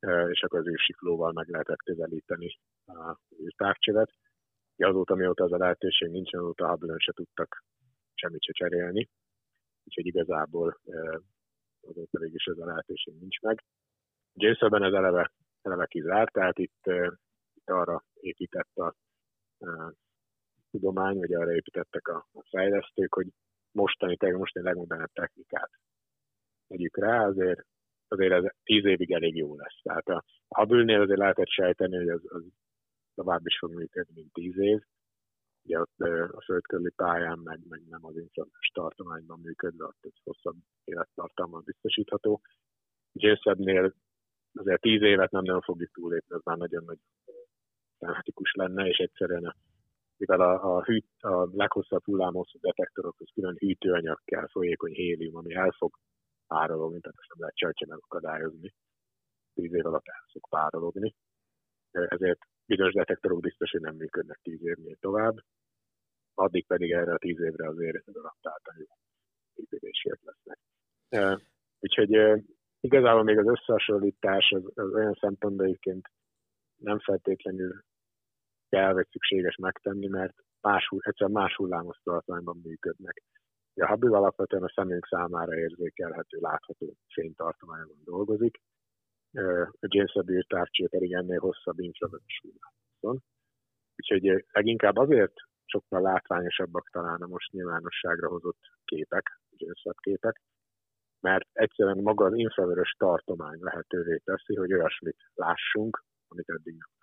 Ö, 0.00 0.30
és 0.30 0.42
akkor 0.42 0.58
az 0.58 0.66
űrsiklóval 0.66 1.32
meg 1.32 1.48
lehetett 1.48 1.82
közelíteni 1.82 2.58
az 2.84 3.16
űrtávcsövet. 3.42 4.12
Azóta, 4.76 5.14
mióta 5.14 5.44
az 5.44 5.52
a 5.52 5.56
lehetőség 5.56 6.10
nincs, 6.10 6.34
azóta 6.34 6.64
a 6.64 6.70
Hubble-ön 6.70 6.98
se 6.98 7.12
tudtak 7.12 7.64
semmit 8.14 8.42
se 8.42 8.52
cserélni, 8.52 9.08
úgyhogy 9.84 10.06
igazából 10.06 10.80
ö, 10.84 11.18
azóta 11.80 12.18
végig 12.18 12.40
ez 12.44 12.58
a 12.58 12.66
lehetőség 12.66 13.14
nincs 13.18 13.40
meg. 13.40 13.64
James-ben 14.34 14.82
ez 14.82 14.92
eleve, 14.92 15.32
eleve 15.62 15.86
kizárt, 15.86 16.32
tehát 16.32 16.58
itt, 16.58 16.86
ö, 16.86 17.12
itt 17.54 17.70
arra 17.70 18.04
épített 18.14 18.76
a 18.76 18.94
ö, 19.58 19.88
tudomány, 20.70 21.18
vagy 21.18 21.34
arra 21.34 21.54
építettek 21.54 22.08
a, 22.08 22.26
a 22.32 22.42
fejlesztők, 22.50 23.14
hogy 23.14 23.26
mostani, 23.72 24.16
mostani 24.20 24.66
legmodernebb 24.66 25.12
technikát 25.12 25.70
vegyük 26.70 26.96
rá, 26.96 27.26
azért, 27.26 27.66
azért 28.08 28.32
ez 28.32 28.44
tíz 28.62 28.84
évig 28.84 29.12
elég 29.12 29.36
jó 29.36 29.56
lesz. 29.56 29.80
Tehát 29.82 30.08
a, 30.08 30.24
Hubble-nél 30.48 31.00
azért 31.00 31.18
lehetett 31.18 31.48
sejteni, 31.48 31.96
hogy 31.96 32.08
az, 32.08 32.22
az 32.28 32.42
tovább 33.14 33.46
is 33.46 33.58
fog 33.58 33.74
működni, 33.74 34.12
mint 34.14 34.32
tíz 34.32 34.58
év. 34.58 34.80
Ugye 35.64 35.80
ott 35.80 35.98
a 36.32 36.42
föld 36.44 36.62
körüli 36.62 36.90
pályán, 36.96 37.38
meg, 37.38 37.60
meg 37.68 37.80
nem 37.88 38.04
az 38.04 38.16
infravörös 38.16 38.70
tartományban 38.72 39.40
működve, 39.40 39.84
ott 39.84 39.98
egy 40.00 40.20
hosszabb 40.24 40.56
élettartalmal 40.84 41.60
biztosítható. 41.60 42.40
James 43.12 43.44
Webb-nél 43.44 43.94
azért 44.54 44.80
tíz 44.80 45.02
évet 45.02 45.30
nem 45.30 45.44
nagyon 45.44 45.60
fogjuk 45.60 45.90
túlépni, 45.90 46.34
az 46.34 46.42
már 46.44 46.56
nagyon 46.56 46.84
nagy 46.84 46.98
dramatikus 47.98 48.52
lenne, 48.52 48.88
és 48.88 48.96
egyszerűen 48.96 49.44
a, 49.44 49.54
mivel 50.20 50.40
a, 50.40 50.76
a, 50.76 50.82
hűt, 50.84 51.06
a 51.20 51.48
leghosszabb 51.52 52.04
hullámhosszú 52.04 52.58
detektorokhoz 52.60 53.28
külön 53.34 53.56
hűtőanyag 53.56 54.20
kell, 54.24 54.48
folyékony 54.48 54.92
hélium, 54.92 55.36
ami 55.36 55.54
el 55.54 55.70
fog 55.70 55.94
párologni, 56.46 57.00
tehát 57.00 57.18
ezt 57.18 57.28
nem 57.28 57.40
lehet 57.40 57.56
csajcsa 57.56 57.86
megakadályozni. 57.88 58.74
Tíz 59.54 59.72
év 59.74 59.86
alatt 59.86 60.06
el 60.06 60.40
párologni. 60.48 61.14
Ezért 61.90 62.38
bizonyos 62.66 62.92
detektorok 62.92 63.40
biztos, 63.40 63.70
hogy 63.70 63.80
nem 63.80 63.96
működnek 63.96 64.38
tíz 64.42 64.62
évnél 64.62 64.96
tovább. 64.96 65.36
Addig 66.34 66.66
pedig 66.66 66.90
erre 66.90 67.12
a 67.12 67.18
tíz 67.18 67.40
évre 67.40 67.68
azért 67.68 68.08
adaptáltan 68.08 68.74
jó 68.78 68.86
működésért 69.54 70.20
lesznek. 70.22 70.58
E, 71.08 71.40
Úgyhogy 71.80 72.42
igazából 72.80 73.22
még 73.22 73.38
az 73.38 73.46
összehasonlítás 73.46 74.50
az, 74.50 74.62
az 74.74 74.94
olyan 74.94 75.16
szempontból 75.20 75.78
nem 76.76 76.98
feltétlenül 76.98 77.84
kell 78.70 78.92
vagy 78.92 79.08
szükséges 79.10 79.56
megtenni, 79.56 80.06
mert 80.06 80.34
más, 80.60 80.88
egyszerűen 80.98 81.40
más 81.40 81.54
hullámos 81.56 81.98
tartományban 82.02 82.60
működnek. 82.64 83.22
Ugye 83.74 83.84
A 83.84 83.88
Hubble 83.88 84.16
alapvetően 84.16 84.62
a 84.62 84.72
szemünk 84.74 85.06
számára 85.06 85.54
érzékelhető, 85.54 86.38
látható 86.40 86.94
fénytartományban 87.12 88.00
dolgozik, 88.04 88.60
a 89.80 89.86
James 89.86 90.14
Webb 90.14 90.28
űrtávcső 90.28 90.88
pedig 90.88 91.12
ennél 91.12 91.38
hosszabb 91.38 91.78
infravörös 91.78 92.40
hullámhosszon. 92.42 93.24
Úgyhogy 93.96 94.44
leginkább 94.52 94.96
azért 94.96 95.32
sokkal 95.64 96.00
látványosabbak 96.00 96.90
talán 96.90 97.22
a 97.22 97.26
most 97.26 97.52
nyilvánosságra 97.52 98.28
hozott 98.28 98.60
képek, 98.84 99.40
James 99.56 99.82
Webb 99.84 99.96
képek, 99.96 100.40
mert 101.20 101.48
egyszerűen 101.52 101.98
maga 101.98 102.24
az 102.24 102.34
infravörös 102.34 102.94
tartomány 102.98 103.58
lehetővé 103.60 104.16
teszi, 104.24 104.54
hogy 104.54 104.72
olyasmit 104.72 105.16
lássunk, 105.34 106.04
amit 106.28 106.48
eddig 106.48 106.76
nem. 106.76 106.99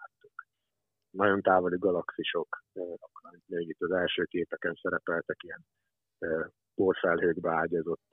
Nagyon 1.18 1.42
távoli 1.42 1.78
galaxisok, 1.78 2.64
még 3.46 3.70
itt 3.70 3.82
az 3.82 3.92
első 3.92 4.24
képeken 4.24 4.80
szerepeltek 4.82 5.44
ilyen 5.44 5.66
porfelhőkbe 6.76 7.52
ágyazott 7.52 8.08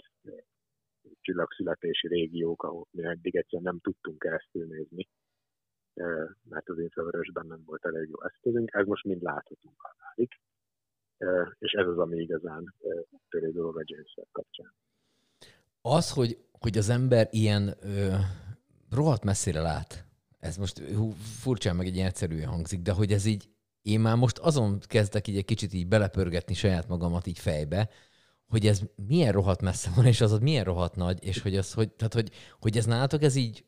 csillagszületési 1.20 2.08
régiók, 2.08 2.62
ahol 2.62 2.86
mi 2.90 3.04
eddig 3.04 3.36
egyszerűen 3.36 3.72
nem 3.72 3.80
tudtunk 3.80 4.18
keresztül 4.18 4.66
nézni, 4.66 5.08
mert 6.42 6.68
az 6.68 6.78
infravörösben 6.78 7.46
nem 7.46 7.62
volt 7.64 7.84
elég 7.84 8.08
jó 8.08 8.22
eszközünk. 8.24 8.74
Ez 8.74 8.86
most 8.86 9.04
mind 9.04 9.22
láthatóvá 9.22 9.94
válik, 9.98 10.40
és 11.58 11.72
ez 11.72 11.86
az, 11.86 11.98
ami 11.98 12.16
igazán 12.16 12.74
törő 13.28 13.50
dolog 13.52 13.78
a 13.78 13.82
James 13.84 14.14
kapcsán. 14.32 14.74
Az, 15.80 16.12
hogy, 16.12 16.38
hogy 16.52 16.78
az 16.78 16.88
ember 16.88 17.28
ilyen 17.30 17.68
ö, 17.82 18.14
rohadt 18.90 19.24
messzire 19.24 19.60
lát, 19.60 20.04
ez 20.44 20.56
most 20.56 20.82
hú, 20.94 21.14
furcsán 21.40 21.76
meg 21.76 21.86
egy 21.86 21.94
ilyen 21.94 22.06
egyszerűen 22.06 22.48
hangzik, 22.48 22.80
de 22.80 22.92
hogy 22.92 23.12
ez 23.12 23.24
így, 23.24 23.48
én 23.82 24.00
már 24.00 24.16
most 24.16 24.38
azon 24.38 24.80
kezdek 24.86 25.28
így 25.28 25.36
egy 25.36 25.44
kicsit 25.44 25.72
így 25.72 25.86
belepörgetni 25.86 26.54
saját 26.54 26.88
magamat 26.88 27.26
így 27.26 27.38
fejbe, 27.38 27.88
hogy 28.46 28.66
ez 28.66 28.80
milyen 29.06 29.32
rohadt 29.32 29.60
messze 29.60 29.90
van, 29.94 30.06
és 30.06 30.20
az 30.20 30.38
milyen 30.38 30.64
rohadt 30.64 30.96
nagy, 30.96 31.24
és 31.24 31.40
hogy 31.40 31.56
az, 31.56 31.72
hogy, 31.72 31.92
tehát 31.92 32.14
hogy, 32.14 32.30
hogy 32.60 32.76
ez 32.76 32.84
nálatok 32.84 33.22
ez 33.22 33.34
így, 33.34 33.64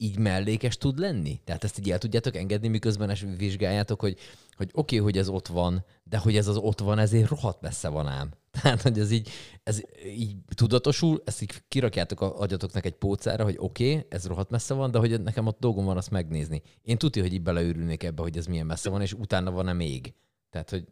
így 0.00 0.18
mellékes 0.18 0.76
tud 0.76 0.98
lenni? 0.98 1.40
Tehát 1.44 1.64
ezt 1.64 1.78
így 1.78 1.90
el 1.90 1.98
tudjátok 1.98 2.36
engedni, 2.36 2.68
miközben 2.68 3.10
es- 3.10 3.36
vizsgáljátok, 3.38 4.00
hogy, 4.00 4.16
hogy 4.56 4.70
oké, 4.72 4.80
okay, 4.80 4.98
hogy 4.98 5.16
ez 5.16 5.28
ott 5.28 5.46
van, 5.46 5.84
de 6.02 6.18
hogy 6.18 6.36
ez 6.36 6.48
az 6.48 6.56
ott 6.56 6.78
van, 6.78 6.98
ezért 6.98 7.28
rohadt 7.28 7.60
messze 7.60 7.88
van 7.88 8.06
ám. 8.06 8.28
Tehát, 8.62 8.82
hogy 8.82 8.98
ez 8.98 9.10
így, 9.10 9.28
ez 9.62 9.82
így 10.04 10.34
tudatosul, 10.56 11.20
ezt 11.24 11.42
így 11.42 11.50
kirakjátok 11.68 12.20
a 12.20 12.38
agyatoknak 12.38 12.84
egy 12.84 12.96
pócára, 12.96 13.44
hogy 13.44 13.56
oké, 13.58 13.90
okay, 13.90 14.06
ez 14.08 14.26
rohadt 14.26 14.50
messze 14.50 14.74
van, 14.74 14.90
de 14.90 14.98
hogy 14.98 15.22
nekem 15.22 15.46
ott 15.46 15.58
dolgom 15.58 15.84
van 15.84 15.96
azt 15.96 16.10
megnézni. 16.10 16.62
Én 16.82 16.98
tudja, 16.98 17.22
hogy 17.22 17.32
így 17.32 17.42
beleőrülnék 17.42 18.02
ebbe, 18.02 18.22
hogy 18.22 18.36
ez 18.36 18.46
milyen 18.46 18.66
messze 18.66 18.90
van, 18.90 19.00
és 19.00 19.12
utána 19.12 19.50
van-e 19.50 19.72
még. 19.72 20.14
Tehát, 20.50 20.70
hogy 20.70 20.84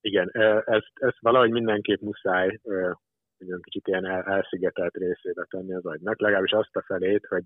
Igen, 0.00 0.30
ö, 0.32 0.60
ezt, 0.64 0.92
ezt 0.94 1.20
valahogy 1.20 1.50
mindenképp 1.50 2.00
muszáj 2.00 2.60
egy 3.38 3.60
kicsit 3.62 3.86
ilyen 3.86 4.04
el, 4.06 4.22
elszigetelt 4.22 4.94
részébe 4.96 5.44
tenni 5.50 5.74
az 5.74 5.86
agynak, 5.86 6.20
legalábbis 6.20 6.52
azt 6.52 6.76
a 6.76 6.82
felét, 6.82 7.26
hogy, 7.26 7.44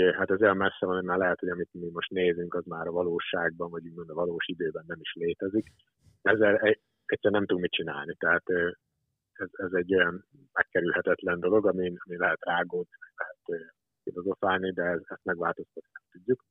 ö, 0.00 0.12
hát 0.12 0.30
ez 0.30 0.40
olyan 0.42 0.56
messze 0.56 0.86
van, 0.86 0.94
hogy 0.94 1.04
már 1.04 1.18
lehet, 1.18 1.38
hogy 1.40 1.48
amit 1.48 1.72
mi 1.72 1.90
most 1.92 2.10
nézünk, 2.10 2.54
az 2.54 2.64
már 2.64 2.86
a 2.86 2.92
valóságban, 2.92 3.70
vagy 3.70 3.86
úgymond 3.86 4.10
a 4.10 4.14
valós 4.14 4.46
időben 4.48 4.84
nem 4.86 5.00
is 5.00 5.12
létezik. 5.14 5.66
Ezzel 6.22 6.56
egy- 6.56 6.80
egyszerűen 7.06 7.40
nem 7.40 7.46
tudunk 7.46 7.60
mit 7.62 7.72
csinálni, 7.72 8.14
tehát 8.18 8.50
ez, 9.32 9.48
ez 9.52 9.72
egy 9.72 9.94
olyan 9.94 10.24
megkerülhetetlen 10.52 11.40
dolog, 11.40 11.66
amin, 11.66 11.96
amin 12.04 12.18
lehet 12.18 12.40
rágódni, 12.44 12.96
lehet 13.16 13.72
filozofálni, 14.02 14.72
de 14.72 14.82
ez, 14.82 15.00
ezt 15.04 15.24
megváltoztatni 15.24 15.90
nem 15.92 16.02
tudjuk. 16.10 16.44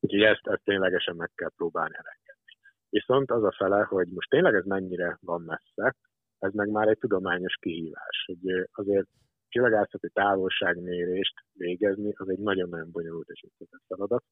Úgyhogy 0.00 0.22
ezt, 0.22 0.46
ezt 0.46 0.64
ténylegesen 0.64 1.16
meg 1.16 1.30
kell 1.34 1.50
próbálni 1.56 1.94
elengedni. 1.94 2.52
Viszont 2.88 3.30
az 3.30 3.42
a 3.44 3.52
fele, 3.56 3.82
hogy 3.82 4.08
most 4.08 4.30
tényleg 4.30 4.54
ez 4.54 4.64
mennyire 4.64 5.18
van 5.20 5.42
messze, 5.42 5.94
ez 6.40 6.52
meg 6.52 6.68
már 6.68 6.88
egy 6.88 6.98
tudományos 6.98 7.54
kihívás. 7.60 8.24
Hogy 8.26 8.68
azért 8.72 9.06
csillagászati 9.48 10.08
távolságmérést 10.12 11.34
végezni, 11.52 12.12
az 12.16 12.28
egy 12.28 12.38
nagyon-nagyon 12.38 12.90
bonyolult 12.90 13.28
és 13.28 13.42
összetett 13.42 13.82
feladat. 13.86 14.24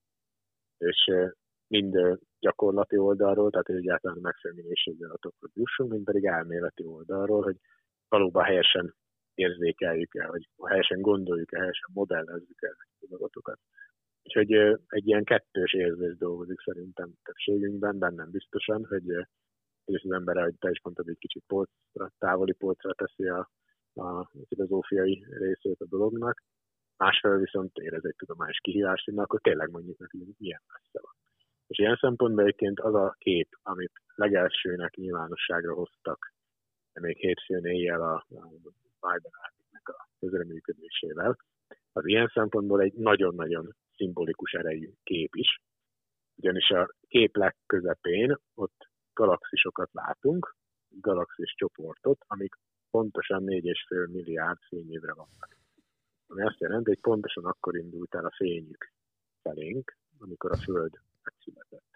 És 0.79 1.11
mind 1.67 2.19
gyakorlati 2.39 2.97
oldalról, 2.97 3.51
tehát 3.51 3.69
egyáltalán 3.69 4.19
megfelelő 4.21 4.61
minőségű 4.61 5.05
adatokhoz 5.05 5.51
jussunk, 5.55 5.91
mind 5.91 6.05
pedig 6.05 6.25
elméleti 6.25 6.85
oldalról, 6.85 7.43
hogy 7.43 7.57
valóban 8.09 8.45
helyesen 8.45 8.95
érzékeljük 9.35 10.15
el, 10.15 10.29
vagy 10.29 10.49
helyesen 10.69 11.01
gondoljuk 11.01 11.53
el, 11.53 11.61
helyesen 11.61 11.91
modellezzük 11.93 12.63
el 12.63 12.77
az 13.01 13.13
adatokat. 13.13 13.59
Úgyhogy 14.23 14.53
egy 14.87 15.07
ilyen 15.07 15.25
kettős 15.25 15.73
érzés 15.73 16.17
dolgozik 16.17 16.61
szerintem 16.61 17.13
többségünkben, 17.23 17.99
bennem 17.99 18.31
biztosan, 18.31 18.85
hogy 18.85 19.27
és 19.89 20.03
az 20.05 20.12
ember, 20.12 20.36
ahogy 20.36 20.55
te 20.59 20.70
is 20.70 20.80
mondtad, 20.82 21.09
egy 21.09 21.18
kicsit 21.18 21.45
polcra, 21.47 22.12
távoli 22.18 22.53
polcra 22.53 22.95
teszi 22.95 23.28
a, 23.28 23.51
a 23.95 24.30
filozófiai 24.49 25.24
részét 25.28 25.80
a 25.80 25.86
dolognak. 25.86 26.43
Másfelől 26.97 27.39
viszont 27.39 27.76
érez 27.76 28.05
egy 28.05 28.16
tudományos 28.16 28.59
kihívást, 28.59 29.07
na, 29.07 29.22
akkor 29.22 29.41
tényleg 29.41 29.70
mondjuk 29.70 29.99
neki, 29.99 30.34
milyen 30.39 30.62
messze 30.72 31.01
van. 31.03 31.12
És 31.66 31.78
ilyen 31.78 31.97
szempontból 32.01 32.43
egyébként 32.43 32.80
az 32.80 32.95
a 32.95 33.14
kép, 33.18 33.49
amit 33.62 33.93
legelsőnek 34.14 34.95
nyilvánosságra 34.95 35.74
hoztak, 35.74 36.32
még 37.01 37.16
hétfőn 37.16 37.64
éjjel 37.64 38.03
a, 38.03 38.14
a 38.14 38.49
Biden 39.01 39.32
államnak 39.43 39.89
a 39.89 40.09
közreműködésével, 40.18 41.36
az 41.93 42.07
ilyen 42.07 42.30
szempontból 42.34 42.80
egy 42.80 42.93
nagyon-nagyon 42.93 43.74
szimbolikus 43.97 44.53
erejű 44.53 44.91
kép 45.03 45.34
is. 45.34 45.61
Ugyanis 46.36 46.70
a 46.70 46.95
kép 47.09 47.36
legközepén 47.36 48.39
ott 48.55 48.89
galaxisokat 49.23 49.91
látunk, 49.93 50.57
galaxis 50.89 51.55
csoportot, 51.57 52.25
amik 52.27 52.55
pontosan 52.91 53.43
4,5 53.47 54.11
milliárd 54.12 54.59
fényévre 54.69 55.12
vannak. 55.12 55.57
Ami 56.27 56.43
azt 56.43 56.61
jelenti, 56.61 56.89
hogy 56.89 57.01
pontosan 57.01 57.45
akkor 57.45 57.77
indult 57.77 58.14
el 58.14 58.25
a 58.25 58.35
fényük 58.37 58.93
felénk, 59.43 59.97
amikor 60.19 60.51
a 60.53 60.57
Föld 60.57 61.01
megszületett. 61.23 61.91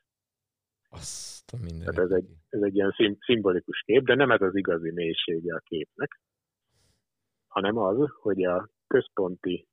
Azt 0.88 1.52
a 1.52 1.56
minden. 1.56 1.94
Tehát 1.94 2.10
ez 2.10 2.10
egy, 2.10 2.28
ez 2.48 2.62
egy 2.62 2.74
ilyen 2.74 2.90
szim, 2.90 3.16
szimbolikus 3.20 3.82
kép, 3.86 4.04
de 4.04 4.14
nem 4.14 4.30
ez 4.30 4.40
az 4.40 4.56
igazi 4.56 4.90
mélysége 4.90 5.54
a 5.54 5.58
képnek, 5.58 6.20
hanem 7.46 7.76
az, 7.76 8.10
hogy 8.20 8.44
a 8.44 8.68
központi 8.86 9.66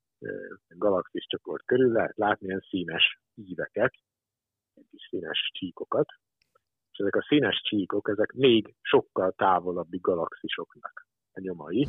galaxis 0.68 1.26
csoport 1.26 1.64
körül 1.64 1.92
lehet 1.92 2.16
látni 2.16 2.46
ilyen 2.46 2.64
színes 2.68 3.20
íveket, 3.34 3.94
ilyen 4.74 4.88
kis 4.90 5.06
színes 5.10 5.50
csíkokat, 5.52 6.06
és 6.92 6.98
ezek 6.98 7.16
a 7.16 7.26
színes 7.28 7.60
csíkok, 7.62 8.08
ezek 8.08 8.32
még 8.32 8.74
sokkal 8.80 9.32
távolabbi 9.32 9.98
galaxisoknak 10.00 11.06
a 11.32 11.40
nyomai, 11.40 11.88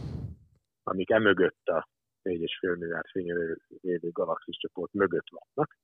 amik 0.84 1.10
emögött 1.10 1.68
a 1.68 1.88
4,5 2.24 2.78
milliárd 2.80 3.08
fényévű 3.08 4.12
galaxis 4.12 4.58
csoport 4.58 4.94
mögött 4.94 5.30
vannak, 5.30 5.78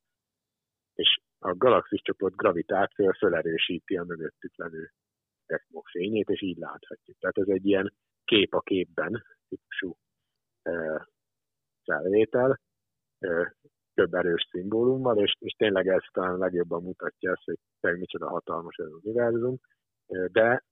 és 0.94 1.20
a 1.38 1.54
galaxis 1.54 2.00
csoport 2.02 2.36
gravitáció 2.36 3.10
felerősíti 3.18 3.96
a 3.96 4.04
mögöttük 4.04 4.56
levő 4.56 4.90
fényét, 5.90 6.28
és 6.28 6.42
így 6.42 6.56
láthatjuk. 6.56 7.18
Tehát 7.18 7.38
ez 7.38 7.48
egy 7.48 7.66
ilyen 7.66 7.94
kép 8.24 8.54
a 8.54 8.60
képben 8.60 9.24
típusú 9.48 9.96
eh, 10.62 11.02
felvétel, 11.84 12.60
eh, 13.18 13.50
több 13.98 14.14
erős 14.14 14.48
szimbólummal, 14.50 15.18
és, 15.18 15.32
és 15.38 15.52
tényleg 15.52 15.86
ez 15.86 16.02
talán 16.12 16.38
legjobban 16.38 16.82
mutatja 16.82 17.32
azt, 17.32 17.44
hogy 17.44 17.58
tényleg 17.80 18.00
micsoda 18.00 18.28
hatalmas 18.28 18.76
ez 18.76 18.86
az 18.86 19.00
univerzum, 19.02 19.58
de 20.32 20.64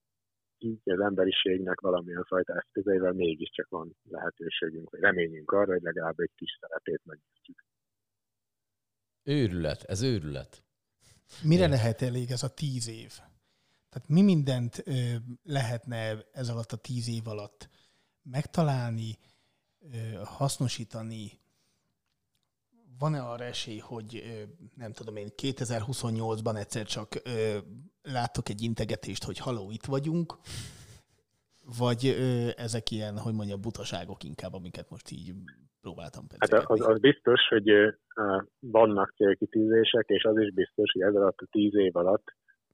így 0.59 0.81
az 0.85 1.01
emberiségnek 1.01 1.81
valamilyen 1.81 2.25
fajta 2.25 2.55
eszközeivel 2.55 3.13
mégiscsak 3.13 3.69
van 3.69 3.97
lehetőségünk, 4.03 4.91
vagy 4.91 5.01
reményünk 5.01 5.51
arra, 5.51 5.73
hogy 5.73 5.83
legalább 5.83 6.19
egy 6.19 6.31
kis 6.35 6.59
szerepét 6.61 7.01
megnyitjuk. 7.05 7.65
Őrület, 9.23 9.83
ez 9.83 10.03
őrület. 10.03 10.63
Mire 11.43 11.65
Igen. 11.65 11.71
lehet 11.71 12.03
elég 12.03 12.31
ez 12.31 12.43
a 12.43 12.55
tíz 12.55 12.89
év? 12.89 13.13
Tehát 13.89 14.09
mi 14.09 14.23
mindent 14.23 14.83
ö, 14.85 14.93
lehetne 15.43 16.25
ez 16.33 16.49
alatt 16.49 16.73
a 16.73 16.77
tíz 16.77 17.09
év 17.09 17.27
alatt 17.27 17.69
megtalálni, 18.23 19.19
ö, 19.81 19.97
hasznosítani? 20.25 21.45
Van-e 22.99 23.21
arra 23.21 23.45
esély, 23.45 23.79
hogy 23.79 24.23
nem 24.77 24.93
tudom 24.93 25.17
én, 25.17 25.29
2028-ban 25.43 26.57
egyszer 26.59 26.85
csak 26.85 27.09
ö, 27.25 27.59
láttok 28.03 28.49
egy 28.49 28.63
integetést, 28.63 29.25
hogy 29.25 29.39
haló, 29.39 29.71
itt 29.71 29.85
vagyunk? 29.85 30.35
Vagy 31.79 32.03
ezek 32.57 32.91
ilyen, 32.91 33.19
hogy 33.19 33.35
mondjam, 33.35 33.61
butaságok 33.61 34.25
inkább, 34.25 34.55
amiket 34.55 34.91
most 34.91 35.11
így 35.11 35.33
próbáltam 35.81 36.25
Hát 36.29 36.39
pedzegetni? 36.39 36.81
az, 36.81 36.87
az 36.89 37.01
biztos, 37.01 37.41
hogy 37.49 37.69
vannak 38.61 39.15
célkitűzések, 39.17 40.05
és 40.09 40.23
az 40.25 40.39
is 40.39 40.53
biztos, 40.53 40.93
hogy 40.93 41.03
ez 41.03 41.15
alatt 41.15 41.39
a 41.39 41.47
tíz 41.51 41.75
év 41.75 41.97
alatt, 41.97 42.27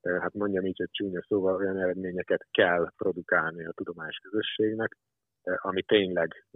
hát 0.02 0.34
mondjam 0.34 0.66
így, 0.66 0.78
hogy 0.78 0.90
csúnya 0.90 1.22
szóval 1.28 1.54
olyan 1.54 1.78
eredményeket 1.78 2.46
kell 2.50 2.92
produkálni 2.96 3.64
a 3.64 3.72
tudományos 3.72 4.16
közösségnek, 4.16 4.98
ami 5.42 5.82
tényleg 5.82 6.46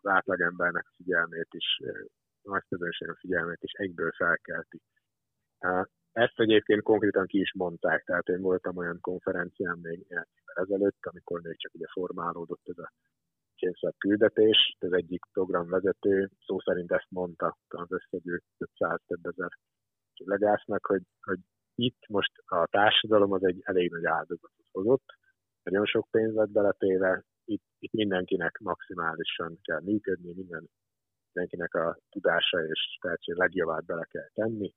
az 0.00 0.10
átlagembernek 0.10 0.86
figyelmét 0.96 1.48
is, 1.50 1.80
nagy 2.42 2.64
közönségnek 2.68 3.16
a 3.16 3.20
figyelmét 3.20 3.62
is 3.62 3.72
egyből 3.72 4.12
felkelti. 4.12 4.80
Ezt 6.12 6.40
egyébként 6.40 6.82
konkrétan 6.82 7.26
ki 7.26 7.40
is 7.40 7.52
mondták, 7.54 8.04
tehát 8.04 8.28
én 8.28 8.40
voltam 8.40 8.76
olyan 8.76 9.00
konferencián 9.00 9.78
még 9.82 10.06
ezelőtt, 10.54 10.98
amikor 11.00 11.40
még 11.40 11.58
csak 11.58 11.74
ugye 11.74 11.86
formálódott 11.92 12.68
ez 12.68 12.78
a 12.78 12.92
kényszer 13.54 13.92
küldetés. 13.98 14.76
Az 14.78 14.92
egyik 14.92 15.24
programvezető 15.32 16.30
szó 16.46 16.60
szerint 16.60 16.92
ezt 16.92 17.10
mondta 17.10 17.56
az 17.68 17.92
összegyűjt 17.92 18.44
500 18.58 19.00
több 19.06 19.26
ezer 19.26 19.50
legásznak, 20.24 20.86
hogy, 20.86 21.02
hogy 21.20 21.38
itt 21.74 22.08
most 22.08 22.32
a 22.44 22.66
társadalom 22.66 23.32
az 23.32 23.44
egy 23.44 23.60
elég 23.62 23.90
nagy 23.90 24.04
áldozatot 24.04 24.66
hozott, 24.72 25.04
nagyon 25.62 25.84
sok 25.84 26.08
pénz 26.10 26.34
lett 26.34 26.50
beletéve, 26.50 27.24
itt, 27.44 27.64
itt 27.78 27.92
mindenkinek 27.92 28.58
maximálisan 28.58 29.58
kell 29.62 29.80
működni, 29.80 30.32
minden, 30.32 30.68
mindenkinek 31.32 31.74
a 31.74 31.98
tudása 32.10 32.64
és 32.64 32.98
tehetség 33.00 33.34
legjobbát 33.34 33.84
bele 33.84 34.04
kell 34.04 34.28
tenni, 34.32 34.74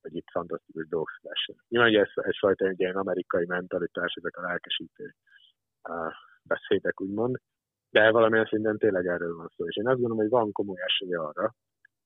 hogy 0.00 0.14
itt 0.16 0.30
fantasztikus 0.30 0.88
dolgok 0.88 1.10
szülessenek. 1.20 1.64
Nyilván, 1.68 1.90
hogy 1.90 2.00
ez 2.00 2.24
egyfajta 2.24 2.66
egy 2.66 2.80
ilyen 2.80 2.96
amerikai 2.96 3.46
mentalitás, 3.46 4.14
ezek 4.14 4.36
a 4.36 4.42
lelkesítő 4.42 5.14
beszédek, 6.42 7.00
úgymond, 7.00 7.36
de 7.90 8.10
valamilyen 8.10 8.46
szinten 8.46 8.78
tényleg 8.78 9.06
erről 9.06 9.36
van 9.36 9.48
szó. 9.56 9.66
És 9.66 9.76
én 9.76 9.88
azt 9.88 10.00
gondolom, 10.00 10.22
hogy 10.22 10.28
van 10.28 10.52
komoly 10.52 10.80
esély 10.80 11.14
arra, 11.14 11.54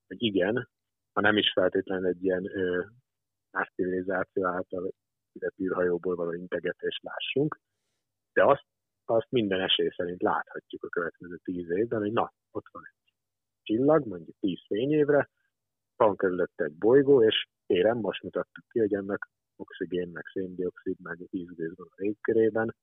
hogy 0.06 0.22
igen, 0.22 0.68
ha 1.12 1.20
nem 1.20 1.36
is 1.36 1.52
feltétlenül 1.52 2.06
egy 2.06 2.24
ilyen 2.24 2.44
ö, 2.56 2.84
más 3.50 3.70
civilizáció 3.74 4.46
által 4.46 4.90
ide 5.32 5.50
űrhajóból 5.62 6.14
való 6.16 6.32
integetést 6.32 7.02
lássunk, 7.02 7.58
de 8.32 8.44
azt, 8.44 8.64
azt 9.04 9.30
minden 9.30 9.60
esély 9.60 9.88
szerint 9.96 10.22
láthatjuk 10.22 10.84
a 10.84 10.88
következő 10.88 11.36
tíz 11.36 11.70
évben, 11.70 12.00
hogy 12.00 12.12
na, 12.12 12.32
ott 12.50 12.66
van 12.72 12.82
egy 12.86 13.05
csillag, 13.66 14.06
mondjuk 14.06 14.36
tíz 14.40 14.60
fényévre, 14.66 15.28
van 15.96 16.16
körülötte 16.16 16.64
egy 16.64 16.78
bolygó, 16.78 17.22
és 17.22 17.46
érem, 17.66 17.98
most 17.98 18.22
mutattuk 18.22 18.64
ki, 18.68 18.78
hogy 18.78 18.94
ennek 18.94 19.28
oxigén, 19.56 20.08
meg 20.08 20.24
széndiokszid, 20.32 20.96
meg 21.02 21.18
vízgőz 21.30 21.76
van 21.76 21.88
a 21.90 22.02
légkörében, 22.02 22.74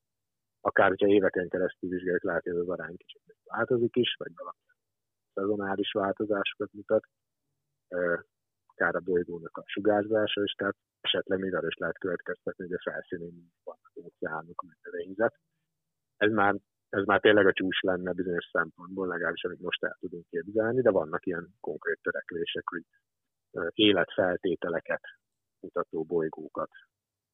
akár 0.62 0.90
hogyha 0.90 1.08
éveken 1.08 1.48
keresztül 1.48 1.90
vizsgáljuk, 1.90 2.24
látja, 2.24 2.52
hogy 2.52 2.62
az 2.62 2.70
arány 2.70 2.98
kicsit 2.98 3.22
változik 3.44 3.96
is, 3.96 4.16
vagy 4.18 4.32
valami 4.36 4.58
szezonális 5.34 5.92
változásokat 5.92 6.74
mutat, 6.74 7.06
akár 8.66 8.96
a 8.96 9.00
bolygónak 9.00 9.58
a 9.58 9.64
sugárzása 9.66 10.44
is, 10.44 10.52
tehát 10.52 10.76
esetleg 11.02 11.40
még 11.40 11.56
arra 11.56 11.68
is 11.68 11.76
lehet 11.76 11.98
következtetni, 11.98 12.64
hogy 12.64 12.74
a 12.74 12.92
felszínén 12.92 13.52
vannak 13.64 13.92
óceánok, 13.96 14.64
meg 14.68 14.78
növényzet. 14.82 15.36
Ez 16.18 16.32
már, 16.32 16.56
ez 16.94 17.06
már 17.06 17.20
tényleg 17.20 17.48
a 17.48 17.54
csúcs 17.54 17.82
lenne 17.82 18.12
bizonyos 18.14 18.50
szempontból, 18.52 19.08
legalábbis 19.08 19.44
amit 19.44 19.60
most 19.60 19.84
el 19.84 19.98
tudunk 20.00 20.26
képzelni, 20.30 20.82
de 20.82 20.92
vannak 20.92 21.26
ilyen 21.26 21.48
konkrét 21.60 22.00
törekvések, 22.02 22.68
hogy 22.70 22.84
életfeltételeket 23.74 25.02
mutató 25.60 26.04
bolygókat 26.04 26.70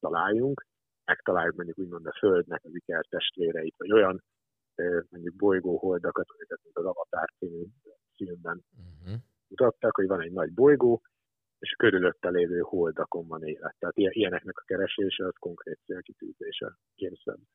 találjunk, 0.00 0.66
megtaláljuk 1.04 1.56
mondjuk 1.56 1.78
úgymond 1.78 2.06
a 2.06 2.12
Földnek 2.18 2.64
az 2.64 2.74
ikertestvéreit, 2.74 3.74
vagy 3.76 3.92
olyan 3.92 4.22
mondjuk 5.08 5.34
bolygóholdakat, 5.34 6.26
amiket 6.28 6.60
mint 6.62 6.76
az 6.76 6.84
Avatar 6.84 7.28
című 7.38 7.64
filmben 8.14 8.64
Uh-huh. 8.76 9.20
mutattak, 9.48 9.96
hogy 9.96 10.06
van 10.06 10.20
egy 10.20 10.32
nagy 10.32 10.52
bolygó, 10.52 11.02
és 11.58 11.70
körülötte 11.78 12.28
lévő 12.30 12.58
holdakon 12.60 13.26
van 13.26 13.42
élet. 13.42 13.74
Tehát 13.78 13.96
ilyen- 13.96 14.12
ilyeneknek 14.12 14.58
a 14.58 14.64
keresése 14.66 15.26
az 15.26 15.34
konkrét 15.38 15.78
célkitűzése 15.84 16.76
Jameson. 16.94 17.48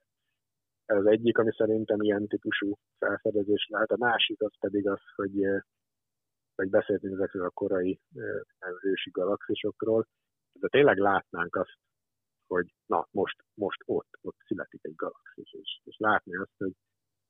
Ez 0.86 1.06
egyik, 1.06 1.38
ami 1.38 1.52
szerintem 1.52 2.02
ilyen 2.02 2.28
típusú 2.28 2.78
felfedezés 2.98 3.68
lehet. 3.70 3.92
A 3.92 3.98
másik 3.98 4.42
az 4.42 4.54
pedig 4.60 4.88
az, 4.88 5.02
hogy, 5.16 5.46
hogy 6.56 6.70
beszéltünk 6.70 7.14
ezekről 7.14 7.46
a 7.46 7.50
korai 7.50 8.00
ősi 8.82 9.10
galaxisokról, 9.10 10.08
de 10.60 10.68
tényleg 10.68 10.98
látnánk 10.98 11.56
azt, 11.56 11.78
hogy 12.48 12.74
na, 12.86 13.08
most, 13.12 13.44
most 13.54 13.82
ott, 13.86 14.10
ott 14.22 14.38
születik 14.46 14.84
egy 14.84 14.96
galaxis, 14.96 15.54
és, 15.54 15.80
és 15.84 15.96
látni 15.98 16.36
azt, 16.36 16.58
hogy 16.58 16.74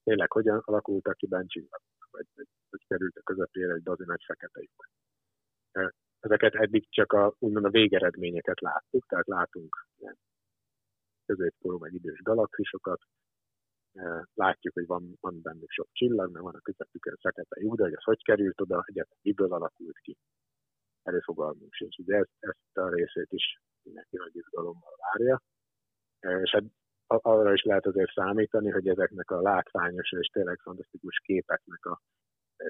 tényleg 0.03 0.31
hogyan 0.31 0.61
alakultak 0.65 1.17
ki 1.17 1.27
bencsillagok, 1.27 2.07
vagy, 2.11 2.27
vagy 2.35 2.47
hogy 2.69 2.85
került 2.87 3.15
a 3.15 3.21
közepére 3.21 3.73
egy 3.73 3.83
bazi 3.83 4.03
nagy 4.05 4.23
fekete 4.25 4.59
lyuk. 4.61 4.89
Ezeket 6.19 6.53
eddig 6.53 6.89
csak 6.89 7.13
a, 7.13 7.35
úgymond 7.39 7.65
a 7.65 7.69
végeredményeket 7.69 8.59
láttuk, 8.59 9.05
tehát 9.07 9.27
látunk 9.27 9.87
ilyen 9.97 10.17
középkorú 11.25 11.77
meg 11.77 11.93
idős 11.93 12.21
galaxisokat, 12.21 13.01
látjuk, 14.33 14.73
hogy 14.73 14.85
van, 14.85 15.17
van 15.19 15.41
bennük 15.41 15.69
sok 15.69 15.87
csillag, 15.91 16.31
meg 16.31 16.41
van 16.41 16.55
a 16.55 16.59
közepükön 16.59 17.17
fekete 17.21 17.61
lyuk, 17.61 17.75
de 17.75 17.83
hogy 17.83 17.93
az 17.93 18.03
hogy 18.03 18.23
került 18.23 18.61
oda, 18.61 18.83
egyáltalán 18.85 19.19
miből 19.21 19.53
alakult 19.53 19.97
ki. 19.97 20.17
Erről 21.03 21.21
fogalmunk 21.21 21.73
sincs. 21.73 21.97
Ugye 21.97 22.15
ezt, 22.15 22.35
ezt 22.39 22.77
a 22.77 22.89
részét 22.89 23.31
is 23.31 23.59
mindenki 23.83 24.17
nagy 24.17 24.35
izgalommal 24.35 24.95
várja. 24.97 25.41
És 26.43 26.51
hát 26.51 26.63
arra 27.07 27.53
is 27.53 27.63
lehet 27.63 27.85
azért 27.85 28.11
számítani, 28.11 28.69
hogy 28.69 28.87
ezeknek 28.87 29.31
a 29.31 29.41
látványos 29.41 30.11
és 30.11 30.27
tényleg 30.27 30.59
fantasztikus 30.59 31.19
képeknek 31.23 31.85
a 31.85 32.01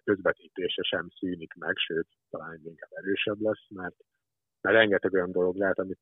közvetítése 0.04 0.82
sem 0.82 1.08
szűnik 1.10 1.54
meg, 1.54 1.78
sőt, 1.78 2.08
talán 2.30 2.60
inkább 2.64 2.90
erősebb 2.92 3.40
lesz, 3.40 3.70
mert, 3.70 3.96
mert 4.62 4.76
rengeteg 4.76 5.14
olyan 5.14 5.32
dolog 5.32 5.56
lehet, 5.56 5.80
amit 5.80 6.00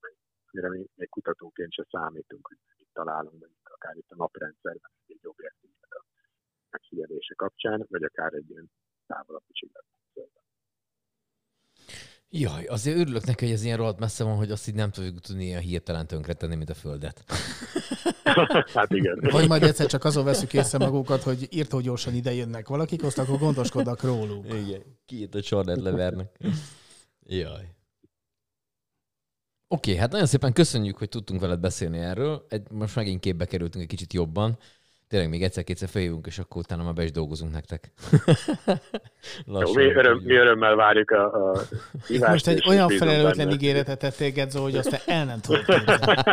amire 0.51 0.69
mi 0.69 0.85
még 0.95 1.09
kutatóként 1.09 1.73
se 1.73 1.85
számítunk, 1.89 2.47
hogy 2.47 2.57
mit 2.77 2.89
találunk, 2.93 3.39
mondjuk 3.39 3.62
akár 3.83 3.97
itt 3.97 4.11
a 4.11 4.15
naprendszerben 4.15 4.91
egy 5.07 5.19
objektívnek 5.23 5.95
a 5.95 6.05
megfigyelése 6.69 7.33
kapcsán, 7.35 7.85
vagy 7.89 8.03
akár 8.03 8.33
egy 8.33 8.49
ilyen 8.49 8.71
távolabbi 9.07 9.51
csillagrendszer. 9.51 10.41
Jaj, 12.29 12.65
azért 12.65 12.97
örülök 12.97 13.25
neki, 13.25 13.45
hogy 13.45 13.53
ez 13.53 13.63
ilyen 13.63 13.77
rohadt 13.77 13.99
messze 13.99 14.23
van, 14.23 14.35
hogy 14.35 14.51
azt 14.51 14.67
így 14.67 14.75
nem 14.75 14.91
tudjuk 14.91 15.19
tudni 15.19 15.43
ilyen 15.43 15.61
hirtelen 15.61 16.07
tönkretenni, 16.07 16.55
mint 16.55 16.69
a 16.69 16.73
Földet. 16.73 17.23
Hát 18.73 18.91
igen. 18.91 19.19
Vagy 19.31 19.47
majd 19.47 19.63
egyszer 19.63 19.85
csak 19.85 20.03
azon 20.03 20.25
veszük 20.25 20.53
észre 20.53 20.77
magukat, 20.77 21.23
hogy 21.23 21.47
írtó 21.49 21.79
gyorsan 21.79 22.13
ide 22.13 22.33
jönnek 22.33 22.67
valakik, 22.67 23.03
azt 23.03 23.17
akkor 23.17 23.37
gondoskodnak 23.37 24.01
róluk. 24.01 24.45
Igen. 24.45 24.81
Kiírt 25.05 25.35
a 25.35 25.41
Charlotte 25.41 25.81
levernek. 25.81 26.37
Jaj. 27.25 27.75
Oké, 29.73 29.89
okay, 29.89 30.01
hát 30.01 30.11
nagyon 30.11 30.27
szépen 30.27 30.53
köszönjük, 30.53 30.97
hogy 30.97 31.09
tudtunk 31.09 31.41
veled 31.41 31.59
beszélni 31.59 31.97
erről. 31.97 32.45
Egy, 32.49 32.61
most 32.71 32.95
megint 32.95 33.19
képbe 33.19 33.45
kerültünk 33.45 33.83
egy 33.83 33.89
kicsit 33.89 34.13
jobban. 34.13 34.57
Tényleg 35.07 35.29
még 35.29 35.43
egyszer-kétszer 35.43 35.89
feljövünk, 35.89 36.27
és 36.27 36.39
akkor 36.39 36.61
utána 36.61 36.83
már 36.83 36.93
be 36.93 37.03
is 37.03 37.11
dolgozunk 37.11 37.51
nektek. 37.51 37.91
Jó, 39.45 39.73
mi, 39.73 39.83
öröm, 39.83 40.21
mi 40.23 40.35
örömmel 40.35 40.75
várjuk 40.75 41.11
a, 41.11 41.51
a. 41.51 41.61
Most 42.29 42.47
egy 42.47 42.63
olyan 42.67 42.89
felelőtlen 42.89 43.51
ígéretet 43.51 43.99
tettél, 43.99 44.31
Gedzo, 44.31 44.61
hogy 44.61 44.75
azt 44.75 44.89
te 44.89 45.01
el 45.05 45.25
nem 45.25 45.39
tudod. 45.39 45.65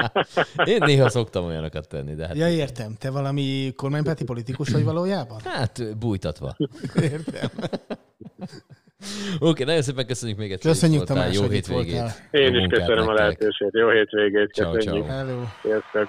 Én 0.75 0.79
néha 0.85 1.09
szoktam 1.09 1.45
olyanokat 1.45 1.89
tenni, 1.89 2.15
de 2.15 2.27
hát, 2.27 2.37
Ja, 2.37 2.49
értem. 2.49 2.95
Te 2.99 3.11
valami 3.11 3.73
kormánypárti 3.77 4.25
politikus 4.25 4.69
vagy 4.69 4.85
valójában? 4.85 5.41
hát 5.45 5.99
bújtatva. 5.99 6.57
Értem. 6.95 7.51
Oké, 9.35 9.47
okay, 9.47 9.65
nagyon 9.65 9.83
szépen 9.83 10.07
köszönjük 10.07 10.39
még 10.39 10.53
egyszer. 10.53 10.73
Köszönjük. 10.73 11.05
Tamás, 11.05 11.35
Jó 11.35 11.49
hétvégét. 11.49 11.93
voltál. 11.93 12.15
Én 12.31 12.55
is 12.55 12.67
köszönöm 12.67 13.09
a 13.09 13.13
lehetőséget. 13.13 13.75
Jó 13.75 13.91
hétvégét, 13.91 14.53
Ciao, 14.53 14.73
köszönjük. 14.73 15.07
ciao. 15.07 15.17
Hello. 15.17 15.43
Sziasztok. 15.63 16.09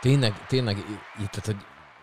Tényleg, 0.00 0.46
tényleg 0.46 0.76
itt, 1.22 1.30
tehát, 1.30 1.46
hogy 1.46 1.56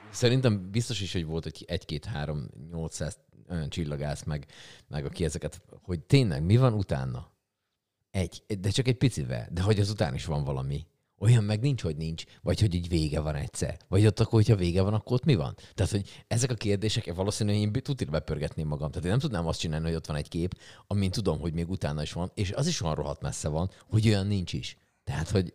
szerintem 0.10 0.72
biztos 0.72 1.02
is, 1.02 1.14
hogy 1.14 1.26
volt 1.26 1.46
egy, 1.46 1.66
egy-két, 1.68 2.06
három, 2.06 2.50
800 2.72 3.20
olyan 3.50 3.70
csillagász, 3.70 4.24
meg, 4.24 4.46
meg 4.88 5.06
aki 5.06 5.24
ezeket, 5.24 5.62
hogy 5.82 6.00
tényleg 6.00 6.44
mi 6.44 6.58
van 6.58 6.74
utána? 6.74 7.32
Egy, 8.12 8.44
de 8.60 8.70
csak 8.70 8.88
egy 8.88 8.98
picivel, 8.98 9.48
de 9.52 9.62
hogy 9.62 9.80
az 9.80 9.90
után 9.90 10.14
is 10.14 10.26
van 10.26 10.44
valami. 10.44 10.86
Olyan 11.22 11.44
meg 11.44 11.60
nincs, 11.60 11.82
hogy 11.82 11.96
nincs, 11.96 12.24
vagy 12.42 12.60
hogy 12.60 12.74
így 12.74 12.90
vége 12.90 13.20
van 13.20 13.36
egyszer. 13.36 13.78
Vagy 13.88 14.06
ott 14.06 14.20
akkor, 14.20 14.34
hogyha 14.34 14.56
vége 14.56 14.82
van, 14.82 14.94
akkor 14.94 15.14
ott 15.14 15.26
mi 15.26 15.36
van? 15.36 15.56
Tehát, 15.74 15.92
hogy 15.92 16.24
ezek 16.28 16.52
a 16.52 16.56
kérdések 16.56 17.14
valószínűleg 17.14 17.62
én 17.62 17.72
tudira 17.72 18.12
bepörgetném 18.12 18.68
magam. 18.68 18.90
Tehát 18.90 19.04
én 19.04 19.12
nem 19.12 19.20
tudnám 19.20 19.48
azt 19.48 19.60
csinálni, 19.60 19.86
hogy 19.86 19.96
ott 19.96 20.06
van 20.06 20.16
egy 20.16 20.28
kép, 20.28 20.58
amin 20.88 21.12
tudom, 21.12 21.40
hogy 21.40 21.54
még 21.54 21.70
utána 21.70 22.02
is 22.02 22.14
van, 22.14 22.32
és 22.34 22.52
az 22.52 22.68
is 22.68 22.82
olyan 22.82 22.96
rohadt 22.96 23.22
messze 23.22 23.48
van, 23.48 23.70
hogy 23.90 24.08
olyan 24.08 24.28
nincs 24.28 24.54
is. 24.54 24.78
Tehát, 25.04 25.30
hogy 25.30 25.54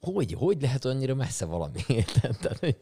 hogy, 0.00 0.32
hogy 0.32 0.60
lehet 0.60 0.84
annyira 0.84 1.14
messze 1.14 1.44
valami? 1.44 1.80
Tehát, 2.20 2.58
hogy, 2.60 2.78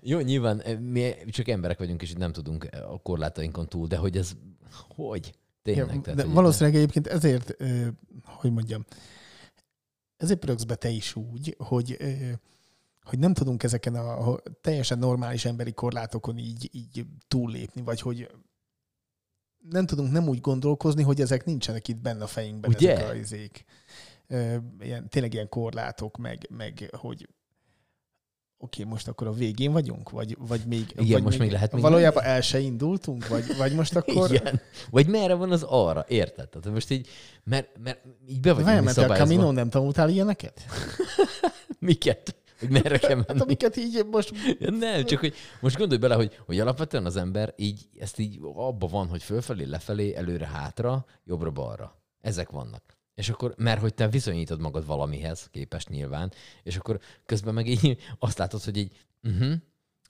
jó, 0.00 0.20
nyilván 0.20 0.60
eh, 0.60 0.78
mi 0.78 1.14
csak 1.30 1.48
emberek 1.48 1.78
vagyunk, 1.78 2.02
és 2.02 2.10
így 2.10 2.18
nem 2.18 2.32
tudunk 2.32 2.68
a 2.88 2.98
korlátainkon 3.02 3.68
túl, 3.68 3.86
de 3.86 3.96
hogy 3.96 4.16
ez, 4.16 4.32
hogy? 4.88 5.34
Tényleg. 5.62 5.94
Ja, 5.94 6.00
tehát, 6.00 6.18
de 6.18 6.24
valószínűleg 6.24 6.74
egyébként 6.74 7.06
ezért, 7.06 7.56
hogy 8.22 8.52
mondjam, 8.52 8.84
ezért 10.24 10.40
pöröksz 10.40 10.64
be 10.64 10.74
te 10.74 10.88
is 10.88 11.16
úgy, 11.16 11.56
hogy, 11.58 11.96
hogy 13.02 13.18
nem 13.18 13.34
tudunk 13.34 13.62
ezeken 13.62 13.94
a 13.94 14.36
teljesen 14.60 14.98
normális 14.98 15.44
emberi 15.44 15.72
korlátokon 15.72 16.38
így, 16.38 16.68
így 16.72 17.06
túllépni, 17.28 17.82
vagy 17.82 18.00
hogy 18.00 18.30
nem 19.70 19.86
tudunk 19.86 20.12
nem 20.12 20.28
úgy 20.28 20.40
gondolkozni, 20.40 21.02
hogy 21.02 21.20
ezek 21.20 21.44
nincsenek 21.44 21.88
itt 21.88 22.00
benne 22.00 22.22
a 22.22 22.26
fejünkben, 22.26 22.70
Ugye? 22.70 22.96
ezek 22.96 23.08
a 23.08 23.14
izék. 23.14 23.64
Ilyen, 24.80 25.08
tényleg 25.08 25.32
ilyen 25.32 25.48
korlátok, 25.48 26.16
meg, 26.16 26.46
meg 26.50 26.88
hogy 26.96 27.28
oké, 28.64 28.84
most 28.84 29.08
akkor 29.08 29.26
a 29.26 29.32
végén 29.32 29.72
vagyunk? 29.72 30.10
Vagy, 30.10 30.36
vagy 30.38 30.60
még, 30.66 30.92
Igen, 30.96 31.12
vagy 31.12 31.22
most 31.22 31.38
még 31.38 31.50
lehet 31.50 31.72
még 31.72 31.82
Valójában 31.82 32.24
el 32.24 32.40
se 32.40 32.58
indultunk? 32.58 33.28
Vagy, 33.28 33.56
vagy 33.56 33.74
most 33.74 33.96
akkor... 33.96 34.32
Igen. 34.32 34.60
Vagy 34.90 35.06
merre 35.06 35.34
van 35.34 35.50
az 35.50 35.62
arra, 35.62 36.04
érted? 36.08 36.48
Tehát 36.48 36.70
most 36.72 36.90
így, 36.90 37.08
mert, 37.44 37.68
mert 37.82 38.04
így 38.28 38.40
be 38.40 38.48
vagyunk 38.48 38.66
Várjál, 38.66 38.82
mert 38.82 38.98
a. 38.98 39.14
Camino 39.14 39.50
nem 39.50 39.70
tanultál 39.70 40.08
ilyeneket? 40.08 40.60
Miket? 41.78 42.36
Hogy 42.58 42.70
merre 42.70 42.98
kell 42.98 43.16
Hát 43.16 43.26
menni? 43.26 43.40
amiket 43.40 43.76
így 43.76 44.06
most... 44.10 44.32
Ja, 44.58 44.70
nem, 44.70 45.04
csak 45.04 45.20
hogy 45.20 45.34
most 45.60 45.76
gondolj 45.76 46.00
bele, 46.00 46.14
hogy, 46.14 46.38
hogy 46.46 46.60
alapvetően 46.60 47.04
az 47.04 47.16
ember 47.16 47.54
így, 47.56 47.88
ezt 47.98 48.18
így 48.18 48.38
abba 48.54 48.86
van, 48.86 49.06
hogy 49.06 49.22
fölfelé, 49.22 49.64
lefelé, 49.64 50.14
előre, 50.14 50.46
hátra, 50.46 51.04
jobbra, 51.24 51.50
balra. 51.50 51.98
Ezek 52.20 52.50
vannak. 52.50 52.82
És 53.14 53.28
akkor, 53.28 53.54
mert 53.56 53.80
hogy 53.80 53.94
te 53.94 54.08
viszonyítod 54.08 54.60
magad 54.60 54.86
valamihez 54.86 55.48
képest 55.50 55.88
nyilván, 55.88 56.32
és 56.62 56.76
akkor 56.76 57.00
közben 57.26 57.54
meg 57.54 57.66
így 57.66 57.98
azt 58.18 58.38
látod, 58.38 58.62
hogy 58.62 58.76
így, 58.76 59.06
uh-huh, 59.22 59.54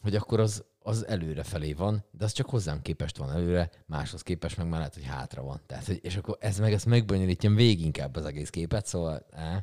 hogy 0.01 0.17
akkor 0.17 0.41
az, 0.41 0.65
az 0.79 1.07
előre 1.07 1.43
felé 1.43 1.73
van, 1.73 2.05
de 2.11 2.25
az 2.25 2.33
csak 2.33 2.49
hozzám 2.51 2.83
képest 2.83 3.17
van 3.17 3.31
előre, 3.31 3.71
máshoz 3.87 4.23
képest 4.23 4.57
meg 4.57 4.69
már 4.69 4.79
lehet, 4.79 4.95
hogy 4.95 5.05
hátra 5.05 5.43
van. 5.43 5.61
Tehát, 5.67 5.87
hogy, 5.87 5.99
és 6.03 6.17
akkor 6.17 6.37
ez 6.41 6.59
meg 6.59 6.73
ezt 6.73 6.87
megbonyolítja 6.87 7.51
még 7.51 7.81
inkább 7.81 8.17
az 8.17 8.25
egész 8.25 8.51
képet, 8.51 8.87
szóval 8.87 9.27
eh, 9.31 9.63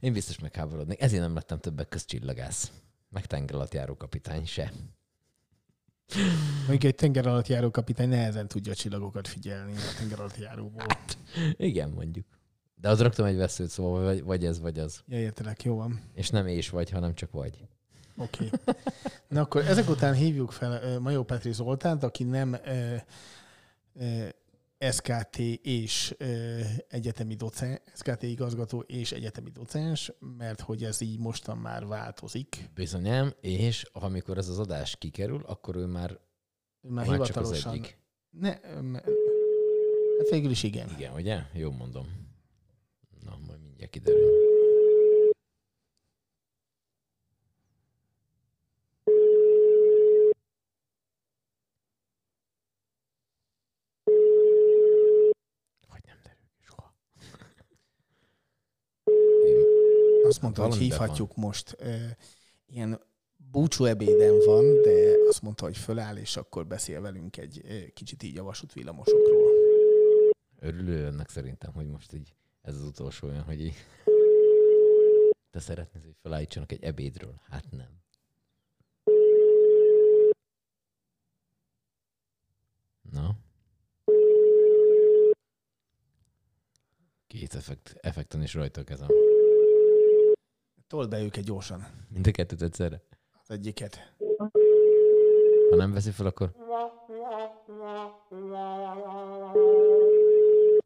én 0.00 0.12
biztos 0.12 0.38
megháborodnék. 0.38 1.00
Ezért 1.00 1.22
nem 1.22 1.34
lettem 1.34 1.58
többek 1.58 1.88
közt 1.88 2.08
csillagász. 2.08 2.72
Meg 3.08 3.26
tenger 3.26 3.54
alatt 3.54 3.74
járó 3.74 3.96
kapitány 3.96 4.46
se. 4.46 4.72
Mondjuk 6.58 6.84
egy 6.84 6.94
tenger 6.94 7.26
alatt 7.26 7.46
járó 7.46 7.70
kapitány 7.70 8.08
nehezen 8.08 8.48
tudja 8.48 8.72
a 8.72 8.74
csillagokat 8.74 9.28
figyelni 9.28 9.72
a 9.76 9.96
tenger 9.98 10.20
alatt 10.20 10.36
járóból. 10.36 10.86
Igen, 11.56 11.90
mondjuk. 11.90 12.26
De 12.80 12.88
az 12.88 13.00
raktam 13.00 13.26
egy 13.26 13.36
veszőt, 13.36 13.68
szóval 13.68 14.04
vagy, 14.04 14.22
vagy 14.22 14.44
ez, 14.44 14.60
vagy 14.60 14.78
az. 14.78 15.02
Ja, 15.06 15.18
értelek, 15.18 15.62
jó 15.62 15.76
van. 15.76 16.00
És 16.14 16.30
nem 16.30 16.46
és 16.46 16.70
vagy, 16.70 16.90
hanem 16.90 17.14
csak 17.14 17.30
vagy. 17.30 17.68
Oké. 18.16 18.44
Okay. 18.44 18.74
Na 19.28 19.40
akkor 19.40 19.64
ezek 19.64 19.88
után 19.88 20.14
hívjuk 20.14 20.50
fel 20.50 21.00
Majó 21.00 21.22
Petri 21.22 21.52
Zoltánt, 21.52 22.02
aki 22.02 22.24
nem 22.24 22.56
uh, 22.64 23.00
uh, 23.92 24.28
SKT 24.90 25.38
és 25.62 26.14
uh, 26.20 26.60
egyetemi 26.88 27.34
docens, 27.34 27.80
SKT 27.94 28.22
igazgató 28.22 28.80
és 28.80 29.12
egyetemi 29.12 29.50
docens, 29.50 30.12
mert 30.36 30.60
hogy 30.60 30.84
ez 30.84 31.00
így 31.00 31.18
mostan 31.18 31.58
már 31.58 31.86
változik. 31.86 32.70
Bizonyám, 32.74 33.34
és 33.40 33.86
amikor 33.92 34.38
ez 34.38 34.48
az 34.48 34.58
adás 34.58 34.96
kikerül, 34.96 35.42
akkor 35.46 35.76
ő 35.76 35.86
már, 35.86 36.18
Már, 36.80 37.06
már 37.06 37.20
csak 37.20 37.20
az 37.20 37.26
hivatalosan. 37.26 37.72
egyik. 37.72 37.98
Ne, 38.30 38.58
um, 38.78 38.94
hát 40.18 40.28
végül 40.30 40.50
is 40.50 40.62
igen. 40.62 40.88
Igen, 40.96 41.14
ugye? 41.14 41.42
Jó 41.52 41.70
mondom. 41.70 42.25
Na, 43.26 43.38
majd 43.46 43.60
mindjárt 43.62 43.90
kiderül. 43.90 44.30
Hogy. 55.88 56.00
Én- 59.44 59.64
Azt 60.26 60.42
mondta, 60.42 60.60
hogy 60.62 60.70
Valamiben 60.70 60.98
hívhatjuk 60.98 61.36
most. 61.36 61.76
Uh, 61.80 62.10
ilyen 62.66 63.00
búcsú 63.50 63.84
ebéden 63.84 64.38
van, 64.44 64.82
de 64.82 65.14
azt 65.28 65.42
mondta, 65.42 65.64
hogy 65.64 65.76
föláll, 65.76 66.16
és 66.16 66.36
akkor 66.36 66.66
beszél 66.66 67.00
velünk 67.00 67.36
egy 67.36 67.62
kicsit 67.94 68.22
így 68.22 68.38
a 68.38 68.42
vasútvillamosokról. 68.42 69.52
Örülő 70.60 71.04
önnek 71.04 71.28
szerintem, 71.28 71.72
hogy 71.72 71.86
most 71.86 72.12
így 72.12 72.34
ez 72.66 72.74
az 72.74 72.82
utolsó 72.82 73.28
olyan, 73.28 73.42
hogy 73.42 73.60
így 73.60 73.74
te 75.50 75.60
szeretnéd, 75.60 76.04
hogy 76.04 76.16
felállítsanak 76.22 76.72
egy 76.72 76.84
ebédről? 76.84 77.40
Hát 77.50 77.64
nem. 77.70 77.88
Na? 83.10 83.34
Két 87.26 87.54
effekt, 87.54 87.96
effekten 88.00 88.42
is 88.42 88.54
rajta 88.54 88.80
a 88.80 88.84
kezem. 88.84 89.08
Told 90.86 91.08
be 91.08 91.22
őket 91.22 91.44
gyorsan, 91.44 91.86
Mind 92.08 92.26
a 92.26 92.30
kettőt 92.30 92.62
egyszerre. 92.62 93.02
az 93.42 93.50
egyiket. 93.50 94.14
Ha 95.70 95.76
nem 95.76 95.92
veszi 95.92 96.10
fel, 96.10 96.26
akkor... 96.26 96.52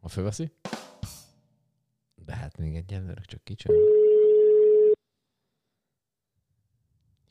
Ha 0.01 0.09
fölveszi? 0.09 0.53
De 2.25 2.35
hát 2.35 2.59
még 2.59 2.77
egyelőre 2.77 3.21
csak 3.25 3.45
kicseng. 3.45 3.77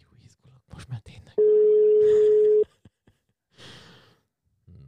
Jó, 0.02 0.08
izgulok. 0.26 0.62
Most 0.74 0.88
már 0.88 1.00
tényleg. 1.00 1.34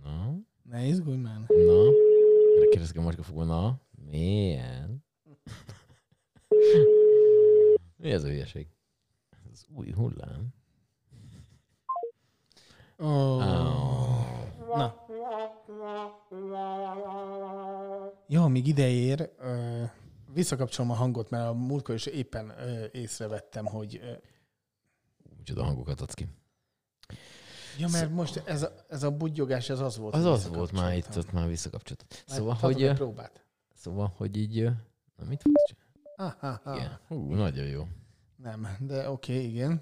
Na, 0.04 0.36
Ne 0.64 0.86
izgulj 0.86 1.18
már. 1.18 1.40
na. 1.48 1.84
Erre 2.58 2.68
kérdezik 2.70 2.98
a 2.98 3.02
macskafogó, 3.02 3.44
na, 3.44 3.80
milyen? 4.10 5.04
Mi 7.98 8.12
ez 8.12 8.24
a 8.24 8.28
hülyeség? 8.28 8.68
Ez 9.30 9.40
az 9.52 9.66
új 9.76 9.92
hullám. 9.92 10.48
Oh. 12.98 13.08
Oh. 13.08 14.68
Na. 14.68 15.06
Jó, 18.28 18.48
míg 18.48 18.68
ideér, 18.68 19.30
visszakapcsolom 20.42 20.92
a 20.92 20.94
hangot, 20.94 21.30
mert 21.30 21.48
a 21.48 21.54
múltkor 21.54 21.96
is 21.96 22.06
éppen 22.06 22.50
ö, 22.50 22.86
észrevettem, 22.92 23.66
hogy 23.66 24.00
ö, 24.04 24.12
Micsoda 25.38 25.64
hangokat 25.64 26.02
adsz 26.02 26.14
ki. 26.14 26.28
Ja, 27.78 27.88
mert 27.88 28.12
most 28.12 28.42
ez 28.46 28.64
a, 28.64 28.76
ez 28.90 29.04
a 29.04 29.12
budjogás, 29.12 29.70
ez 29.70 29.80
az 29.80 29.98
volt. 29.98 30.14
Az 30.16 30.26
az 30.26 30.48
volt 30.48 30.72
már 30.72 30.88
itt, 30.88 30.96
visszakapcsoltam. 30.96 31.30
ott 31.36 31.40
már 31.42 31.48
visszakapcsoltad. 31.50 32.06
Már 32.10 32.38
Szóval, 32.38 32.54
hogy, 32.54 32.94
próbát. 32.94 33.46
szóval, 33.74 34.14
hogy 34.18 34.38
így, 34.38 34.64
na 35.16 35.26
mit 35.28 35.42
fogsz 35.42 35.64
csinálni? 35.68 36.36
Ah, 36.38 36.60
ah. 36.68 36.76
Igen. 36.76 37.00
Hú, 37.08 37.34
nagyon 37.34 37.66
jó. 37.66 37.88
Nem, 38.36 38.68
de 38.80 39.10
oké, 39.10 39.34
okay, 39.34 39.50
igen. 39.50 39.82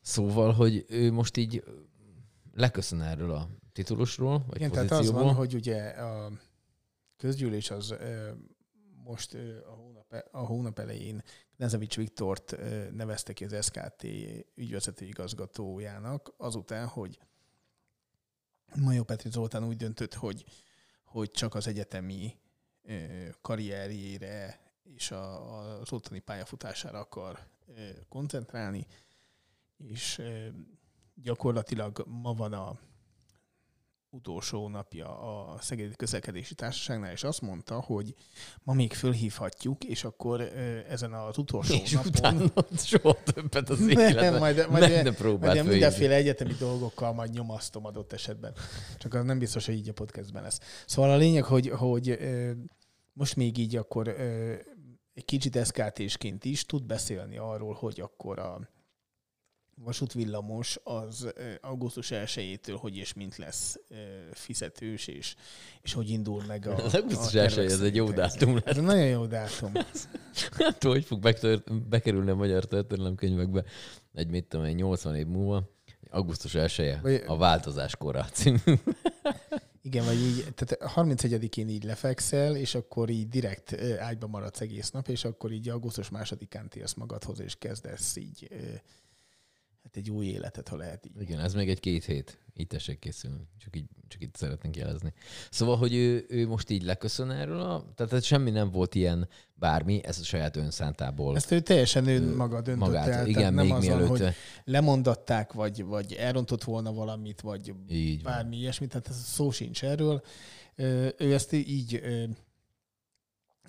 Szóval, 0.00 0.52
hogy 0.52 0.84
ő 0.88 1.12
most 1.12 1.36
így 1.36 1.64
leköszön 2.54 3.00
erről 3.00 3.30
a 3.30 3.48
titulusról, 3.72 4.44
vagy 4.46 4.56
Igen, 4.56 4.70
tehát 4.70 4.90
az 4.90 4.96
pozícióból. 4.96 5.24
van, 5.24 5.34
hogy 5.34 5.54
ugye 5.54 5.88
a 5.88 6.32
közgyűlés 7.16 7.70
az 7.70 7.94
most 9.04 9.34
a 9.66 9.87
hónap, 10.08 10.28
a 10.30 10.38
hónap 10.38 10.78
elején 10.78 11.22
Nezevics 11.56 11.96
Viktort 11.96 12.56
nevezte 12.92 13.32
ki 13.32 13.44
az 13.44 13.64
SKT 13.64 14.02
ügyvezető 14.54 15.04
igazgatójának, 15.04 16.32
azután, 16.36 16.86
hogy 16.86 17.18
Majó 18.76 19.02
Petri 19.02 19.30
Zoltán 19.30 19.64
úgy 19.64 19.76
döntött, 19.76 20.14
hogy, 20.14 20.44
hogy 21.04 21.30
csak 21.30 21.54
az 21.54 21.66
egyetemi 21.66 22.36
karrierjére 23.40 24.60
és 24.82 25.10
a, 25.10 25.80
az 25.80 25.92
ottani 25.92 26.18
pályafutására 26.18 26.98
akar 26.98 27.46
koncentrálni, 28.08 28.86
és 29.76 30.22
gyakorlatilag 31.14 32.04
ma 32.06 32.32
van 32.32 32.52
a 32.52 32.78
utolsó 34.10 34.68
napja 34.68 35.20
a 35.20 35.60
Szegedi 35.60 35.94
Közlekedési 35.96 36.54
Társaságnál, 36.54 37.12
és 37.12 37.24
azt 37.24 37.40
mondta, 37.40 37.80
hogy 37.80 38.14
ma 38.62 38.72
még 38.72 38.92
fölhívhatjuk, 38.92 39.84
és 39.84 40.04
akkor 40.04 40.40
ezen 40.88 41.12
az 41.12 41.38
utolsó 41.38 41.74
És 41.74 41.90
napon... 41.92 42.10
utána 42.10 42.52
soha 42.76 43.16
többet 43.22 43.68
az 43.68 43.78
Nem, 43.78 43.88
életben. 43.88 44.38
majd, 44.38 44.56
majd, 44.56 44.70
majd, 44.70 44.92
ne 44.92 45.02
majd 45.02 45.14
próbáld 45.14 45.42
ilyen 45.42 45.64
fölhívni. 45.64 45.70
mindenféle 45.70 46.14
egyetemi 46.14 46.52
dolgokkal 46.52 47.12
majd 47.12 47.30
nyomasztom 47.30 47.84
adott 47.86 48.12
esetben. 48.12 48.54
Csak 48.98 49.14
az 49.14 49.24
nem 49.24 49.38
biztos, 49.38 49.66
hogy 49.66 49.74
így 49.74 49.88
a 49.88 49.92
podcastben 49.92 50.42
lesz. 50.42 50.60
Szóval 50.86 51.10
a 51.10 51.16
lényeg, 51.16 51.44
hogy, 51.44 51.68
hogy 51.68 52.18
most 53.12 53.36
még 53.36 53.58
így 53.58 53.76
akkor 53.76 54.08
egy 55.14 55.24
kicsit 55.24 55.66
SKT-sként 55.66 56.44
is 56.44 56.64
tud 56.64 56.84
beszélni 56.84 57.36
arról, 57.38 57.74
hogy 57.74 58.00
akkor 58.00 58.38
a 58.38 58.68
vasútvillamos 59.84 60.78
az 60.84 61.32
augusztus 61.60 62.08
1-től 62.12 62.76
hogy 62.80 62.96
és 62.96 63.12
mint 63.12 63.36
lesz 63.36 63.78
fizetős, 64.32 65.06
és, 65.06 65.34
és 65.82 65.92
hogy 65.92 66.10
indul 66.10 66.42
meg 66.46 66.66
a 66.66 66.76
Az 66.84 66.94
augusztus 66.94 67.34
a 67.34 67.40
1 67.40 67.54
tervek 67.54 67.70
ez 67.70 67.80
egy 67.80 67.94
jó 67.94 68.10
dátum 68.10 68.54
lesz. 68.54 68.64
Ez 68.64 68.76
egy 68.76 68.82
nagyon 68.82 69.06
jó 69.06 69.26
dátum. 69.26 69.72
Nem 70.58 70.72
tudom, 70.78 70.92
hogy 70.96 71.04
fog 71.04 71.20
betört, 71.20 71.88
bekerülni 71.88 72.30
a 72.30 72.34
magyar 72.34 72.64
történelemkönyvekbe 72.64 73.64
egy, 74.14 74.28
mit 74.28 74.44
tudom 74.44 74.66
én, 74.66 74.74
80 74.74 75.14
év 75.14 75.26
múlva. 75.26 75.70
Augusztus 76.10 76.54
1 76.54 76.98
Vagy- 77.02 77.22
a 77.26 77.36
változás 77.36 77.96
kora 77.96 78.24
című. 78.24 78.58
Igen, 79.82 80.04
vagy 80.04 80.20
így, 80.20 80.46
tehát 80.54 80.94
31-én 80.96 81.68
így 81.68 81.84
lefekszel, 81.84 82.56
és 82.56 82.74
akkor 82.74 83.10
így 83.10 83.28
direkt 83.28 83.72
ágyba 83.98 84.26
maradsz 84.26 84.60
egész 84.60 84.90
nap, 84.90 85.08
és 85.08 85.24
akkor 85.24 85.52
így 85.52 85.68
augusztus 85.68 86.08
másodikán 86.08 86.68
térsz 86.68 86.94
magadhoz, 86.94 87.40
és 87.40 87.54
kezdesz 87.58 88.16
így 88.16 88.48
hát 89.82 89.96
egy 89.96 90.10
új 90.10 90.26
életet, 90.26 90.68
ha 90.68 90.76
lehet 90.76 91.06
így. 91.06 91.20
Igen, 91.20 91.40
ez 91.40 91.54
még 91.54 91.68
egy 91.68 91.80
két 91.80 92.04
hét. 92.04 92.38
Így 92.54 92.66
tessék 92.66 92.98
készülni. 92.98 93.48
Csak 93.58 93.76
így, 93.76 93.88
csak 94.08 94.22
itt 94.22 94.36
szeretnénk 94.36 94.76
jelezni. 94.76 95.12
Szóval, 95.50 95.76
hogy 95.76 95.94
ő, 95.94 96.26
ő 96.28 96.46
most 96.46 96.70
így 96.70 96.82
leköszön 96.82 97.30
erről, 97.30 97.60
a, 97.60 97.92
tehát 97.94 98.12
ez 98.12 98.24
semmi 98.24 98.50
nem 98.50 98.70
volt 98.70 98.94
ilyen 98.94 99.28
bármi, 99.54 100.04
ez 100.04 100.18
a 100.18 100.24
saját 100.24 100.56
önszántából. 100.56 101.36
Ezt 101.36 101.50
ő 101.50 101.60
teljesen 101.60 102.06
ő 102.06 102.34
maga 102.36 102.60
döntött 102.60 102.86
magát. 102.86 103.06
el, 103.06 103.12
tehát 103.12 103.26
Igen, 103.26 103.54
nem 103.54 103.64
még 103.64 103.74
azon, 103.74 103.96
mielőtt. 103.96 104.08
hogy 104.08 104.34
lemondatták, 104.64 105.52
vagy, 105.52 105.84
vagy 105.84 106.12
elrontott 106.12 106.64
volna 106.64 106.92
valamit, 106.92 107.40
vagy 107.40 107.74
Így 107.88 108.22
van. 108.22 108.32
bármi 108.32 108.56
ilyesmi, 108.56 108.86
tehát 108.86 109.08
ez 109.08 109.22
szó 109.24 109.50
sincs 109.50 109.84
erről. 109.84 110.22
Ő 111.16 111.32
ezt 111.32 111.52
így 111.52 112.02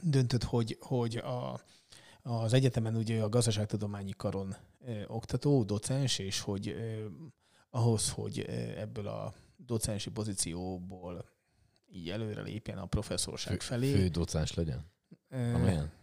döntött, 0.01 0.43
hogy, 0.43 0.77
hogy 0.79 1.15
a, 1.15 1.61
az 2.21 2.53
egyetemen 2.53 2.95
ugye 2.95 3.21
a 3.21 3.29
gazdaságtudományi 3.29 4.13
karon 4.17 4.55
oktató, 5.07 5.63
docens, 5.63 6.19
és 6.19 6.39
hogy 6.39 6.75
ahhoz, 7.69 8.09
hogy 8.09 8.39
ebből 8.77 9.07
a 9.07 9.33
docensi 9.55 10.09
pozícióból 10.09 11.29
így 11.91 12.09
előre 12.09 12.41
lépjen 12.41 12.77
a 12.77 12.85
professzorság 12.85 13.61
felé. 13.61 13.93
Fő 13.93 14.07
docens 14.07 14.53
legyen. 14.53 14.91
Amilyen? 15.29 15.97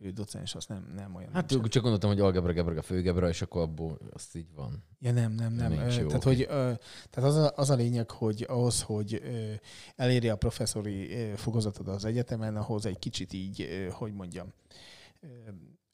fő 0.00 0.10
docens, 0.10 0.54
az 0.54 0.66
nem, 0.66 0.92
nem 0.94 1.14
olyan. 1.14 1.32
Hát 1.32 1.50
nincsen. 1.50 1.70
csak 1.70 1.82
gondoltam, 1.82 2.10
hogy 2.10 2.20
algebra, 2.20 2.52
gebra, 2.52 2.82
főgebra, 2.82 3.28
és 3.28 3.42
akkor 3.42 3.62
abból 3.62 3.98
azt 4.10 4.36
így 4.36 4.54
van. 4.54 4.84
Ja, 4.98 5.12
nem, 5.12 5.32
nem, 5.32 5.52
nem. 5.52 5.72
Jó, 5.72 6.06
Tehát, 6.06 6.22
hogy, 6.22 6.46
tehát 6.46 7.30
az, 7.30 7.36
a, 7.36 7.52
az 7.56 7.70
a 7.70 7.74
lényeg, 7.74 8.10
hogy 8.10 8.44
ahhoz, 8.48 8.82
hogy 8.82 9.22
elérje 9.96 10.32
a 10.32 10.36
professzori 10.36 11.12
ö, 11.12 11.36
fokozatot 11.36 11.88
az 11.88 12.04
egyetemen, 12.04 12.56
ahhoz 12.56 12.86
egy 12.86 12.98
kicsit 12.98 13.32
így, 13.32 13.88
hogy 13.92 14.12
mondjam, 14.12 14.52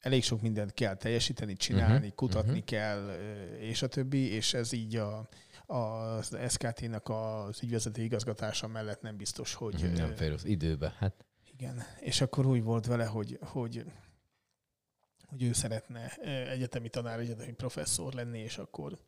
elég 0.06 0.22
sok 0.22 0.40
mindent 0.40 0.72
kell 0.72 0.94
teljesíteni, 0.94 1.56
csinálni, 1.56 1.94
uh-huh, 1.94 2.14
kutatni 2.14 2.50
uh-huh. 2.50 2.64
kell, 2.64 3.08
és 3.58 3.82
a 3.82 3.88
többi, 3.88 4.30
és 4.30 4.54
ez 4.54 4.72
így 4.72 4.96
a, 4.96 5.28
az 5.66 6.36
SKT-nak 6.48 7.08
az 7.08 7.62
ügyvezető 7.62 8.02
igazgatása 8.02 8.66
mellett 8.66 9.00
nem 9.00 9.16
biztos, 9.16 9.54
hogy... 9.54 9.74
Mhm, 9.82 9.92
Nem 9.92 10.10
ö, 10.10 10.14
fél 10.14 10.32
az 10.32 10.44
időbe. 10.44 10.94
Hát 10.98 11.24
igen, 11.52 11.82
és 12.00 12.20
akkor 12.20 12.46
úgy 12.46 12.62
volt 12.62 12.86
vele, 12.86 13.04
hogy, 13.04 13.38
hogy, 13.42 13.84
hogy 15.26 15.42
ő 15.42 15.52
szeretne 15.52 16.16
egyetemi 16.48 16.88
tanár, 16.88 17.18
egyetemi 17.18 17.52
professzor 17.52 18.12
lenni, 18.12 18.38
és 18.38 18.58
akkor 18.58 18.98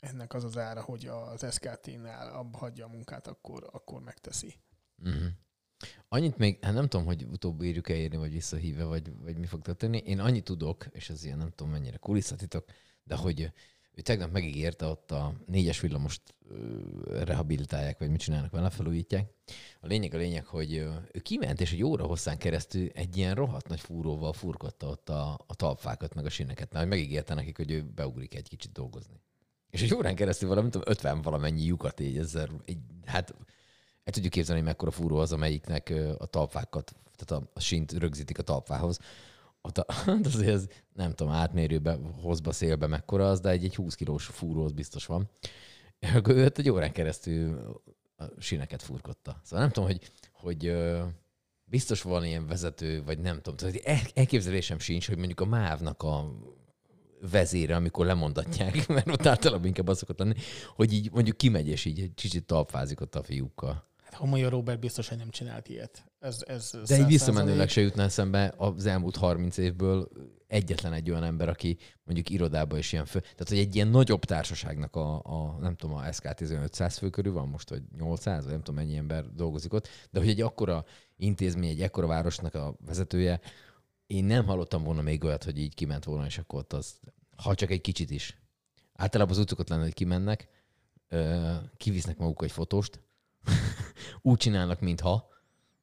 ennek 0.00 0.34
az 0.34 0.44
az 0.44 0.58
ára, 0.58 0.82
hogy 0.82 1.06
az 1.06 1.54
SKT-nál 1.54 2.34
abba 2.34 2.58
hagyja 2.58 2.84
a 2.84 2.88
munkát, 2.88 3.26
akkor, 3.26 3.68
akkor 3.72 4.02
megteszi. 4.02 4.54
Uh-huh. 4.98 5.22
Annyit 6.08 6.36
még, 6.36 6.58
hát 6.60 6.74
nem 6.74 6.88
tudom, 6.88 7.06
hogy 7.06 7.26
utóbb 7.32 7.62
írjuk-e 7.62 7.96
írni, 7.96 8.16
vagy 8.16 8.32
visszahívve, 8.32 8.84
vagy, 8.84 9.12
vagy 9.22 9.38
mi 9.38 9.46
fog 9.46 9.62
történni. 9.62 9.98
Én 9.98 10.20
annyit 10.20 10.44
tudok, 10.44 10.86
és 10.92 11.10
ez 11.10 11.24
ilyen 11.24 11.38
nem 11.38 11.50
tudom 11.50 11.72
mennyire 11.72 11.96
kulisszatitok, 11.96 12.64
de 13.04 13.14
hogy 13.14 13.52
ő 13.98 14.00
tegnap 14.00 14.32
megígérte 14.32 14.86
ott 14.86 15.10
a 15.10 15.34
négyes 15.46 15.80
villamost 15.80 16.22
rehabilitálják, 17.08 17.98
vagy 17.98 18.10
mit 18.10 18.20
csinálnak 18.20 18.50
vele, 18.50 18.70
felújítják. 18.70 19.30
A 19.80 19.86
lényeg 19.86 20.14
a 20.14 20.16
lényeg, 20.16 20.46
hogy 20.46 20.74
ő 21.12 21.20
kiment, 21.22 21.60
és 21.60 21.72
egy 21.72 21.82
óra 21.82 22.06
hosszán 22.06 22.38
keresztül 22.38 22.88
egy 22.94 23.16
ilyen 23.16 23.34
rohadt 23.34 23.68
nagy 23.68 23.80
fúróval 23.80 24.32
furkotta 24.32 24.88
ott 24.88 25.08
a, 25.08 25.44
a 25.46 25.54
talpfákat, 25.54 26.14
meg 26.14 26.24
a 26.24 26.30
sineket. 26.30 26.76
Hogy 26.76 26.88
megígérte 26.88 27.34
nekik, 27.34 27.56
hogy 27.56 27.70
ő 27.70 27.82
beugrik 27.94 28.34
egy 28.34 28.48
kicsit 28.48 28.72
dolgozni. 28.72 29.20
És 29.70 29.82
egy 29.82 29.94
órán 29.94 30.14
keresztül 30.14 30.48
valami, 30.48 30.68
tudom, 30.68 30.92
50 30.92 31.22
valamennyi 31.22 31.64
lyukat 31.64 32.00
így 32.00 32.18
ezzel, 32.18 32.48
így, 32.66 32.78
hát 33.04 33.34
el 34.08 34.14
tudjuk 34.14 34.32
képzelni, 34.32 34.60
hogy 34.60 34.70
mekkora 34.70 34.90
fúró 34.90 35.16
az, 35.16 35.32
amelyiknek 35.32 35.92
a 36.18 36.26
talpákat, 36.26 36.94
tehát 37.16 37.44
a, 37.44 37.50
a 37.54 37.60
sint 37.60 37.92
rögzítik 37.92 38.38
a 38.38 38.42
talpához. 38.42 38.98
Ott 39.60 39.78
a, 39.78 39.92
hát 40.04 40.26
azért 40.26 40.48
ez, 40.48 40.66
nem 40.94 41.14
tudom, 41.14 41.32
átmérőbe, 41.32 41.98
hozba, 42.22 42.52
szélbe 42.52 42.86
mekkora 42.86 43.28
az, 43.28 43.40
de 43.40 43.48
egy, 43.48 43.64
egy 43.64 43.74
20 43.74 43.94
kilós 43.94 44.26
fúró 44.26 44.64
az 44.64 44.72
biztos 44.72 45.06
van. 45.06 45.30
Akkor 46.14 46.34
ő 46.34 46.52
egy 46.54 46.70
órán 46.70 46.92
keresztül 46.92 47.72
a 48.16 48.24
sineket 48.38 48.82
furkotta. 48.82 49.40
Szóval 49.44 49.64
nem 49.64 49.72
tudom, 49.72 49.88
hogy, 49.88 50.10
hogy 50.32 50.76
biztos 51.64 52.02
van 52.02 52.24
ilyen 52.24 52.46
vezető, 52.46 53.04
vagy 53.04 53.18
nem 53.18 53.36
tudom. 53.36 53.56
Tehát 53.56 53.76
el- 53.84 54.10
elképzelésem 54.14 54.78
sincs, 54.78 55.06
hogy 55.06 55.16
mondjuk 55.16 55.40
a 55.40 55.44
MÁV-nak 55.44 56.02
a 56.02 56.32
vezére, 57.30 57.76
amikor 57.76 58.06
lemondatják, 58.06 58.86
mert 58.88 59.08
ott 59.08 59.26
általában 59.26 59.66
inkább 59.66 59.88
az 59.88 59.98
szokott 59.98 60.18
lenni, 60.18 60.34
hogy 60.76 60.92
így 60.92 61.10
mondjuk 61.12 61.36
kimegy, 61.36 61.68
és 61.68 61.84
így 61.84 62.00
egy 62.00 62.14
kicsit 62.14 62.44
talpfázik 62.44 63.00
ott 63.00 63.14
a 63.14 63.22
fiúkkal. 63.22 63.86
Hát 64.10 64.20
Homoly 64.20 64.42
Robert 64.42 64.80
biztos, 64.80 65.08
hogy 65.08 65.18
nem 65.18 65.30
csinált 65.30 65.68
ilyet. 65.68 66.04
Ez, 66.18 66.44
ez 66.46 66.70
De 66.86 66.98
így 66.98 67.06
visszamenőleg 67.06 67.68
se 67.68 67.80
jutna 67.80 68.02
eszembe 68.02 68.54
az 68.56 68.86
elmúlt 68.86 69.16
30 69.16 69.56
évből 69.56 70.08
egyetlen 70.46 70.92
egy 70.92 71.10
olyan 71.10 71.24
ember, 71.24 71.48
aki 71.48 71.78
mondjuk 72.04 72.30
irodába 72.30 72.78
is 72.78 72.92
ilyen 72.92 73.04
fő. 73.04 73.20
Tehát, 73.20 73.48
hogy 73.48 73.58
egy 73.58 73.74
ilyen 73.74 73.88
nagyobb 73.88 74.24
társaságnak 74.24 74.96
a, 74.96 75.22
a 75.24 75.58
nem 75.60 75.76
tudom, 75.76 75.96
a 75.96 76.12
SKT 76.12 76.40
500 76.40 76.98
fő 76.98 77.10
körül 77.10 77.32
van 77.32 77.48
most, 77.48 77.70
vagy 77.70 77.82
800, 77.98 78.42
vagy 78.42 78.52
nem 78.52 78.62
tudom 78.62 78.74
mennyi 78.74 78.96
ember 78.96 79.32
dolgozik 79.34 79.72
ott, 79.72 79.88
de 80.10 80.18
hogy 80.18 80.28
egy 80.28 80.40
akkora 80.40 80.84
intézmény, 81.16 81.70
egy 81.70 81.82
akkora 81.82 82.06
városnak 82.06 82.54
a 82.54 82.76
vezetője, 82.86 83.40
én 84.06 84.24
nem 84.24 84.44
hallottam 84.44 84.82
volna 84.82 85.02
még 85.02 85.24
olyat, 85.24 85.44
hogy 85.44 85.58
így 85.58 85.74
kiment 85.74 86.04
volna, 86.04 86.26
és 86.26 86.38
akkor 86.38 86.58
ott 86.58 86.72
az, 86.72 87.00
ha 87.36 87.54
csak 87.54 87.70
egy 87.70 87.80
kicsit 87.80 88.10
is. 88.10 88.38
Általában 88.92 89.34
az 89.34 89.42
utokat 89.42 89.68
lenne, 89.68 89.82
hogy 89.82 89.94
kimennek, 89.94 90.48
kivisznek 91.76 92.18
maguk 92.18 92.42
egy 92.42 92.52
fotóst, 92.52 93.00
úgy 94.22 94.38
csinálnak, 94.38 94.80
mintha, 94.80 95.28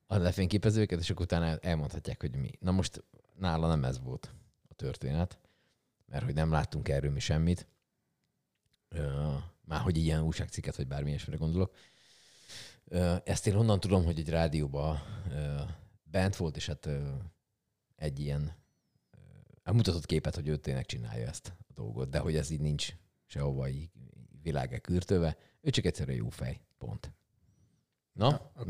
a 0.08 0.18
lefényképezőket, 0.18 1.00
és 1.00 1.10
akkor 1.10 1.26
utána 1.26 1.58
elmondhatják, 1.58 2.22
hogy 2.22 2.36
mi. 2.36 2.52
Na 2.60 2.72
most 2.72 3.04
nála 3.38 3.68
nem 3.68 3.84
ez 3.84 4.00
volt 4.00 4.34
a 4.70 4.74
történet, 4.74 5.40
mert 6.06 6.24
hogy 6.24 6.34
nem 6.34 6.52
láttunk 6.52 6.90
erről 6.90 7.12
mi 7.12 7.20
semmit. 7.20 7.68
Már 9.62 9.82
hogy 9.82 9.98
ilyen 9.98 10.22
újságcikket, 10.22 10.76
vagy 10.76 10.88
bármi 10.88 11.10
ilyesmire 11.10 11.38
gondolok. 11.38 11.76
Ezt 13.24 13.48
én 13.48 13.56
onnan 13.56 13.80
tudom, 13.80 14.06
hogy 14.06 14.20
egy 14.20 14.30
rádióban 14.30 15.02
ö, 15.32 15.62
bent 16.04 16.36
volt, 16.36 16.56
és 16.56 16.66
hát 16.66 16.90
egy 17.96 18.20
ilyen 18.20 18.56
hát 19.64 19.74
mutatott 19.74 20.06
képet, 20.06 20.36
hogy 20.36 20.48
ő 20.48 20.58
tényleg 20.58 20.86
csinálja 20.86 21.28
ezt 21.28 21.54
a 21.68 21.74
dolgot, 21.74 22.10
de 22.10 22.20
hogy 22.20 22.36
ez 22.36 22.50
így 22.50 22.60
nincs 22.60 22.96
sehova 23.26 23.70
így 23.70 23.90
világek 24.42 24.82
kürtőve. 24.82 25.38
Ő 25.62 25.70
csak 25.70 25.86
egyszerűen 25.86 26.18
jó 26.18 26.30
fej. 26.30 26.62
Pont. 26.78 27.14
Na, 28.16 28.28
akkor- 28.28 28.68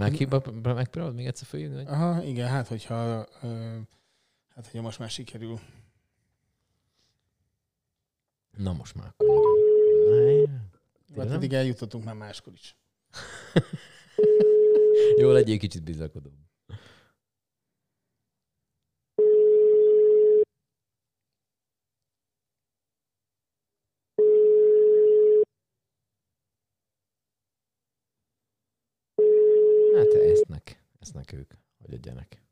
megpróbálod 0.63 1.15
még 1.15 1.25
egyszer 1.25 1.47
följönni? 1.47 1.75
Vagy? 1.75 1.85
Aha, 1.87 2.23
igen, 2.23 2.47
hát 2.47 2.67
hogyha, 2.67 3.27
ö, 3.41 3.77
hát 4.55 4.65
hogyha 4.65 4.81
most 4.81 4.99
már 4.99 5.09
sikerül. 5.09 5.59
Na 8.57 8.73
most 8.73 8.95
már 8.95 9.13
akkor 11.15 11.25
nem? 11.25 11.37
eddig 11.37 11.53
eljutottunk 11.53 12.03
már 12.03 12.15
máskor 12.15 12.53
is. 12.53 12.75
Jó, 15.19 15.31
legyél 15.31 15.57
kicsit 15.57 15.83
bizakodó. 15.83 16.29
Hát 29.95 30.13
esznek 31.25 31.39
ők, 31.39 31.53
hogy 31.81 31.93
egyenek. 31.93 32.43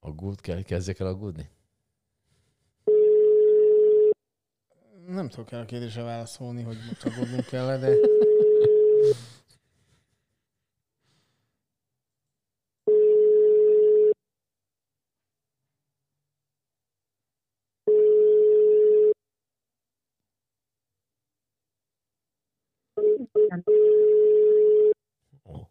Aggód 0.00 0.40
kell, 0.40 0.62
kezdjek 0.62 0.98
el 0.98 1.06
aggódni? 1.06 1.48
Nem 5.06 5.28
tudok 5.28 5.52
el 5.52 5.60
a 5.60 5.64
kérdésre 5.64 6.02
válaszolni, 6.02 6.62
hogy 6.62 6.76
most 6.88 7.04
aggódnunk 7.04 7.46
kell 7.46 7.78
de 7.78 7.96
Ó, 25.44 25.68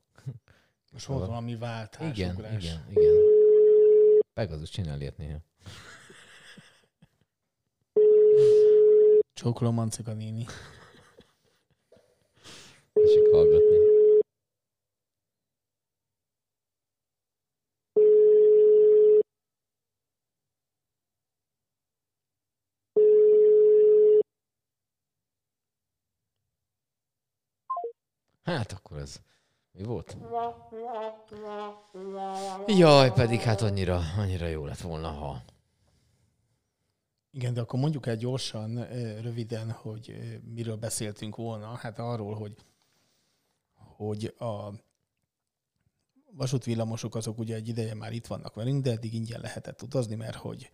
most 1.08 1.20
volt 1.20 1.30
valami 1.30 1.56
váltás, 1.56 2.18
igen, 2.18 2.36
ugrás. 2.36 2.64
igen, 2.64 2.86
igen. 2.90 3.16
Pegazus 4.34 4.70
csinál 4.70 5.02
ilyet 5.02 5.18
néha. 5.18 5.38
Csókolom 9.34 9.74
Mancika 9.74 10.14
néni. 10.14 10.46
Tessék 12.94 13.30
hallgatni. 13.32 13.78
Hát 28.44 28.72
akkor 28.72 28.98
ez 28.98 29.22
mi 29.74 29.84
volt? 29.84 30.18
Jaj, 32.68 33.14
pedig 33.14 33.40
hát 33.40 33.62
annyira, 33.62 34.02
annyira 34.18 34.48
jó 34.48 34.66
lett 34.66 34.82
volna, 34.82 35.10
ha... 35.10 35.42
Igen, 37.32 37.54
de 37.54 37.62
akkor 37.62 37.80
mondjuk 37.80 38.06
el 38.06 38.16
gyorsan, 38.16 38.88
röviden, 39.22 39.72
hogy 39.72 40.16
miről 40.54 40.76
beszéltünk 40.76 41.36
volna. 41.36 41.76
Hát 41.76 42.00
arról, 42.00 42.36
hogy, 42.36 42.56
hogy 43.74 44.36
a 44.40 44.74
vasútvillamosok 46.32 47.16
azok 47.16 47.40
ugye 47.40 47.56
egy 47.56 47.68
ideje 47.68 47.94
már 47.94 48.12
itt 48.12 48.28
vannak 48.28 48.56
velünk, 48.56 48.84
de 48.84 48.92
eddig 48.92 49.14
ingyen 49.14 49.42
lehetett 49.42 49.82
utazni, 49.82 50.16
mert 50.16 50.36
hogy 50.36 50.72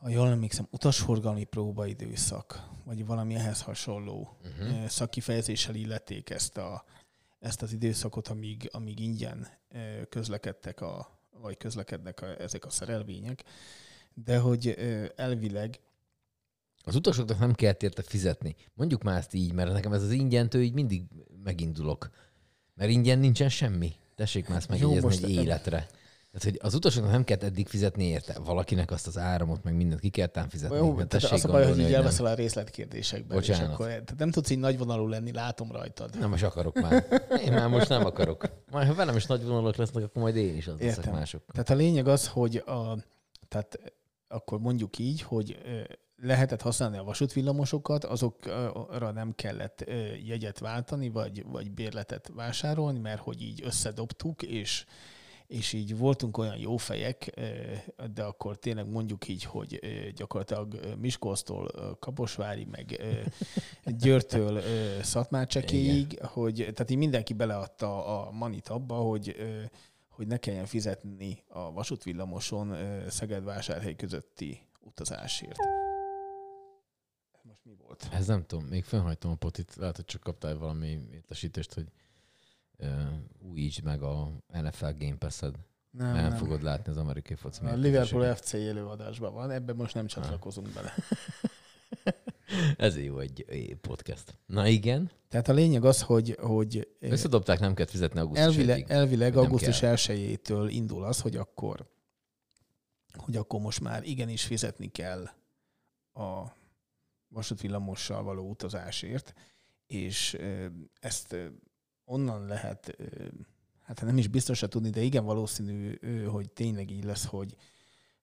ha 0.00 0.08
jól 0.08 0.28
emlékszem, 0.28 0.68
utasforgalmi 0.70 1.44
próbaidőszak, 1.44 2.68
vagy 2.84 3.06
valami 3.06 3.34
ehhez 3.34 3.62
hasonló 3.62 4.36
uh-huh. 4.42 4.86
szakifejezéssel 4.86 5.74
illették 5.74 6.30
ezt, 6.30 6.56
a, 6.56 6.84
ezt 7.44 7.62
az 7.62 7.72
időszakot, 7.72 8.28
amíg, 8.28 8.68
amíg 8.72 9.00
ingyen 9.00 9.48
közlekedtek 10.08 10.80
a, 10.80 11.18
vagy 11.40 11.56
közlekednek 11.56 12.22
a, 12.22 12.40
ezek 12.40 12.64
a 12.64 12.70
szerelvények, 12.70 13.44
de 14.14 14.38
hogy 14.38 14.76
elvileg 15.16 15.80
Az 16.84 16.94
utasoknak 16.94 17.38
nem 17.38 17.54
kellett 17.54 17.82
érte 17.82 18.02
fizetni. 18.02 18.56
Mondjuk 18.74 19.02
már 19.02 19.18
ezt 19.18 19.34
így, 19.34 19.52
mert 19.52 19.72
nekem 19.72 19.92
ez 19.92 20.02
az 20.02 20.10
ingyentől 20.10 20.62
így 20.62 20.72
mindig 20.72 21.02
megindulok. 21.42 22.10
Mert 22.74 22.90
ingyen 22.90 23.18
nincsen 23.18 23.48
semmi. 23.48 23.92
Tessék 24.14 24.48
már 24.48 24.58
ezt 24.58 24.68
megjegyezni 24.68 25.24
egy 25.24 25.30
életre. 25.30 25.88
Tehát, 26.34 26.48
hogy 26.48 26.68
az 26.68 26.74
utasoknak 26.74 27.10
nem 27.10 27.24
kellett 27.24 27.42
eddig 27.42 27.68
fizetni 27.68 28.04
érte. 28.04 28.38
Valakinek 28.44 28.90
azt 28.90 29.06
az 29.06 29.18
áramot, 29.18 29.62
meg 29.62 29.74
mindent 29.74 30.00
ki 30.00 30.08
kellett 30.08 30.36
ám 30.36 30.48
fizetni. 30.48 30.76
Jó, 30.76 30.92
Mert 30.92 31.08
tehát 31.08 31.30
az 31.30 31.44
a 31.44 31.48
baj, 31.50 31.66
hogy 31.66 31.78
így 31.78 31.92
elveszel 31.92 32.26
a 32.26 32.34
részletkérdésekbe. 32.34 33.34
És 33.34 33.46
Bocsánat. 33.46 33.72
akkor, 33.72 33.86
tehát 33.86 34.16
nem 34.18 34.30
tudsz 34.30 34.50
így 34.50 34.58
nagyvonalú 34.58 35.06
lenni, 35.06 35.32
látom 35.32 35.72
rajtad. 35.72 36.18
Nem 36.18 36.30
most 36.30 36.42
akarok 36.42 36.80
már. 36.80 37.06
Én 37.44 37.52
már 37.52 37.68
most 37.68 37.88
nem 37.88 38.04
akarok. 38.06 38.44
Majd 38.70 38.86
ha 38.86 38.94
velem 38.94 39.16
is 39.16 39.26
nagy 39.26 39.44
vonalak 39.44 39.76
lesznek, 39.76 40.04
akkor 40.04 40.22
majd 40.22 40.36
én 40.36 40.56
is 40.56 40.66
az 40.66 40.78
leszek 40.80 40.96
Értem. 40.96 41.12
mások. 41.12 41.42
Tehát 41.52 41.70
a 41.70 41.74
lényeg 41.74 42.08
az, 42.08 42.26
hogy 42.28 42.56
a, 42.56 42.98
tehát 43.48 43.78
akkor 44.28 44.58
mondjuk 44.58 44.98
így, 44.98 45.22
hogy 45.22 45.58
ö, 45.64 45.80
lehetett 46.26 46.62
használni 46.62 46.96
a 46.98 47.04
vasútvillamosokat, 47.04 48.04
azokra 48.04 49.10
nem 49.10 49.32
kellett 49.34 49.82
ö, 49.86 49.92
jegyet 50.26 50.58
váltani, 50.58 51.08
vagy, 51.08 51.44
vagy 51.46 51.70
bérletet 51.70 52.30
vásárolni, 52.34 52.98
mert 52.98 53.20
hogy 53.20 53.42
így 53.42 53.62
összedobtuk, 53.64 54.42
és 54.42 54.84
és 55.46 55.72
így 55.72 55.96
voltunk 55.96 56.36
olyan 56.38 56.56
jó 56.56 56.76
fejek, 56.76 57.40
de 58.14 58.22
akkor 58.22 58.56
tényleg 58.58 58.88
mondjuk 58.88 59.28
így, 59.28 59.44
hogy 59.44 59.80
gyakorlatilag 60.14 60.96
Miskolctól 60.98 61.96
Kaposvári, 61.98 62.64
meg 62.64 63.02
Győrtől 63.84 64.60
Szatmárcsekéig, 65.02 66.20
hogy 66.22 66.54
tehát 66.54 66.90
így 66.90 66.96
mindenki 66.96 67.32
beleadta 67.32 68.06
a 68.06 68.30
manit 68.30 68.68
abba, 68.68 68.94
hogy 68.94 69.36
hogy 70.08 70.26
ne 70.26 70.36
kelljen 70.36 70.66
fizetni 70.66 71.44
a 71.48 71.72
vasútvillamoson 71.72 72.76
Szeged-Vásárhely 73.08 73.94
közötti 73.94 74.60
utazásért. 74.80 75.58
Most 77.42 77.64
mi 77.64 77.74
volt? 77.86 78.08
Ez 78.12 78.26
nem 78.26 78.44
tudom, 78.46 78.64
még 78.64 78.84
fennhajtom 78.84 79.30
a 79.30 79.34
potit, 79.34 79.74
lehet, 79.76 79.96
hogy 79.96 80.04
csak 80.04 80.22
kaptál 80.22 80.58
valami 80.58 80.98
értesítést, 81.12 81.74
hogy 81.74 81.86
újítsd 83.38 83.84
meg 83.84 84.02
a 84.02 84.32
NFL 84.46 84.90
Game 84.98 85.16
Pass-ed. 85.18 85.54
Nem, 85.90 86.12
Nem, 86.12 86.28
nem, 86.28 86.36
fogod 86.36 86.62
látni 86.62 86.90
az 86.90 86.96
amerikai 86.96 87.36
foci 87.36 87.64
A. 87.64 87.74
Liverpool 87.74 88.34
FC 88.34 88.52
élőadásban 88.52 89.32
van, 89.32 89.50
ebben 89.50 89.76
most 89.76 89.94
nem 89.94 90.06
csatlakozunk 90.06 90.68
bele. 90.72 90.94
Ez 92.76 92.98
jó 92.98 93.18
egy 93.18 93.76
podcast. 93.80 94.38
Na 94.46 94.66
igen. 94.66 95.10
Tehát 95.28 95.48
a 95.48 95.52
lényeg 95.52 95.84
az, 95.84 96.02
hogy, 96.02 96.36
hogy 96.40 96.88
Összedobták, 97.00 97.58
nem 97.58 97.74
kellett 97.74 97.90
fizetni 97.90 98.20
augusztus 98.20 98.44
elvileg, 98.44 98.76
végig. 98.76 98.90
elvileg 98.90 99.36
augusztus 99.36 99.78
kell. 99.78 99.94
1-től 99.96 100.66
indul 100.68 101.04
az, 101.04 101.20
hogy 101.20 101.36
akkor, 101.36 101.90
hogy 103.16 103.36
akkor 103.36 103.60
most 103.60 103.80
már 103.80 104.04
igenis 104.04 104.44
fizetni 104.44 104.86
kell 104.90 105.24
a 106.12 106.52
vasútvillamossal 107.28 108.22
való 108.22 108.48
utazásért, 108.48 109.34
és 109.86 110.38
ezt 111.00 111.36
onnan 112.04 112.46
lehet, 112.46 112.96
hát 113.80 114.02
nem 114.02 114.18
is 114.18 114.28
biztosra 114.28 114.68
tudni, 114.68 114.90
de 114.90 115.00
igen 115.00 115.24
valószínű, 115.24 115.98
hogy 116.24 116.50
tényleg 116.50 116.90
így 116.90 117.04
lesz, 117.04 117.26
hogy 117.26 117.56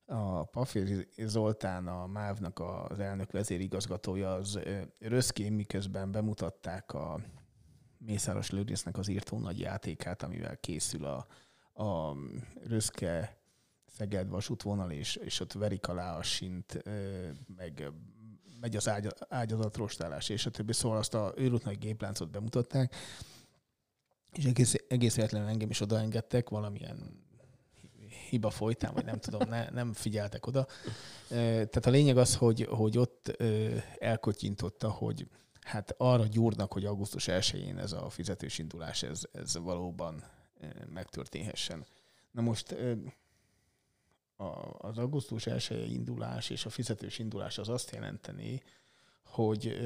a 0.06 0.44
Pafér 0.44 1.08
Zoltán, 1.18 1.88
a 1.88 2.08
MÁV-nak 2.08 2.60
az 2.60 3.00
elnök 3.00 3.32
vezérigazgatója, 3.32 4.34
az 4.34 4.60
röszkén 5.00 5.54
miközben 5.54 6.12
bemutatták 6.12 6.94
a 6.94 7.20
Mészáros 7.98 8.50
Lőrincnek 8.50 8.98
az 8.98 9.08
írtó 9.08 9.40
nagy 9.40 9.60
játékát, 9.60 10.24
amivel 10.24 10.58
készül 10.58 11.06
a, 11.06 11.28
a 11.84 12.16
Röszke 12.64 13.40
Szeged 13.86 14.30
vasútvonal, 14.30 14.92
és, 14.92 15.16
és 15.16 15.40
ott 15.40 15.54
verik 15.54 15.88
alá 15.88 16.18
a 16.18 16.24
sint, 16.24 16.84
meg 17.56 17.92
megy 18.60 18.76
az 18.76 18.90
ágy, 18.90 19.08
ágyazatrostálás, 19.30 20.30
és 20.30 20.46
a 20.46 20.50
többi. 20.50 20.74
Szóval 20.74 20.98
azt 20.98 21.14
a 21.14 21.34
őrút 21.36 21.64
nagy 21.64 21.78
gépláncot 21.78 22.30
bemutatták, 22.30 22.96
és 24.36 24.46
egész, 24.46 24.76
egész 24.88 25.16
véletlenül 25.16 25.48
engem 25.48 25.70
is 25.70 25.82
odaengedtek 25.82 26.50
valamilyen 26.50 27.24
hiba 28.30 28.50
folytán, 28.50 28.94
vagy 28.94 29.06
nem 29.06 29.20
tudom, 29.20 29.50
ne, 29.50 29.70
nem 29.70 29.94
figyeltek 29.94 30.48
oda. 30.48 30.68
Tehát 31.28 31.86
a 31.86 31.90
lényeg 31.90 32.18
az, 32.18 32.36
hogy, 32.36 32.68
hogy 32.70 32.98
ott 32.98 33.44
elkotyintotta, 34.00 34.90
hogy 34.90 35.28
hát 35.62 35.96
arra 35.98 36.26
gyúrnak, 36.26 36.74
hogy 36.74 36.86
augusztus 36.86 37.26
1-én 37.28 37.78
ez 37.78 37.92
a 37.92 38.10
fizetős 38.10 38.58
indulás, 38.58 39.04
ez, 39.04 39.22
ez 39.32 39.58
valóban 39.58 40.24
megtörténhessen. 40.94 41.86
Na 42.32 42.42
most 42.42 42.76
az 44.78 44.98
augusztus 44.98 45.46
1 45.46 45.92
indulás 45.92 46.50
és 46.50 46.66
a 46.66 46.70
fizetős 46.70 47.20
indulás 47.20 47.58
az 47.58 47.70
azt 47.70 47.92
jelenteni, 47.92 48.64
hogy 49.24 49.78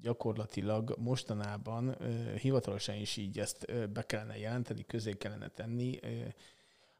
gyakorlatilag 0.00 0.94
mostanában 0.98 1.96
hivatalosan 2.38 2.94
is 2.94 3.16
így 3.16 3.38
ezt 3.38 3.90
be 3.92 4.06
kellene 4.06 4.38
jelenteni, 4.38 4.84
közé 4.86 5.12
kellene 5.12 5.48
tenni. 5.48 5.98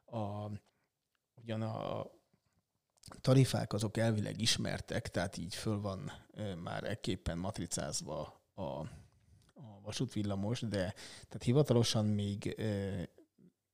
A, 0.05 0.49
ugyan 1.35 1.61
a 1.61 2.05
tarifák 3.21 3.73
azok 3.73 3.97
elvileg 3.97 4.41
ismertek, 4.41 5.09
tehát 5.09 5.37
így 5.37 5.55
föl 5.55 5.81
van 5.81 6.11
már 6.63 6.83
ekképpen 6.83 7.37
matricázva 7.37 8.41
a, 8.53 8.61
a 8.61 9.81
vasútvillamos, 9.81 10.59
de 10.59 10.93
tehát 11.27 11.43
hivatalosan 11.43 12.05
még 12.05 12.55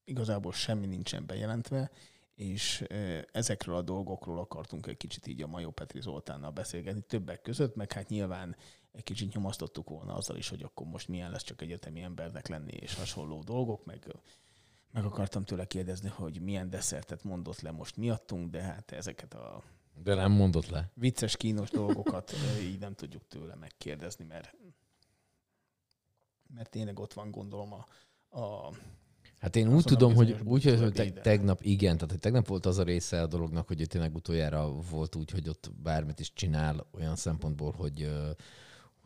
igazából 0.04 0.54
semmi 0.54 0.86
nincsen 0.86 1.26
bejelentve, 1.26 1.92
és 2.36 2.84
ezekről 3.32 3.76
a 3.76 3.82
dolgokról 3.82 4.40
akartunk 4.40 4.88
egy 4.88 4.98
kicsit 4.98 5.28
így 5.28 5.42
a 5.42 5.48
Majó 5.48 5.72
Petri 5.72 6.02
Zoltánnal 6.02 6.52
beszélgetni 6.52 7.02
többek 7.02 7.42
között, 7.42 7.76
meg 7.76 7.92
hát 7.92 8.10
nyilván 8.10 8.56
egy 8.92 9.04
kicsit 9.04 9.34
nyomasztottuk 9.34 9.90
volna 9.90 10.14
azzal 10.14 10.38
is, 10.38 10.50
hogy 10.50 10.64
akkor 10.64 10.88
most 10.88 11.08
milyen 11.08 11.32
lesz 11.32 11.44
csak 11.44 11.62
egyetemi 11.62 12.02
embernek 12.02 12.48
lenni, 12.48 12.72
és 12.72 12.96
hasonló 12.96 13.44
dolgok, 13.44 13.86
meg, 13.86 14.16
meg 14.92 15.06
akartam 15.06 15.44
tőle 15.44 15.66
kérdezni, 15.66 16.10
hogy 16.10 16.42
milyen 16.42 16.70
desszertet 16.70 17.24
mondott 17.24 17.62
le 17.62 17.72
most 17.72 17.98
miattunk, 17.98 18.50
de 18.52 18.62
hát 18.62 18.92
ezeket 18.92 19.34
a 19.34 19.64
De 20.04 20.14
nem 20.14 20.32
mondott 20.32 20.68
le. 20.68 20.92
vicces, 20.94 21.38
kínos 21.38 21.70
dolgokat 21.70 22.34
így 22.62 22.80
nem 22.80 22.94
tudjuk 22.94 23.28
tőle 23.28 23.56
megkérdezni, 23.56 24.26
mert 24.26 24.56
mert 26.54 26.70
tényleg 26.70 27.00
ott 27.00 27.14
van 27.14 27.32
gondolom 27.32 27.74
a, 27.74 27.86
a 28.40 28.74
Hát 29.40 29.56
én 29.56 29.74
úgy 29.74 29.84
tudom, 29.84 30.16
hogy 30.16 30.36
úgy, 30.44 30.64
hogy 30.64 30.94
te, 30.94 31.12
tegnap, 31.12 31.62
igen, 31.62 31.96
tehát 31.96 32.12
hogy 32.12 32.20
tegnap 32.20 32.48
volt 32.48 32.66
az 32.66 32.78
a 32.78 32.84
része 32.84 33.22
a 33.22 33.28
dolognak, 33.28 33.68
hogy 33.68 33.86
tényleg 33.88 34.16
utoljára 34.16 34.72
volt 34.72 35.16
úgy, 35.16 35.32
hogy 35.32 35.50
ott 35.50 35.72
bármit 35.84 36.20
is 36.20 36.34
csinál 36.34 36.88
olyan 36.92 37.16
szempontból, 37.16 37.72
hogy, 37.72 38.10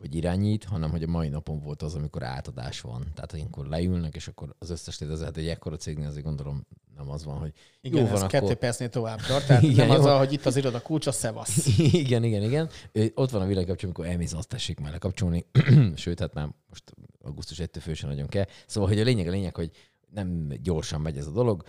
hogy 0.04 0.14
irányít, 0.14 0.64
hanem 0.64 0.90
hogy 0.90 1.02
a 1.02 1.06
mai 1.06 1.28
napon 1.28 1.60
volt 1.60 1.82
az, 1.82 1.94
amikor 1.94 2.22
átadás 2.22 2.80
van. 2.80 3.06
Tehát, 3.14 3.32
amikor 3.32 3.66
leülnek, 3.66 4.14
és 4.14 4.28
akkor 4.28 4.54
az 4.58 4.70
összes 4.70 4.98
létező, 4.98 5.24
hát 5.24 5.36
egy 5.36 5.48
ekkora 5.48 5.76
cégnél 5.76 6.06
azért 6.06 6.24
gondolom 6.24 6.66
nem 6.96 7.10
az 7.10 7.24
van, 7.24 7.38
hogy 7.38 7.52
igen, 7.80 7.98
jó 7.98 8.04
ez 8.04 8.12
van, 8.12 8.22
akkor... 8.22 8.34
akkor... 8.34 8.48
kettő 8.48 8.58
percnél 8.58 8.88
tovább 8.88 9.20
tart, 9.20 9.46
tehát 9.46 9.62
Igen, 9.72 9.86
nem 9.86 9.96
jó. 9.96 10.06
az, 10.06 10.18
hogy 10.18 10.32
itt 10.32 10.46
az 10.46 10.56
iroda 10.56 10.80
kulcs, 10.80 11.06
a 11.06 11.12
szevasz. 11.12 11.78
igen, 11.78 12.24
igen, 12.24 12.42
igen. 12.42 12.70
Ott 13.14 13.30
van 13.30 13.42
a 13.42 13.46
villanykapcsoló, 13.46 13.92
amikor 13.94 14.12
elmész, 14.12 14.32
azt 14.32 14.48
tessék 14.48 14.80
már 14.80 14.92
lekapcsolni. 14.92 15.46
Sőt, 15.94 16.20
hát 16.20 16.34
már 16.34 16.48
most 16.68 16.92
augusztus 17.22 17.58
1 17.58 17.70
fő 17.80 17.94
sem 17.94 18.08
nagyon 18.08 18.26
kell. 18.26 18.46
Szóval, 18.66 18.88
hogy 18.88 19.00
a 19.00 19.04
lényeg 19.04 19.26
a 19.26 19.30
lényeg, 19.30 19.54
hogy 19.54 19.70
nem 20.10 20.52
gyorsan 20.62 21.00
megy 21.00 21.16
ez 21.16 21.26
a 21.26 21.32
dolog, 21.32 21.64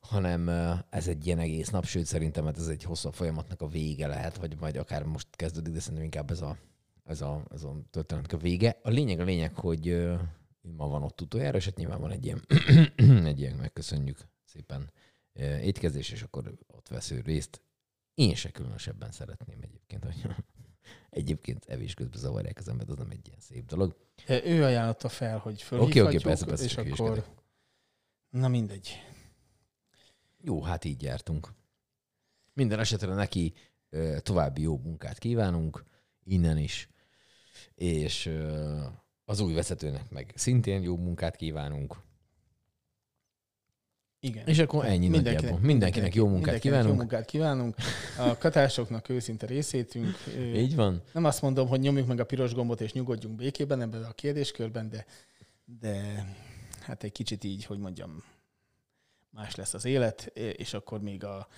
hanem 0.00 0.48
ez 0.90 1.08
egy 1.08 1.26
ilyen 1.26 1.38
egész 1.38 1.68
nap, 1.68 1.84
sőt 1.84 2.06
szerintem 2.06 2.44
hát 2.44 2.58
ez 2.58 2.66
egy 2.66 2.82
hosszabb 2.82 3.14
folyamatnak 3.14 3.60
a 3.60 3.66
vége 3.66 4.06
lehet, 4.06 4.36
vagy 4.36 4.56
majd 4.60 4.76
akár 4.76 5.04
most 5.04 5.26
kezdődik, 5.30 5.72
de 5.72 5.80
szerintem 5.80 6.04
inkább 6.04 6.30
ez 6.30 6.40
a, 6.40 6.56
ez 7.12 7.20
a, 7.20 7.44
ez 7.50 7.62
a 7.62 7.82
történetnek 7.90 8.32
a 8.32 8.36
vége. 8.36 8.78
A 8.82 8.90
lényeg 8.90 9.20
a 9.20 9.24
lényeg, 9.24 9.54
hogy 9.54 9.88
ö, 9.88 10.14
ma 10.60 10.88
van 10.88 11.02
ott 11.02 11.20
utoljára, 11.20 11.56
és 11.56 11.64
hát 11.64 11.76
nyilván 11.76 12.00
van 12.00 12.10
egy 12.10 12.24
ilyen, 12.24 12.44
egy 13.32 13.40
ilyen 13.40 13.56
megköszönjük 13.56 14.18
szépen 14.44 14.90
étkezés, 15.60 16.10
és 16.10 16.22
akkor 16.22 16.58
ott 16.66 16.88
vesz 16.88 17.10
ő 17.10 17.20
részt. 17.20 17.62
Én 18.14 18.34
se 18.34 18.50
különösebben 18.50 19.10
szeretném 19.10 19.58
egyébként, 19.60 20.04
hogy 20.04 20.26
egyébként 21.20 21.64
evés 21.64 21.94
közben 21.94 22.20
zavarják 22.20 22.58
az 22.58 22.68
embert, 22.68 22.90
az 22.90 22.96
nem 22.96 23.10
egy 23.10 23.26
ilyen 23.26 23.40
szép 23.40 23.66
dolog. 23.66 23.96
Ő 24.28 24.64
ajánlotta 24.64 25.08
fel, 25.08 25.38
hogy 25.38 25.52
Oké, 25.52 25.62
fölhívhatjuk, 25.62 26.06
oké, 26.06 26.18
persze, 26.18 26.44
persze, 26.44 26.64
és 26.64 26.76
akkor... 26.76 27.24
Na 28.30 28.48
mindegy. 28.48 29.02
Jó, 30.40 30.62
hát 30.62 30.84
így 30.84 31.02
jártunk. 31.02 31.52
Minden 32.52 32.78
esetre 32.78 33.14
neki 33.14 33.54
további 34.22 34.62
jó 34.62 34.78
munkát 34.78 35.18
kívánunk, 35.18 35.84
innen 36.24 36.58
is, 36.58 36.88
és 37.74 38.30
az 39.24 39.40
új 39.40 39.52
vezetőnek 39.52 40.10
meg 40.10 40.32
szintén 40.34 40.82
jó 40.82 40.96
munkát 40.96 41.36
kívánunk. 41.36 41.96
Igen. 44.24 44.46
És 44.46 44.58
akkor 44.58 44.84
ennyi 44.84 45.08
nagyjából. 45.08 45.58
Mindenkinek 45.58 46.14
jó 46.14 46.26
munkát 46.28 46.44
mindenkinek 46.44 46.60
kívánunk. 46.60 46.88
Jó 46.88 46.94
munkát 46.94 47.24
kívánunk. 47.24 47.74
A 48.18 48.38
katásoknak 48.38 49.08
őszinte 49.08 49.46
részétünk. 49.46 50.16
Így 50.62 50.74
van? 50.74 51.02
Nem 51.12 51.24
azt 51.24 51.42
mondom, 51.42 51.68
hogy 51.68 51.80
nyomjuk 51.80 52.06
meg 52.06 52.20
a 52.20 52.24
piros 52.24 52.54
gombot 52.54 52.80
és 52.80 52.92
nyugodjunk 52.92 53.36
békében 53.36 53.80
ebben 53.80 54.02
a 54.02 54.12
kérdéskörben, 54.12 54.88
de, 54.88 55.06
de 55.80 56.24
hát 56.80 57.02
egy 57.02 57.12
kicsit 57.12 57.44
így, 57.44 57.64
hogy 57.64 57.78
mondjam, 57.78 58.24
más 59.30 59.54
lesz 59.54 59.74
az 59.74 59.84
élet, 59.84 60.26
és 60.56 60.74
akkor 60.74 61.00
még 61.00 61.24
a 61.24 61.48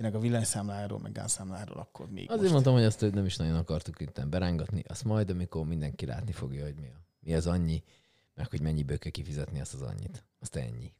tényleg 0.00 0.18
a 0.18 0.22
villanyszámláról, 0.22 0.98
meg 0.98 1.12
gázszámláról, 1.12 1.78
akkor 1.78 2.10
még 2.10 2.30
Azért 2.30 2.40
most 2.40 2.52
mondtam, 2.52 2.72
hogy 2.72 2.84
azt 2.84 3.12
nem 3.12 3.24
is 3.24 3.36
nagyon 3.36 3.56
akartuk 3.56 4.00
itt 4.00 4.26
berángatni. 4.26 4.82
Azt 4.88 5.04
majd, 5.04 5.30
amikor 5.30 5.66
mindenki 5.66 6.06
látni 6.06 6.32
fogja, 6.32 6.64
hogy 6.64 6.74
mi, 6.74 6.86
a, 6.86 7.00
mi 7.20 7.34
az 7.34 7.46
annyi, 7.46 7.82
meg 8.34 8.46
hogy 8.50 8.60
mennyiből 8.60 8.98
kell 8.98 9.10
kifizetni 9.10 9.60
azt 9.60 9.74
az 9.74 9.82
annyit. 9.82 10.24
Azt 10.38 10.56
ennyi. 10.56 10.92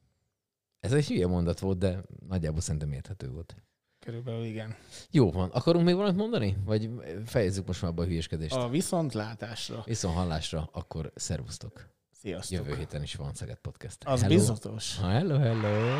Ez 0.79 0.93
egy 0.93 1.07
hülye 1.07 1.27
mondat 1.27 1.59
volt, 1.59 1.77
de 1.77 2.01
nagyjából 2.27 2.61
szerintem 2.61 2.91
érthető 2.91 3.29
volt. 3.29 3.55
körülbelül 3.99 4.43
igen. 4.43 4.75
Jó 5.11 5.31
van. 5.31 5.49
Akarunk 5.49 5.85
még 5.85 5.95
valamit 5.95 6.17
mondani? 6.17 6.57
Vagy 6.65 6.89
fejezzük 7.25 7.67
most 7.67 7.81
már 7.81 7.91
abba 7.91 8.03
a 8.03 8.05
hülyeskedést? 8.05 8.55
A 8.55 8.69
viszontlátásra. 8.69 9.83
Viszont 9.85 10.15
hallásra, 10.15 10.69
akkor 10.71 11.11
szervusztok. 11.15 11.89
Sziasztok. 12.11 12.57
Jövő 12.57 12.75
héten 12.75 13.01
is 13.01 13.15
van 13.15 13.33
Szeged 13.33 13.57
Podcast. 13.57 14.03
Az 14.03 14.21
hello. 14.21 14.35
biztos. 14.35 14.97
Hello, 14.99 15.37
hello. 15.37 15.99